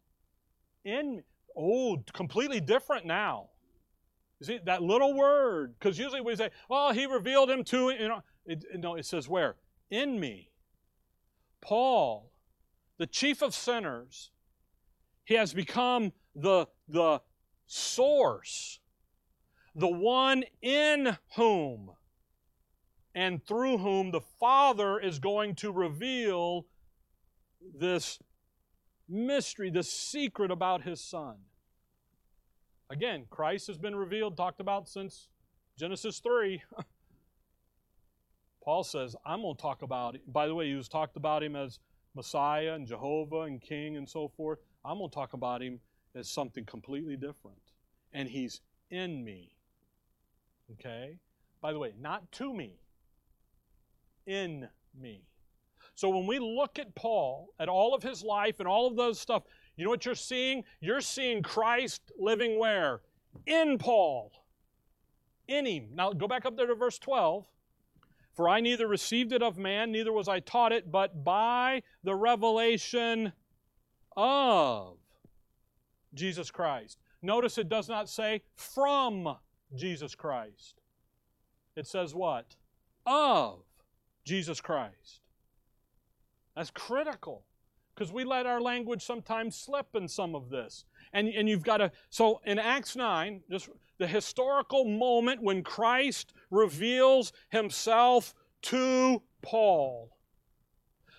In. 0.84 1.24
Oh, 1.56 2.04
completely 2.14 2.60
different 2.60 3.06
now. 3.06 3.50
You 4.40 4.46
see, 4.46 4.60
that 4.66 4.84
little 4.84 5.16
word, 5.16 5.74
because 5.80 5.98
usually 5.98 6.22
we 6.22 6.36
say, 6.36 6.52
well, 6.70 6.94
he 6.94 7.08
revealed 7.08 7.50
him 7.50 7.64
to, 7.66 7.90
you 7.90 8.08
know, 8.08 8.22
it, 8.46 8.64
no, 8.76 8.96
it 8.96 9.06
says 9.06 9.28
where? 9.28 9.56
In 9.90 10.20
me. 10.20 10.52
Paul, 11.62 12.32
the 13.00 13.08
chief 13.08 13.42
of 13.42 13.56
sinners, 13.56 14.30
he 15.26 15.34
has 15.34 15.54
become 15.54 16.14
the, 16.36 16.68
the 16.88 17.22
source, 17.66 18.80
the 19.78 19.88
one 19.88 20.44
in 20.62 21.16
whom 21.36 21.92
and 23.14 23.46
through 23.46 23.78
whom 23.78 24.10
the 24.12 24.22
Father 24.40 25.00
is 25.00 25.20
going 25.20 25.54
to 25.56 25.72
reveal 25.72 26.66
this 27.76 28.20
mystery, 29.08 29.70
this 29.70 29.92
secret 29.92 30.50
about 30.50 30.82
his 30.82 31.00
son. 31.00 31.36
Again, 32.90 33.26
Christ 33.30 33.68
has 33.68 33.78
been 33.78 33.96
revealed, 33.96 34.36
talked 34.36 34.60
about 34.60 34.90
since 34.90 35.28
Genesis 35.78 36.20
3. 36.20 36.64
Paul 38.64 38.84
says, 38.84 39.16
I'm 39.26 39.42
going 39.42 39.56
to 39.56 39.62
talk 39.62 39.84
about 39.84 40.16
it. 40.16 40.22
By 40.32 40.48
the 40.48 40.56
way, 40.56 40.68
he 40.68 40.76
was 40.76 40.90
talked 40.90 41.18
about 41.18 41.44
him 41.44 41.56
as 41.56 41.80
Messiah 42.16 42.74
and 42.74 42.88
Jehovah 42.88 43.42
and 43.42 43.62
King 43.62 43.96
and 43.96 44.10
so 44.10 44.28
forth. 44.28 44.60
I'm 44.84 44.98
going 44.98 45.10
to 45.10 45.16
talk 45.16 45.34
about 45.34 45.62
him 45.62 45.80
as 46.16 46.30
something 46.30 46.66
completely 46.66 47.16
different. 47.16 47.62
And 48.12 48.28
he's 48.28 48.62
in 48.90 49.24
me. 49.24 49.57
Okay? 50.74 51.18
By 51.62 51.74
the 51.74 51.80
way, 51.80 51.94
not 52.00 52.32
to 52.34 52.54
me, 52.54 52.80
in 54.26 54.68
me. 55.00 55.24
So 55.96 56.10
when 56.10 56.28
we 56.28 56.38
look 56.38 56.78
at 56.78 56.94
Paul, 56.96 57.50
at 57.60 57.70
all 57.70 57.96
of 57.96 58.04
his 58.04 58.24
life 58.24 58.60
and 58.60 58.68
all 58.68 58.88
of 58.88 58.96
those 58.96 59.20
stuff, 59.20 59.44
you 59.76 59.84
know 59.84 59.90
what 59.90 60.06
you're 60.06 60.16
seeing? 60.16 60.64
You're 60.80 61.02
seeing 61.02 61.42
Christ 61.42 62.12
living 62.20 62.60
where? 62.60 63.02
In 63.46 63.78
Paul. 63.78 64.32
In 65.48 65.66
him. 65.66 65.90
Now 65.94 66.12
go 66.12 66.28
back 66.28 66.46
up 66.46 66.58
there 66.58 66.68
to 66.68 66.76
verse 66.76 67.00
12. 67.00 67.46
For 68.36 68.48
I 68.48 68.60
neither 68.60 68.88
received 68.88 69.32
it 69.32 69.42
of 69.42 69.58
man, 69.58 69.92
neither 69.92 70.14
was 70.14 70.28
I 70.28 70.40
taught 70.40 70.72
it, 70.72 70.92
but 70.92 71.24
by 71.24 71.82
the 72.04 72.14
revelation 72.14 73.34
of 74.16 74.98
Jesus 76.14 76.52
Christ. 76.52 77.00
Notice 77.24 77.58
it 77.58 77.70
does 77.70 77.90
not 77.90 78.08
say 78.08 78.44
from 78.56 79.36
Jesus 79.76 80.16
Christ. 80.16 80.82
It 81.76 81.88
says 81.88 82.16
what? 82.16 82.56
Of 83.06 83.60
Jesus 84.26 84.62
Christ. 84.62 85.22
That's 86.56 86.72
critical 86.72 87.44
because 87.94 88.12
we 88.12 88.24
let 88.24 88.46
our 88.46 88.62
language 88.62 89.04
sometimes 89.04 89.56
slip 89.56 89.88
in 89.96 90.08
some 90.08 90.36
of 90.36 90.50
this. 90.50 90.86
And, 91.14 91.28
and 91.30 91.50
you've 91.50 91.64
got 91.64 91.78
to, 91.78 91.92
so 92.10 92.42
in 92.46 92.60
Acts 92.60 92.96
9, 92.96 93.42
just 93.50 93.70
the 93.98 94.08
historical 94.08 94.86
moment 94.86 95.42
when 95.42 95.64
Christ 95.64 96.34
reveals 96.52 97.34
himself 97.50 98.36
to 98.64 99.22
Paul. 99.42 100.12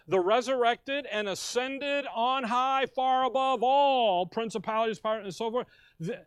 The 0.07 0.21
resurrected 0.21 1.07
and 1.11 1.29
ascended 1.29 2.07
on 2.15 2.45
high, 2.45 2.87
far 2.87 3.25
above 3.25 3.63
all 3.63 4.27
principalities, 4.27 5.01
power, 5.01 5.19
and 5.19 5.35
so 5.35 5.51
forth. 5.51 5.67
The 5.99 6.27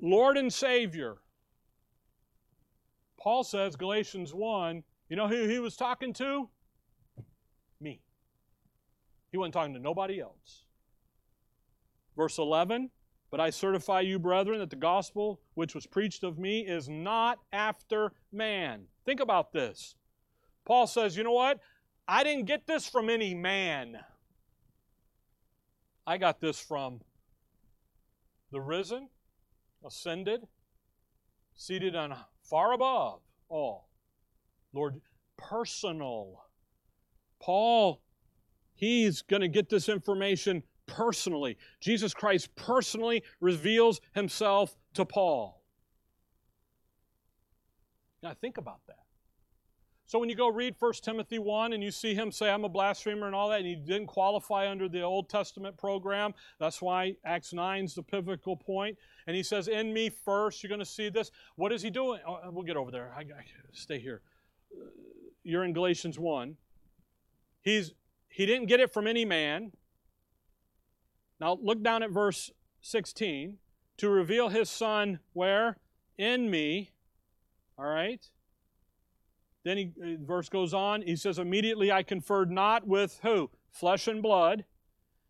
Lord 0.00 0.36
and 0.36 0.52
Savior. 0.52 1.16
Paul 3.22 3.44
says, 3.44 3.76
Galatians 3.76 4.34
1, 4.34 4.82
you 5.08 5.14
know 5.14 5.28
who 5.28 5.46
he 5.46 5.60
was 5.60 5.76
talking 5.76 6.12
to? 6.14 6.48
Me. 7.80 8.00
He 9.30 9.38
wasn't 9.38 9.54
talking 9.54 9.74
to 9.74 9.80
nobody 9.80 10.20
else. 10.20 10.64
Verse 12.16 12.38
11, 12.38 12.90
but 13.30 13.38
I 13.38 13.50
certify 13.50 14.00
you, 14.00 14.18
brethren, 14.18 14.58
that 14.58 14.70
the 14.70 14.76
gospel 14.76 15.40
which 15.54 15.72
was 15.72 15.86
preached 15.86 16.24
of 16.24 16.36
me 16.36 16.66
is 16.66 16.88
not 16.88 17.38
after 17.52 18.12
man. 18.32 18.86
Think 19.06 19.20
about 19.20 19.52
this. 19.52 19.94
Paul 20.64 20.88
says, 20.88 21.16
you 21.16 21.22
know 21.22 21.32
what? 21.32 21.60
I 22.08 22.24
didn't 22.24 22.46
get 22.46 22.66
this 22.66 22.88
from 22.88 23.08
any 23.08 23.34
man. 23.34 23.98
I 26.04 26.18
got 26.18 26.40
this 26.40 26.58
from 26.58 27.00
the 28.50 28.60
risen, 28.60 29.08
ascended, 29.86 30.42
seated 31.54 31.94
on 31.94 32.16
far 32.42 32.72
above 32.72 33.20
all. 33.48 33.88
Lord, 34.72 35.00
personal. 35.36 36.44
Paul, 37.40 38.00
he's 38.74 39.22
going 39.22 39.42
to 39.42 39.48
get 39.48 39.68
this 39.68 39.88
information 39.88 40.62
personally. 40.86 41.58
Jesus 41.80 42.14
Christ 42.14 42.54
personally 42.54 43.22
reveals 43.40 44.00
himself 44.14 44.76
to 44.94 45.04
Paul. 45.04 45.62
Now, 48.22 48.34
think 48.40 48.58
about 48.58 48.80
that. 48.86 49.01
So 50.12 50.18
when 50.18 50.28
you 50.28 50.34
go 50.34 50.48
read 50.48 50.74
1 50.78 50.92
Timothy 51.00 51.38
1 51.38 51.72
and 51.72 51.82
you 51.82 51.90
see 51.90 52.14
him 52.14 52.30
say, 52.30 52.50
I'm 52.50 52.64
a 52.64 52.68
blasphemer 52.68 53.24
and 53.24 53.34
all 53.34 53.48
that, 53.48 53.60
and 53.60 53.66
he 53.66 53.76
didn't 53.76 54.08
qualify 54.08 54.70
under 54.70 54.86
the 54.86 55.00
Old 55.00 55.30
Testament 55.30 55.78
program, 55.78 56.34
that's 56.60 56.82
why 56.82 57.16
Acts 57.24 57.54
9 57.54 57.84
is 57.84 57.94
the 57.94 58.02
pivotal 58.02 58.54
point. 58.54 58.98
And 59.26 59.34
he 59.34 59.42
says, 59.42 59.68
In 59.68 59.90
me 59.90 60.10
first, 60.10 60.62
you're 60.62 60.68
going 60.68 60.80
to 60.80 60.84
see 60.84 61.08
this. 61.08 61.30
What 61.56 61.72
is 61.72 61.80
he 61.80 61.88
doing? 61.88 62.20
Oh, 62.28 62.34
uh, 62.34 62.50
we'll 62.50 62.62
get 62.62 62.76
over 62.76 62.90
there. 62.90 63.10
I, 63.16 63.20
I, 63.20 63.44
stay 63.72 63.98
here. 63.98 64.20
Uh, 64.70 64.84
you're 65.44 65.64
in 65.64 65.72
Galatians 65.72 66.18
1. 66.18 66.58
He's, 67.62 67.94
he 68.28 68.44
didn't 68.44 68.66
get 68.66 68.80
it 68.80 68.92
from 68.92 69.06
any 69.06 69.24
man. 69.24 69.72
Now 71.40 71.58
look 71.62 71.82
down 71.82 72.02
at 72.02 72.10
verse 72.10 72.50
16. 72.82 73.56
To 73.96 74.10
reveal 74.10 74.50
his 74.50 74.68
son 74.68 75.20
where? 75.32 75.78
In 76.18 76.50
me. 76.50 76.90
All 77.78 77.86
right? 77.86 78.28
Then 79.64 79.76
he 79.76 79.92
uh, 80.02 80.24
verse 80.24 80.48
goes 80.48 80.74
on. 80.74 81.02
He 81.02 81.16
says, 81.16 81.38
Immediately 81.38 81.92
I 81.92 82.02
conferred 82.02 82.50
not 82.50 82.86
with 82.86 83.20
who? 83.22 83.50
Flesh 83.70 84.08
and 84.08 84.22
blood. 84.22 84.64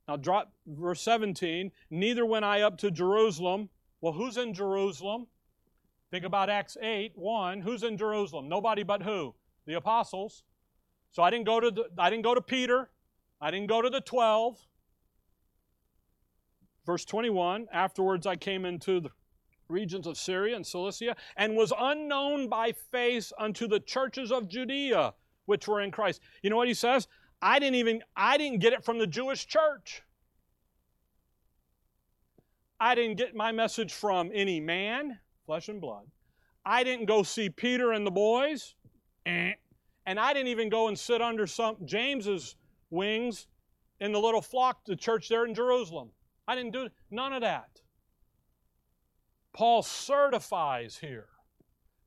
Now 0.08 0.16
drop 0.16 0.52
verse 0.66 1.00
17. 1.02 1.70
Neither 1.90 2.26
went 2.26 2.44
I 2.44 2.62
up 2.62 2.78
to 2.78 2.90
Jerusalem. 2.90 3.68
Well, 4.00 4.12
who's 4.12 4.36
in 4.36 4.52
Jerusalem? 4.54 5.26
Think 6.10 6.24
about 6.24 6.50
Acts 6.50 6.76
8, 6.80 7.12
1. 7.14 7.60
Who's 7.60 7.82
in 7.82 7.96
Jerusalem? 7.96 8.48
Nobody 8.48 8.82
but 8.82 9.02
who? 9.02 9.34
The 9.66 9.74
apostles. 9.74 10.42
So 11.10 11.22
I 11.22 11.30
didn't 11.30 11.46
go 11.46 11.60
to 11.60 11.70
the, 11.70 11.84
I 11.98 12.10
didn't 12.10 12.24
go 12.24 12.34
to 12.34 12.42
Peter. 12.42 12.90
I 13.40 13.50
didn't 13.50 13.68
go 13.68 13.80
to 13.80 13.88
the 13.88 14.00
12. 14.00 14.58
Verse 16.84 17.04
21, 17.04 17.68
afterwards 17.72 18.26
I 18.26 18.34
came 18.34 18.64
into 18.64 19.00
the 19.00 19.10
regions 19.72 20.06
of 20.06 20.16
Syria 20.16 20.54
and 20.54 20.66
Cilicia, 20.66 21.16
and 21.36 21.56
was 21.56 21.72
unknown 21.76 22.48
by 22.48 22.72
face 22.72 23.32
unto 23.38 23.66
the 23.66 23.80
churches 23.80 24.30
of 24.30 24.48
Judea, 24.48 25.14
which 25.46 25.66
were 25.66 25.80
in 25.80 25.90
Christ. 25.90 26.20
You 26.42 26.50
know 26.50 26.56
what 26.56 26.68
he 26.68 26.74
says? 26.74 27.08
I 27.40 27.58
didn't 27.58 27.74
even 27.76 28.02
I 28.16 28.36
didn't 28.38 28.60
get 28.60 28.72
it 28.72 28.84
from 28.84 28.98
the 28.98 29.06
Jewish 29.06 29.46
church. 29.46 30.02
I 32.78 32.94
didn't 32.94 33.16
get 33.16 33.34
my 33.34 33.52
message 33.52 33.92
from 33.92 34.30
any 34.34 34.60
man, 34.60 35.18
flesh 35.46 35.68
and 35.68 35.80
blood. 35.80 36.06
I 36.64 36.84
didn't 36.84 37.06
go 37.06 37.22
see 37.22 37.48
Peter 37.48 37.92
and 37.92 38.06
the 38.06 38.10
boys. 38.10 38.74
Eh. 39.26 39.52
And 40.06 40.18
I 40.18 40.32
didn't 40.32 40.48
even 40.48 40.68
go 40.68 40.88
and 40.88 40.98
sit 40.98 41.22
under 41.22 41.46
some 41.46 41.76
James's 41.84 42.56
wings 42.90 43.46
in 44.00 44.10
the 44.10 44.18
little 44.18 44.42
flock, 44.42 44.84
the 44.84 44.96
church 44.96 45.28
there 45.28 45.44
in 45.44 45.54
Jerusalem. 45.54 46.10
I 46.48 46.56
didn't 46.56 46.72
do 46.72 46.88
none 47.10 47.32
of 47.32 47.42
that. 47.42 47.81
Paul 49.52 49.82
certifies 49.82 50.98
here. 50.98 51.28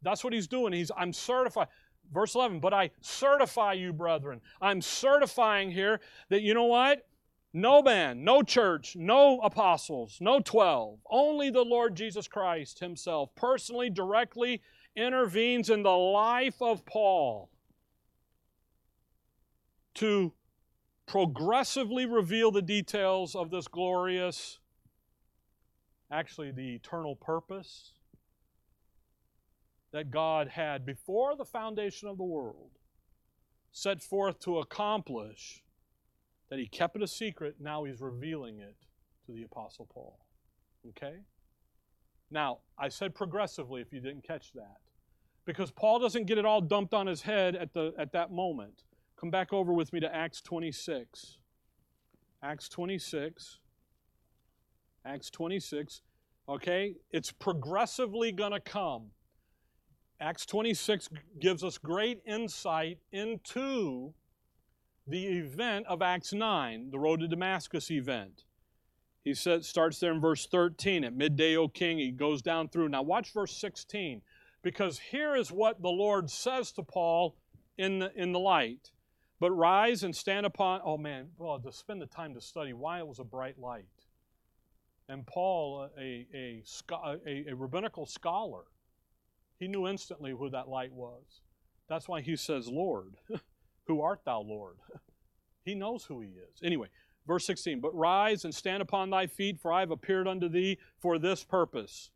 That's 0.01 0.23
what 0.23 0.33
he's 0.33 0.47
doing. 0.47 0.73
He's, 0.73 0.91
I'm 0.95 1.13
certified. 1.13 1.67
Verse 2.13 2.35
11, 2.35 2.59
but 2.59 2.73
I 2.73 2.91
certify 3.01 3.73
you, 3.73 3.91
brethren. 3.91 4.41
I'm 4.61 4.81
certifying 4.81 5.71
here 5.71 5.99
that 6.29 6.41
you 6.41 6.53
know 6.53 6.65
what? 6.65 7.07
No 7.51 7.81
man, 7.81 8.23
no 8.23 8.43
church, 8.43 8.95
no 8.95 9.39
apostles, 9.39 10.17
no 10.19 10.39
12. 10.39 10.99
Only 11.09 11.49
the 11.49 11.63
Lord 11.63 11.95
Jesus 11.95 12.27
Christ 12.27 12.79
Himself 12.79 13.33
personally, 13.35 13.89
directly 13.89 14.61
intervenes 14.95 15.69
in 15.69 15.81
the 15.81 15.89
life 15.89 16.61
of 16.61 16.85
Paul 16.85 17.49
to 19.95 20.33
progressively 21.05 22.05
reveal 22.05 22.51
the 22.51 22.61
details 22.61 23.35
of 23.35 23.51
this 23.51 23.67
glorious 23.67 24.59
actually 26.15 26.51
the 26.51 26.75
eternal 26.75 27.15
purpose 27.15 27.91
that 29.91 30.11
God 30.11 30.47
had 30.47 30.85
before 30.85 31.35
the 31.35 31.45
foundation 31.45 32.07
of 32.07 32.17
the 32.17 32.23
world 32.23 32.71
set 33.71 34.01
forth 34.01 34.39
to 34.39 34.59
accomplish 34.59 35.61
that 36.49 36.59
he 36.59 36.67
kept 36.67 36.95
it 36.95 37.01
a 37.01 37.07
secret, 37.07 37.55
now 37.59 37.83
he's 37.83 37.99
revealing 37.99 38.59
it 38.59 38.75
to 39.25 39.33
the 39.33 39.43
Apostle 39.43 39.87
Paul. 39.93 40.17
Okay? 40.89 41.17
Now, 42.31 42.59
I 42.77 42.89
said 42.89 43.13
progressively 43.13 43.81
if 43.81 43.91
you 43.91 43.99
didn't 43.99 44.23
catch 44.25 44.53
that. 44.53 44.77
Because 45.45 45.71
Paul 45.71 45.99
doesn't 45.99 46.25
get 46.25 46.37
it 46.37 46.45
all 46.45 46.61
dumped 46.61 46.93
on 46.93 47.07
his 47.07 47.21
head 47.21 47.55
at, 47.55 47.73
the, 47.73 47.93
at 47.99 48.13
that 48.13 48.31
moment. 48.31 48.83
Come 49.19 49.29
back 49.29 49.53
over 49.53 49.73
with 49.73 49.91
me 49.91 49.99
to 49.99 50.15
Acts 50.15 50.41
26. 50.41 51.37
Acts 52.41 52.69
26. 52.69 53.59
Acts 55.05 55.29
26. 55.29 56.01
Okay? 56.49 56.95
It's 57.11 57.31
progressively 57.31 58.31
going 58.31 58.51
to 58.51 58.59
come. 58.59 59.11
Acts 60.19 60.45
26 60.45 61.09
gives 61.39 61.63
us 61.63 61.77
great 61.77 62.21
insight 62.25 62.99
into 63.11 64.13
the 65.07 65.25
event 65.25 65.85
of 65.87 66.01
Acts 66.01 66.33
9, 66.33 66.89
the 66.89 66.99
road 66.99 67.19
to 67.19 67.27
Damascus 67.27 67.91
event. 67.91 68.45
He 69.23 69.33
says, 69.33 69.67
starts 69.67 69.99
there 69.99 70.13
in 70.13 70.21
verse 70.21 70.47
13. 70.47 71.03
At 71.03 71.15
midday, 71.15 71.55
O 71.57 71.67
king, 71.67 71.97
he 71.97 72.11
goes 72.11 72.41
down 72.41 72.69
through. 72.69 72.89
Now, 72.89 73.01
watch 73.01 73.33
verse 73.33 73.55
16, 73.57 74.21
because 74.61 74.99
here 74.99 75.35
is 75.35 75.51
what 75.51 75.81
the 75.81 75.89
Lord 75.89 76.29
says 76.29 76.71
to 76.73 76.83
Paul 76.83 77.35
in 77.77 77.99
the, 77.99 78.11
in 78.15 78.31
the 78.31 78.39
light. 78.39 78.91
But 79.39 79.51
rise 79.51 80.03
and 80.03 80.15
stand 80.15 80.45
upon, 80.45 80.81
oh 80.83 80.97
man, 80.97 81.29
well, 81.37 81.59
to 81.59 81.71
spend 81.71 82.01
the 82.01 82.05
time 82.05 82.33
to 82.35 82.41
study 82.41 82.71
why 82.71 82.99
it 82.99 83.07
was 83.07 83.19
a 83.19 83.23
bright 83.23 83.59
light. 83.59 83.85
And 85.07 85.25
Paul, 85.25 85.89
a, 85.99 86.27
a, 86.33 86.63
a, 87.27 87.45
a 87.49 87.55
rabbinical 87.55 88.05
scholar, 88.05 88.63
he 89.59 89.67
knew 89.67 89.87
instantly 89.87 90.31
who 90.31 90.49
that 90.49 90.67
light 90.67 90.91
was. 90.91 91.41
That's 91.87 92.07
why 92.07 92.21
he 92.21 92.35
says, 92.35 92.67
Lord, 92.67 93.15
who 93.87 94.01
art 94.01 94.21
thou, 94.25 94.41
Lord? 94.41 94.77
he 95.65 95.75
knows 95.75 96.05
who 96.05 96.21
he 96.21 96.29
is. 96.29 96.59
Anyway, 96.63 96.87
verse 97.27 97.45
16, 97.45 97.79
but 97.79 97.95
rise 97.95 98.45
and 98.45 98.53
stand 98.53 98.81
upon 98.81 99.09
thy 99.09 99.27
feet, 99.27 99.59
for 99.59 99.71
I 99.71 99.81
have 99.81 99.91
appeared 99.91 100.27
unto 100.27 100.49
thee 100.49 100.79
for 100.99 101.19
this 101.19 101.43
purpose. 101.43 102.09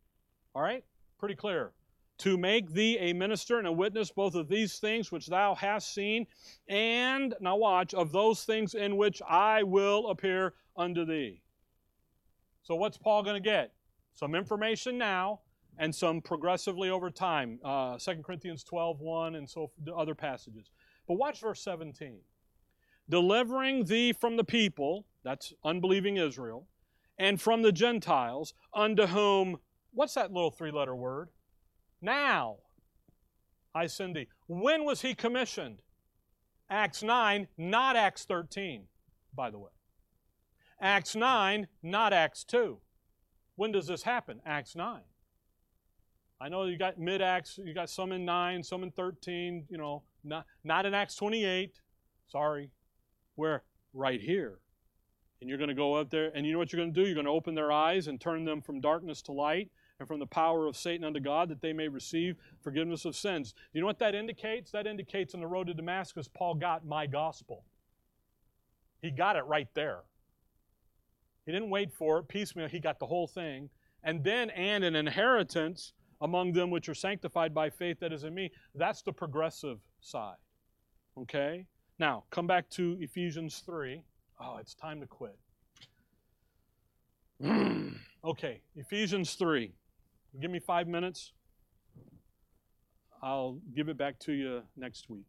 All 0.55 0.61
right? 0.61 0.83
Pretty 1.19 1.35
clear. 1.35 1.73
To 2.19 2.37
make 2.37 2.73
thee 2.73 2.97
a 2.97 3.13
minister 3.13 3.59
and 3.59 3.67
a 3.67 3.71
witness 3.71 4.11
both 4.11 4.35
of 4.35 4.49
these 4.49 4.79
things 4.79 5.11
which 5.11 5.27
thou 5.27 5.55
hast 5.55 5.93
seen, 5.93 6.25
and, 6.67 7.33
now 7.39 7.55
watch, 7.55 7.93
of 7.93 8.11
those 8.11 8.43
things 8.43 8.73
in 8.73 8.97
which 8.97 9.21
I 9.29 9.63
will 9.63 10.09
appear 10.09 10.55
unto 10.75 11.05
thee. 11.05 11.41
So, 12.69 12.75
what's 12.75 12.99
Paul 12.99 13.23
going 13.23 13.33
to 13.33 13.49
get? 13.49 13.71
Some 14.13 14.35
information 14.35 14.95
now 14.95 15.39
and 15.79 15.93
some 15.95 16.21
progressively 16.21 16.91
over 16.91 17.09
time. 17.09 17.59
Uh, 17.65 17.97
2 17.97 18.21
Corinthians 18.23 18.63
12 18.63 18.99
1 18.99 19.33
and 19.33 19.49
so 19.49 19.71
other 19.97 20.13
passages. 20.13 20.69
But 21.07 21.15
watch 21.15 21.41
verse 21.41 21.63
17. 21.63 22.19
Delivering 23.09 23.85
thee 23.85 24.13
from 24.13 24.37
the 24.37 24.43
people, 24.43 25.07
that's 25.23 25.51
unbelieving 25.65 26.17
Israel, 26.17 26.67
and 27.17 27.41
from 27.41 27.63
the 27.63 27.71
Gentiles, 27.71 28.53
unto 28.71 29.07
whom, 29.07 29.57
what's 29.91 30.13
that 30.13 30.31
little 30.31 30.51
three 30.51 30.69
letter 30.69 30.95
word? 30.95 31.29
Now 32.03 32.57
I 33.73 33.87
send 33.87 34.15
thee. 34.15 34.27
When 34.45 34.85
was 34.85 35.01
he 35.01 35.15
commissioned? 35.15 35.81
Acts 36.69 37.01
9, 37.01 37.47
not 37.57 37.95
Acts 37.95 38.25
13, 38.25 38.83
by 39.33 39.49
the 39.49 39.57
way. 39.57 39.71
Acts 40.81 41.15
9, 41.15 41.67
not 41.83 42.13
Acts 42.13 42.43
2. 42.43 42.77
When 43.55 43.71
does 43.71 43.87
this 43.87 44.03
happen? 44.03 44.41
Acts 44.45 44.75
9. 44.75 45.01
I 46.41 46.47
know 46.47 46.63
you 46.63 46.77
got 46.77 46.97
mid 46.97 47.21
Acts, 47.21 47.59
you 47.63 47.73
got 47.73 47.89
some 47.89 48.13
in 48.13 48.23
9, 48.23 48.63
some 48.63 48.83
in 48.83 48.91
13, 48.91 49.65
you 49.69 49.77
know, 49.77 50.03
not, 50.23 50.45
not 50.63 50.85
in 50.85 50.93
Acts 50.93 51.15
28. 51.15 51.81
Sorry. 52.27 52.71
Where? 53.35 53.63
Right 53.93 54.21
here. 54.21 54.59
And 55.41 55.49
you're 55.49 55.57
going 55.57 55.69
to 55.69 55.73
go 55.73 55.95
up 55.95 56.09
there, 56.09 56.31
and 56.33 56.45
you 56.45 56.53
know 56.53 56.59
what 56.59 56.71
you're 56.71 56.81
going 56.81 56.93
to 56.93 57.01
do? 57.01 57.05
You're 57.05 57.15
going 57.15 57.25
to 57.25 57.31
open 57.31 57.55
their 57.55 57.71
eyes 57.71 58.07
and 58.07 58.19
turn 58.19 58.45
them 58.45 58.61
from 58.61 58.79
darkness 58.79 59.21
to 59.23 59.31
light 59.33 59.69
and 59.99 60.07
from 60.07 60.19
the 60.19 60.25
power 60.25 60.65
of 60.65 60.77
Satan 60.77 61.05
unto 61.05 61.19
God 61.19 61.49
that 61.49 61.61
they 61.61 61.73
may 61.73 61.89
receive 61.89 62.37
forgiveness 62.61 63.03
of 63.03 63.15
sins. 63.15 63.53
Do 63.53 63.59
you 63.73 63.81
know 63.81 63.87
what 63.87 63.99
that 63.99 64.15
indicates? 64.15 64.71
That 64.71 64.87
indicates 64.87 65.33
on 65.33 65.41
the 65.41 65.47
road 65.47 65.67
to 65.67 65.73
Damascus, 65.73 66.29
Paul 66.29 66.55
got 66.55 66.85
my 66.85 67.05
gospel. 67.05 67.65
He 69.01 69.11
got 69.11 69.35
it 69.35 69.45
right 69.45 69.67
there. 69.73 69.99
He 71.49 71.53
didn't 71.53 71.71
wait 71.71 71.91
for 71.91 72.19
it 72.19 72.27
piecemeal, 72.27 72.67
he 72.67 72.79
got 72.79 72.99
the 72.99 73.07
whole 73.07 73.25
thing. 73.25 73.71
And 74.03 74.23
then, 74.23 74.51
and 74.51 74.83
an 74.83 74.95
inheritance 74.95 75.93
among 76.21 76.53
them 76.53 76.69
which 76.69 76.87
are 76.87 76.93
sanctified 76.93 77.55
by 77.55 77.71
faith 77.71 77.99
that 78.01 78.13
is 78.13 78.23
in 78.23 78.35
me. 78.35 78.51
That's 78.75 79.01
the 79.01 79.11
progressive 79.11 79.79
side. 79.99 80.35
Okay? 81.17 81.65
Now, 81.97 82.25
come 82.29 82.45
back 82.45 82.69
to 82.73 82.97
Ephesians 83.01 83.63
3. 83.65 84.03
Oh, 84.39 84.57
it's 84.61 84.75
time 84.75 85.01
to 85.01 85.07
quit. 85.07 85.39
okay, 88.23 88.61
Ephesians 88.75 89.33
3. 89.33 89.73
Give 90.39 90.51
me 90.51 90.59
five 90.59 90.87
minutes. 90.87 91.31
I'll 93.23 93.57
give 93.75 93.89
it 93.89 93.97
back 93.97 94.19
to 94.19 94.33
you 94.33 94.61
next 94.77 95.09
week. 95.09 95.25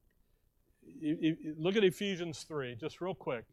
Look 1.58 1.76
at 1.76 1.84
Ephesians 1.84 2.44
3, 2.46 2.76
just 2.78 3.00
real 3.00 3.14
quick. 3.14 3.46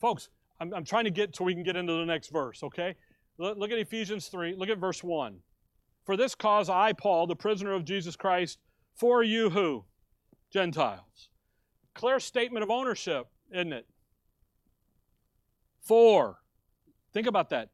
Folks, 0.00 0.28
I'm, 0.62 0.72
I'm 0.72 0.84
trying 0.84 1.04
to 1.04 1.10
get 1.10 1.34
so 1.34 1.42
we 1.42 1.54
can 1.54 1.64
get 1.64 1.74
into 1.74 1.92
the 1.92 2.04
next 2.04 2.28
verse, 2.28 2.62
okay? 2.62 2.94
Look 3.36 3.72
at 3.72 3.78
Ephesians 3.78 4.28
3. 4.28 4.54
Look 4.56 4.68
at 4.68 4.78
verse 4.78 5.02
1. 5.02 5.36
For 6.04 6.16
this 6.16 6.36
cause 6.36 6.70
I, 6.70 6.92
Paul, 6.92 7.26
the 7.26 7.34
prisoner 7.34 7.72
of 7.72 7.84
Jesus 7.84 8.14
Christ, 8.14 8.60
for 8.94 9.24
you 9.24 9.50
who? 9.50 9.84
Gentiles. 10.52 11.30
Clear 11.94 12.20
statement 12.20 12.62
of 12.62 12.70
ownership, 12.70 13.26
isn't 13.52 13.72
it? 13.72 13.88
For. 15.80 16.38
Think 17.12 17.26
about 17.26 17.50
that. 17.50 17.70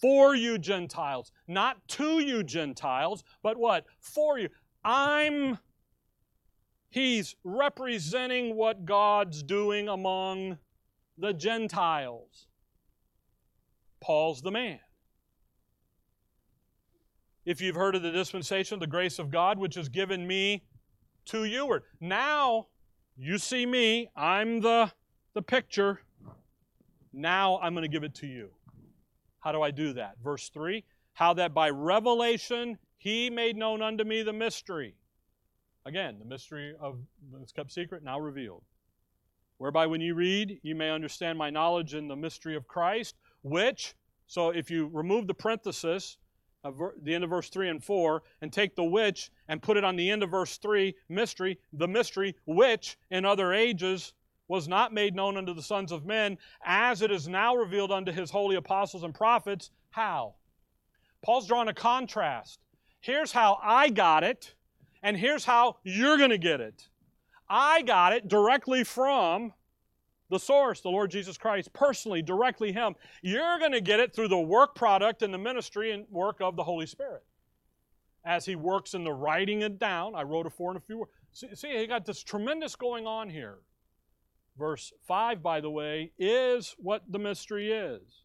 For 0.00 0.34
you 0.34 0.58
Gentiles. 0.58 1.30
Not 1.46 1.76
to 1.90 2.18
you 2.18 2.42
Gentiles, 2.42 3.22
but 3.44 3.56
what? 3.56 3.84
For 4.00 4.40
you. 4.40 4.48
I'm. 4.84 5.58
He's 6.90 7.36
representing 7.44 8.56
what 8.56 8.84
God's 8.84 9.44
doing 9.44 9.88
among 9.88 10.58
the 11.18 11.32
Gentiles. 11.32 12.46
Paul's 14.00 14.42
the 14.42 14.50
man. 14.50 14.80
If 17.44 17.60
you've 17.60 17.76
heard 17.76 17.94
of 17.94 18.02
the 18.02 18.10
dispensation, 18.10 18.74
of 18.74 18.80
the 18.80 18.86
grace 18.86 19.18
of 19.18 19.30
God, 19.30 19.58
which 19.58 19.76
is 19.76 19.88
given 19.88 20.26
me 20.26 20.62
to 21.26 21.44
you. 21.44 21.80
Now, 22.00 22.68
you 23.16 23.38
see 23.38 23.66
me, 23.66 24.10
I'm 24.16 24.60
the, 24.60 24.92
the 25.34 25.42
picture. 25.42 26.00
Now 27.12 27.58
I'm 27.60 27.74
going 27.74 27.82
to 27.82 27.88
give 27.88 28.04
it 28.04 28.14
to 28.16 28.26
you. 28.26 28.50
How 29.40 29.52
do 29.52 29.60
I 29.62 29.70
do 29.70 29.92
that? 29.94 30.16
Verse 30.22 30.48
3 30.48 30.84
How 31.14 31.34
that 31.34 31.52
by 31.52 31.70
revelation 31.70 32.78
he 32.96 33.28
made 33.28 33.56
known 33.56 33.82
unto 33.82 34.04
me 34.04 34.22
the 34.22 34.32
mystery. 34.32 34.94
Again, 35.84 36.18
the 36.20 36.24
mystery 36.24 36.74
of 36.80 36.98
that's 37.32 37.50
kept 37.50 37.72
secret, 37.72 38.04
now 38.04 38.20
revealed. 38.20 38.62
Whereby 39.58 39.86
when 39.86 40.00
you 40.00 40.14
read, 40.14 40.58
you 40.62 40.74
may 40.74 40.90
understand 40.90 41.38
my 41.38 41.50
knowledge 41.50 41.94
in 41.94 42.08
the 42.08 42.16
mystery 42.16 42.56
of 42.56 42.66
Christ, 42.66 43.16
which, 43.42 43.94
so 44.26 44.50
if 44.50 44.70
you 44.70 44.90
remove 44.92 45.26
the 45.26 45.34
parenthesis, 45.34 46.16
of 46.64 46.80
the 47.02 47.14
end 47.14 47.24
of 47.24 47.30
verse 47.30 47.48
3 47.48 47.68
and 47.68 47.82
4 47.82 48.22
and 48.40 48.52
take 48.52 48.76
the 48.76 48.84
which 48.84 49.30
and 49.48 49.62
put 49.62 49.76
it 49.76 49.84
on 49.84 49.96
the 49.96 50.10
end 50.10 50.22
of 50.22 50.30
verse 50.30 50.58
3 50.58 50.94
mystery 51.08 51.58
the 51.72 51.88
mystery 51.88 52.36
which 52.46 52.96
in 53.10 53.24
other 53.24 53.52
ages 53.52 54.12
was 54.48 54.68
not 54.68 54.92
made 54.92 55.14
known 55.14 55.36
unto 55.36 55.54
the 55.54 55.62
sons 55.62 55.92
of 55.92 56.04
men 56.04 56.38
as 56.64 57.02
it 57.02 57.10
is 57.10 57.26
now 57.26 57.56
revealed 57.56 57.90
unto 57.90 58.12
his 58.12 58.30
holy 58.30 58.56
apostles 58.56 59.02
and 59.02 59.14
prophets 59.14 59.70
how? 59.90 60.34
Paul's 61.22 61.46
drawing 61.46 61.68
a 61.68 61.74
contrast. 61.74 62.58
Here's 63.00 63.32
how 63.32 63.58
i 63.62 63.88
got 63.88 64.24
it 64.24 64.54
and 65.02 65.16
here's 65.16 65.44
how 65.44 65.76
you're 65.82 66.18
going 66.18 66.30
to 66.30 66.38
get 66.38 66.60
it 66.60 66.88
i 67.52 67.82
got 67.82 68.14
it 68.14 68.28
directly 68.28 68.82
from 68.82 69.52
the 70.30 70.38
source, 70.38 70.80
the 70.80 70.88
Lord 70.88 71.10
Jesus 71.10 71.36
Christ, 71.36 71.74
personally, 71.74 72.22
directly 72.22 72.72
Him. 72.72 72.94
You're 73.20 73.58
going 73.58 73.72
to 73.72 73.82
get 73.82 74.00
it 74.00 74.14
through 74.14 74.28
the 74.28 74.40
work 74.40 74.74
product 74.74 75.20
and 75.20 75.32
the 75.32 75.38
ministry 75.38 75.92
and 75.92 76.06
work 76.10 76.40
of 76.40 76.56
the 76.56 76.64
Holy 76.64 76.86
Spirit. 76.86 77.22
As 78.24 78.46
He 78.46 78.56
works 78.56 78.94
in 78.94 79.04
the 79.04 79.12
writing 79.12 79.60
it 79.60 79.78
down, 79.78 80.14
I 80.14 80.22
wrote 80.22 80.46
a 80.46 80.50
four 80.50 80.70
and 80.70 80.78
a 80.78 80.80
few 80.80 81.00
words. 81.00 81.12
See, 81.32 81.54
see, 81.54 81.76
He 81.76 81.86
got 81.86 82.06
this 82.06 82.22
tremendous 82.22 82.74
going 82.74 83.06
on 83.06 83.28
here. 83.28 83.58
Verse 84.58 84.90
5, 85.06 85.42
by 85.42 85.60
the 85.60 85.70
way, 85.70 86.12
is 86.18 86.74
what 86.78 87.02
the 87.10 87.18
mystery 87.18 87.70
is. 87.70 88.24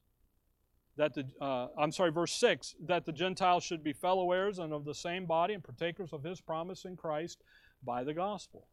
That 0.95 1.13
the, 1.13 1.25
uh, 1.41 1.67
I'm 1.77 1.91
sorry, 1.91 2.11
verse 2.11 2.33
6, 2.33 2.75
that 2.87 3.05
the 3.05 3.11
Gentiles 3.11 3.65
should 3.65 3.83
be 3.83 3.91
fellow 3.91 4.31
heirs 4.31 4.59
and 4.59 4.71
of 4.71 4.85
the 4.85 4.95
same 4.95 5.25
body 5.25 5.53
and 5.53 5.63
partakers 5.63 6.13
of 6.13 6.23
His 6.23 6.39
promise 6.39 6.85
in 6.85 6.95
Christ 6.95 7.43
by 7.83 8.05
the 8.05 8.13
gospel. 8.13 8.67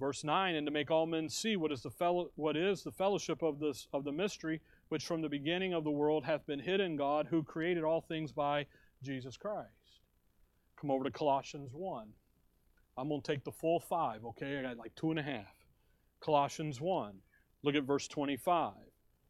Verse 0.00 0.24
9, 0.24 0.54
and 0.54 0.66
to 0.66 0.70
make 0.70 0.90
all 0.90 1.04
men 1.04 1.28
see 1.28 1.56
what 1.56 1.70
is 1.70 1.82
the 1.82 1.90
fellow, 1.90 2.30
what 2.36 2.56
is 2.56 2.82
the 2.82 2.90
fellowship 2.90 3.42
of 3.42 3.60
this 3.60 3.86
of 3.92 4.02
the 4.02 4.12
mystery, 4.12 4.62
which 4.88 5.04
from 5.04 5.20
the 5.20 5.28
beginning 5.28 5.74
of 5.74 5.84
the 5.84 5.90
world 5.90 6.24
hath 6.24 6.46
been 6.46 6.58
hid 6.58 6.80
in 6.80 6.96
God, 6.96 7.26
who 7.28 7.42
created 7.42 7.84
all 7.84 8.00
things 8.00 8.32
by 8.32 8.64
Jesus 9.02 9.36
Christ. 9.36 9.68
Come 10.80 10.90
over 10.90 11.04
to 11.04 11.10
Colossians 11.10 11.72
1. 11.74 12.08
I'm 12.96 13.08
going 13.10 13.20
to 13.20 13.32
take 13.32 13.44
the 13.44 13.52
full 13.52 13.78
five, 13.78 14.24
okay? 14.24 14.58
I 14.58 14.62
got 14.62 14.78
like 14.78 14.94
two 14.94 15.10
and 15.10 15.18
a 15.18 15.22
half. 15.22 15.54
Colossians 16.20 16.80
1. 16.80 17.12
Look 17.62 17.74
at 17.74 17.84
verse 17.84 18.08
25. 18.08 18.72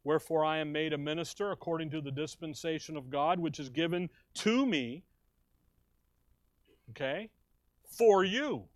Wherefore 0.05 0.45
I 0.45 0.59
am 0.59 0.71
made 0.71 0.93
a 0.93 0.97
minister 0.97 1.51
according 1.51 1.89
to 1.91 2.01
the 2.01 2.11
dispensation 2.11 2.95
of 2.95 3.09
God, 3.09 3.39
which 3.39 3.59
is 3.59 3.67
given 3.69 4.09
to 4.35 4.65
me, 4.65 5.03
okay, 6.91 7.29
for 7.85 8.23
you. 8.23 8.69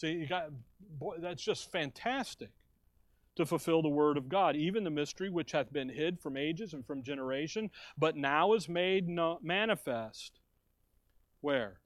See, 0.00 0.12
you 0.12 0.26
got 0.26 0.46
boy, 0.98 1.16
that's 1.18 1.42
just 1.42 1.70
fantastic 1.70 2.48
to 3.36 3.44
fulfill 3.44 3.82
the 3.82 3.90
word 3.90 4.16
of 4.16 4.30
God, 4.30 4.56
even 4.56 4.82
the 4.82 4.88
mystery 4.88 5.28
which 5.28 5.52
hath 5.52 5.70
been 5.74 5.90
hid 5.90 6.18
from 6.18 6.38
ages 6.38 6.72
and 6.72 6.86
from 6.86 7.02
generation, 7.02 7.70
but 7.98 8.16
now 8.16 8.54
is 8.54 8.66
made 8.66 9.06
manifest. 9.42 10.40
Where? 11.42 11.80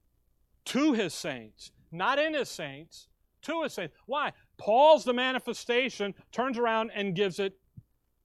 To 0.66 0.92
his 0.92 1.12
saints, 1.12 1.72
not 1.90 2.20
in 2.20 2.34
his 2.34 2.48
saints, 2.48 3.08
to 3.42 3.64
his 3.64 3.72
saints. 3.72 3.96
Why? 4.06 4.32
Paul's 4.58 5.04
the 5.04 5.12
manifestation, 5.12 6.14
turns 6.30 6.56
around 6.56 6.92
and 6.94 7.16
gives 7.16 7.40
it 7.40 7.58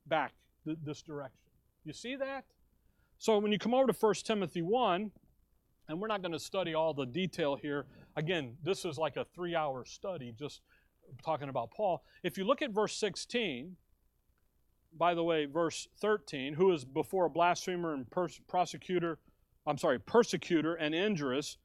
back 0.06 0.34
th- 0.66 0.78
this 0.84 1.02
direction. 1.02 1.40
You 1.84 1.94
see 1.94 2.16
that? 2.16 2.46
So 3.18 3.40
when 3.40 3.52
you 3.52 3.58
come 3.58 3.74
over 3.74 3.92
to 3.92 3.94
1 4.00 4.14
Timothy 4.24 4.62
1, 4.62 5.10
and 5.90 6.00
we're 6.00 6.08
not 6.08 6.22
going 6.22 6.32
to 6.32 6.40
study 6.40 6.76
all 6.76 6.94
the 6.94 7.06
detail 7.06 7.56
here. 7.56 7.86
Again, 8.16 8.56
this 8.64 8.86
is 8.86 8.98
like 8.98 9.18
a 9.18 9.26
three 9.26 9.56
hour 9.56 9.84
study 9.84 10.34
just 10.38 10.62
talking 11.26 11.50
about 11.50 11.72
Paul. 11.72 12.04
If 12.24 12.38
you 12.38 12.46
look 12.46 12.62
at 12.62 12.70
verse 12.70 12.96
16, 12.96 13.76
by 14.98 15.16
the 15.16 15.24
way, 15.24 15.46
verse 15.46 15.88
13, 16.00 16.54
who 16.54 16.72
is 16.72 16.86
before 16.86 17.26
a 17.26 17.30
blasphemer 17.30 17.94
and 17.94 18.10
pers- 18.10 18.40
prosecutor, 18.48 19.18
I'm 19.66 19.78
sorry, 19.78 20.00
persecutor 20.00 20.76
and 20.76 20.94
injurious, 20.94 21.58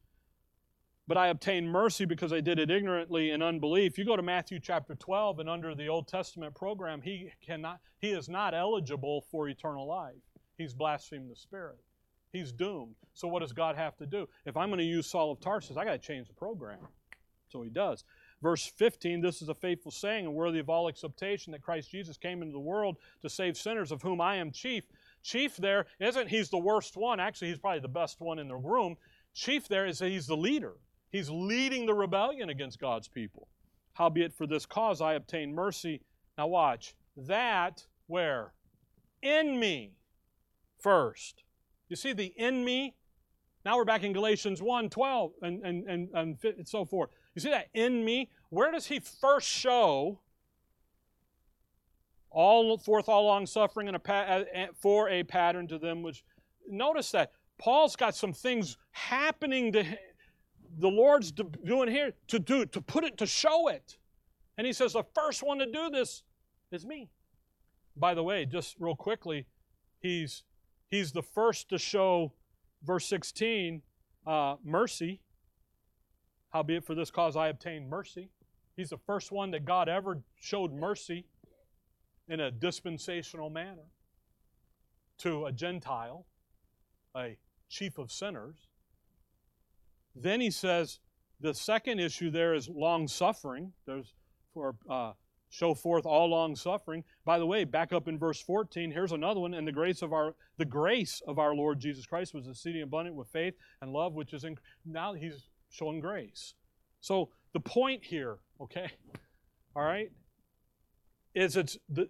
but 1.07 1.19
I 1.19 1.29
obtained 1.29 1.71
mercy 1.71 2.07
because 2.07 2.33
I 2.33 2.41
did 2.41 2.59
it 2.59 2.71
ignorantly 2.71 3.31
in 3.31 3.43
unbelief. 3.43 3.99
You 3.99 4.07
go 4.07 4.17
to 4.17 4.23
Matthew 4.23 4.59
chapter 4.59 4.95
12, 4.95 5.41
and 5.41 5.51
under 5.51 5.75
the 5.75 5.89
Old 5.89 6.09
Testament 6.09 6.55
program, 6.55 7.03
he 7.03 7.31
cannot, 7.45 7.81
he 8.01 8.13
is 8.13 8.31
not 8.31 8.55
eligible 8.55 9.27
for 9.31 9.49
eternal 9.49 9.87
life. 9.87 10.15
He's 10.57 10.73
blasphemed 10.73 11.31
the 11.31 11.37
Spirit. 11.37 11.84
He's 12.35 12.51
doomed. 12.51 12.97
So 13.15 13.29
what 13.29 13.43
does 13.43 13.53
God 13.53 13.77
have 13.77 13.97
to 13.99 14.07
do? 14.07 14.29
If 14.45 14.57
I'm 14.57 14.69
going 14.69 14.81
to 14.81 14.85
use 14.85 15.07
Saul 15.07 15.31
of 15.31 15.41
Tarsus, 15.41 15.77
I 15.77 15.85
got 15.85 15.93
to 15.93 15.99
change 15.99 16.27
the 16.27 16.35
program. 16.35 16.79
So 17.49 17.63
he 17.63 17.71
does. 17.71 18.03
Verse 18.43 18.67
15, 18.67 19.21
this 19.21 19.41
is 19.41 19.49
a 19.49 19.55
faithful 19.55 19.93
saying 19.93 20.27
and 20.27 20.35
worthy 20.35 20.59
of 20.59 20.69
all 20.69 20.89
acceptation 20.89 21.53
that 21.53 21.63
Christ 21.63 21.93
Jesus 21.93 22.17
came 22.17 22.43
into 22.43 22.53
the 22.53 22.59
world 22.59 22.97
to 23.23 23.29
save 23.29 23.57
sinners, 23.57 23.93
of 23.93 24.03
whom 24.03 24.21
I 24.21 24.35
am 24.35 24.51
chief. 24.51 24.83
Chief 25.23 25.57
there 25.57 25.87
isn't 26.01 26.29
he's 26.29 26.51
the 26.51 26.59
worst 26.59 26.97
one. 26.97 27.21
Actually, 27.21 27.49
he's 27.51 27.59
probably 27.59 27.79
the 27.79 27.89
best 27.89 28.21
one 28.21 28.41
in 28.41 28.49
the 28.49 28.57
room. 28.57 28.97
Chief 29.33 29.69
there 29.69 29.87
is 29.87 30.01
he's 30.01 30.27
the 30.27 30.37
leader. 30.37 30.75
He's 31.13 31.31
leading 31.31 31.87
the 31.87 31.95
rebellion 31.95 32.51
against 32.51 32.81
God's 32.81 33.07
people. 33.07 33.47
Howbeit 33.93 34.35
for 34.35 34.49
this 34.49 34.67
cause 34.67 35.01
I 35.01 35.15
obtain 35.15 35.55
mercy. 35.55 36.03
Now 36.37 36.49
watch. 36.49 36.97
That 37.17 37.87
where? 38.09 38.55
In 39.23 39.61
me 39.61 39.93
first. 40.81 41.44
You 41.89 41.97
see 41.97 42.13
the 42.13 42.33
in 42.37 42.65
me? 42.65 42.95
Now 43.65 43.77
we're 43.77 43.85
back 43.85 44.03
in 44.03 44.13
Galatians 44.13 44.61
1 44.63 44.91
12 44.91 45.33
and, 45.43 45.65
and, 45.65 45.89
and, 45.89 46.39
and 46.43 46.69
so 46.69 46.85
forth. 46.85 47.11
You 47.35 47.41
see 47.41 47.51
that 47.51 47.69
in 47.75 48.05
me? 48.05 48.31
Where 48.51 48.71
does 48.71 48.87
he 48.87 49.01
first 49.01 49.49
show 49.49 50.21
all 52.31 52.77
forth 52.79 53.09
all 53.09 53.25
long 53.25 53.47
suffering 53.47 53.89
and 53.89 53.97
a, 53.97 54.69
for 54.75 55.09
a 55.09 55.23
pattern 55.23 55.69
to 55.69 55.79
them 55.79 56.03
which 56.03 56.25
notice 56.69 57.11
that 57.13 57.33
Paul's 57.59 57.97
got 57.97 58.15
some 58.15 58.33
things 58.33 58.77
happening 58.91 59.73
to 59.73 59.85
the 60.79 60.89
Lord's 60.89 61.33
doing 61.33 61.89
here 61.89 62.13
to 62.29 62.39
do 62.39 62.67
to 62.67 62.81
put 62.81 63.05
it 63.05 63.17
to 63.19 63.27
show 63.27 63.69
it. 63.69 63.97
And 64.59 64.67
he 64.67 64.73
says 64.73 64.93
the 64.93 65.05
first 65.15 65.43
one 65.43 65.59
to 65.59 65.67
do 65.67 65.91
this 65.91 66.23
is 66.71 66.85
me. 66.85 67.09
By 67.97 68.15
the 68.15 68.23
way, 68.23 68.45
just 68.45 68.77
real 68.81 68.97
quickly, 68.97 69.47
he's 70.01 70.43
He's 70.95 71.11
the 71.11 71.25
first 71.25 71.71
to 71.71 71.79
show, 71.79 72.35
verse 72.85 73.05
16, 73.07 73.83
uh, 74.29 74.55
mercy. 74.65 75.21
Howbeit 76.51 76.85
for 76.85 76.95
this 76.95 77.11
cause 77.11 77.35
I 77.35 77.49
obtained 77.49 77.91
mercy. 77.91 78.31
He's 78.77 78.91
the 78.91 78.99
first 78.99 79.33
one 79.33 79.51
that 79.51 79.65
God 79.65 79.89
ever 79.89 80.23
showed 80.39 80.73
mercy 80.73 81.27
in 82.29 82.39
a 82.39 82.53
dispensational 82.53 83.51
manner. 83.51 83.91
to 85.19 85.47
a 85.47 85.53
Gentile, 85.53 86.27
a 87.17 87.39
chief 87.69 87.99
of 87.99 88.13
sinners. 88.13 88.69
Then 90.15 90.41
he 90.41 90.53
says 90.53 91.01
the 91.41 91.55
second 91.55 91.99
issue 91.99 92.31
there 92.31 92.55
is 92.55 92.69
long 92.69 93.09
suffering. 93.09 93.73
There's 93.85 94.15
for 94.53 94.77
uh, 94.89 95.15
show 95.55 95.73
forth 95.73 96.05
all 96.05 96.29
long 96.29 96.57
suffering. 96.57 97.05
By 97.25 97.39
the 97.39 97.47
way, 97.47 97.63
back 97.65 97.93
up 97.93 98.09
in 98.09 98.19
verse 98.19 98.41
14, 98.41 98.91
here's 98.91 99.13
another 99.13 99.39
one. 99.39 99.55
And 99.55 99.67
the 99.67 99.73
grace 99.73 100.03
of 100.03 100.13
our 100.13 100.35
the 100.59 100.65
grace 100.65 101.23
of 101.27 101.39
our 101.39 101.55
Lord 101.55 101.79
Jesus 101.79 102.07
Christ 102.07 102.35
was 102.35 102.49
exceeding 102.49 102.83
abundant 102.83 103.15
with 103.15 103.29
faith 103.29 103.55
and 103.81 103.93
love, 103.93 104.15
which 104.15 104.33
is 104.33 104.45
in 104.45 104.57
now 104.85 105.15
he's 105.15 105.49
showing 105.71 106.01
grace. 106.01 106.55
So 107.01 107.31
the 107.53 107.61
point 107.61 108.05
here, 108.05 108.39
okay, 108.61 108.91
all 109.77 109.85
right, 109.85 110.11
is 111.35 111.57
it's 111.57 111.79
the 111.89 112.09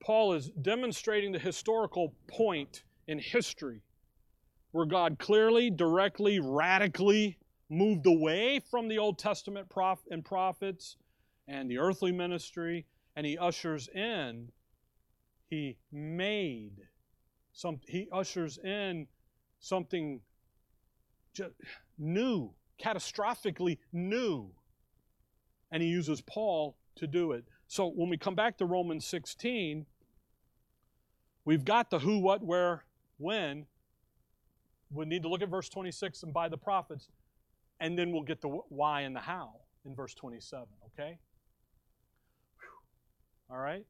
Paul 0.00 0.32
is 0.32 0.50
demonstrating 0.50 1.30
the 1.30 1.38
historical 1.38 2.14
point 2.26 2.82
in 3.06 3.18
history 3.18 3.82
where 4.72 4.86
God 4.86 5.18
clearly, 5.18 5.70
directly, 5.70 6.40
radically 6.40 7.38
moved 7.68 8.06
away 8.06 8.60
from 8.70 8.88
the 8.88 8.98
Old 8.98 9.18
Testament 9.18 9.68
prof- 9.68 10.06
and 10.10 10.24
prophets 10.24 10.96
and 11.50 11.68
the 11.68 11.78
earthly 11.78 12.12
ministry, 12.12 12.86
and 13.16 13.26
he 13.26 13.36
ushers 13.36 13.88
in, 13.88 14.52
he 15.48 15.76
made 15.90 16.76
some, 17.52 17.80
he 17.88 18.08
ushers 18.12 18.56
in 18.58 19.08
something 19.58 20.20
new, 21.98 22.52
catastrophically 22.80 23.78
new. 23.92 24.48
And 25.72 25.82
he 25.82 25.88
uses 25.88 26.20
Paul 26.20 26.76
to 26.96 27.08
do 27.08 27.32
it. 27.32 27.44
So 27.66 27.88
when 27.88 28.08
we 28.08 28.16
come 28.16 28.36
back 28.36 28.56
to 28.58 28.64
Romans 28.64 29.04
16, 29.06 29.86
we've 31.44 31.64
got 31.64 31.90
the 31.90 31.98
who, 31.98 32.20
what, 32.20 32.44
where, 32.44 32.84
when. 33.18 33.66
We 34.92 35.04
need 35.04 35.22
to 35.22 35.28
look 35.28 35.42
at 35.42 35.48
verse 35.48 35.68
26 35.68 36.22
and 36.22 36.32
by 36.32 36.48
the 36.48 36.56
prophets, 36.56 37.08
and 37.80 37.98
then 37.98 38.12
we'll 38.12 38.22
get 38.22 38.40
the 38.40 38.48
why 38.68 39.02
and 39.02 39.16
the 39.16 39.20
how 39.20 39.50
in 39.84 39.96
verse 39.96 40.14
27, 40.14 40.66
okay? 40.92 41.18
All 43.50 43.58
right? 43.58 43.84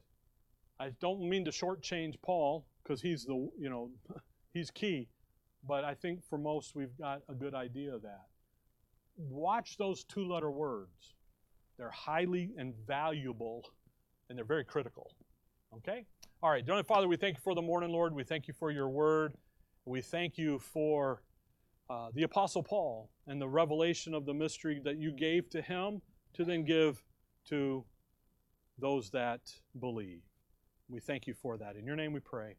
I 0.79 0.91
don't 1.01 1.29
mean 1.29 1.45
to 1.45 1.51
shortchange 1.51 2.15
Paul 2.23 2.65
because 2.83 3.03
he's 3.03 3.25
the, 3.25 3.35
you 3.59 3.69
know, 3.69 3.91
he's 4.55 4.71
key. 4.71 5.09
But 5.67 5.85
I 5.85 5.95
think 5.95 6.25
for 6.25 6.39
most 6.39 6.75
we've 6.75 6.97
got 6.99 7.21
a 7.29 7.35
good 7.35 7.55
idea 7.55 7.95
of 7.95 8.03
that. 8.03 8.27
Watch 9.17 9.77
those 9.77 10.05
two 10.05 10.27
letter 10.27 10.51
words. 10.51 11.15
They're 11.77 11.91
highly 11.91 12.51
and 12.57 12.75
valuable 12.87 13.65
and 14.29 14.39
they're 14.39 14.47
very 14.47 14.65
critical. 14.65 15.11
Okay? 15.77 16.07
All 16.43 16.51
right, 16.51 16.65
Heavenly 16.65 16.85
Father, 16.85 17.07
we 17.07 17.17
thank 17.17 17.37
you 17.37 17.43
for 17.43 17.55
the 17.55 17.63
morning, 17.63 17.91
Lord. 17.91 18.15
We 18.15 18.25
thank 18.25 18.49
you 18.49 18.55
for 18.55 18.71
your 18.71 18.89
word. 18.89 19.35
We 19.85 20.01
thank 20.01 20.39
you 20.39 20.59
for 20.59 21.23
uh, 21.91 22.09
the 22.15 22.23
Apostle 22.23 22.63
Paul 22.63 23.11
and 23.27 23.41
the 23.41 23.49
revelation 23.49 24.15
of 24.15 24.25
the 24.25 24.33
mystery 24.33 24.81
that 24.85 24.97
you 24.97 25.13
gave 25.13 25.51
to 25.51 25.61
him 25.61 26.01
to 26.35 26.45
then 26.45 26.65
give 26.65 27.03
to 27.49 27.85
those 28.81 29.11
that 29.11 29.41
believe. 29.79 30.23
We 30.89 31.01
thank 31.01 31.27
you 31.27 31.35
for 31.35 31.57
that. 31.59 31.77
In 31.77 31.87
your 31.87 31.97
name 31.97 32.13
we 32.13 32.21
pray. 32.21 32.57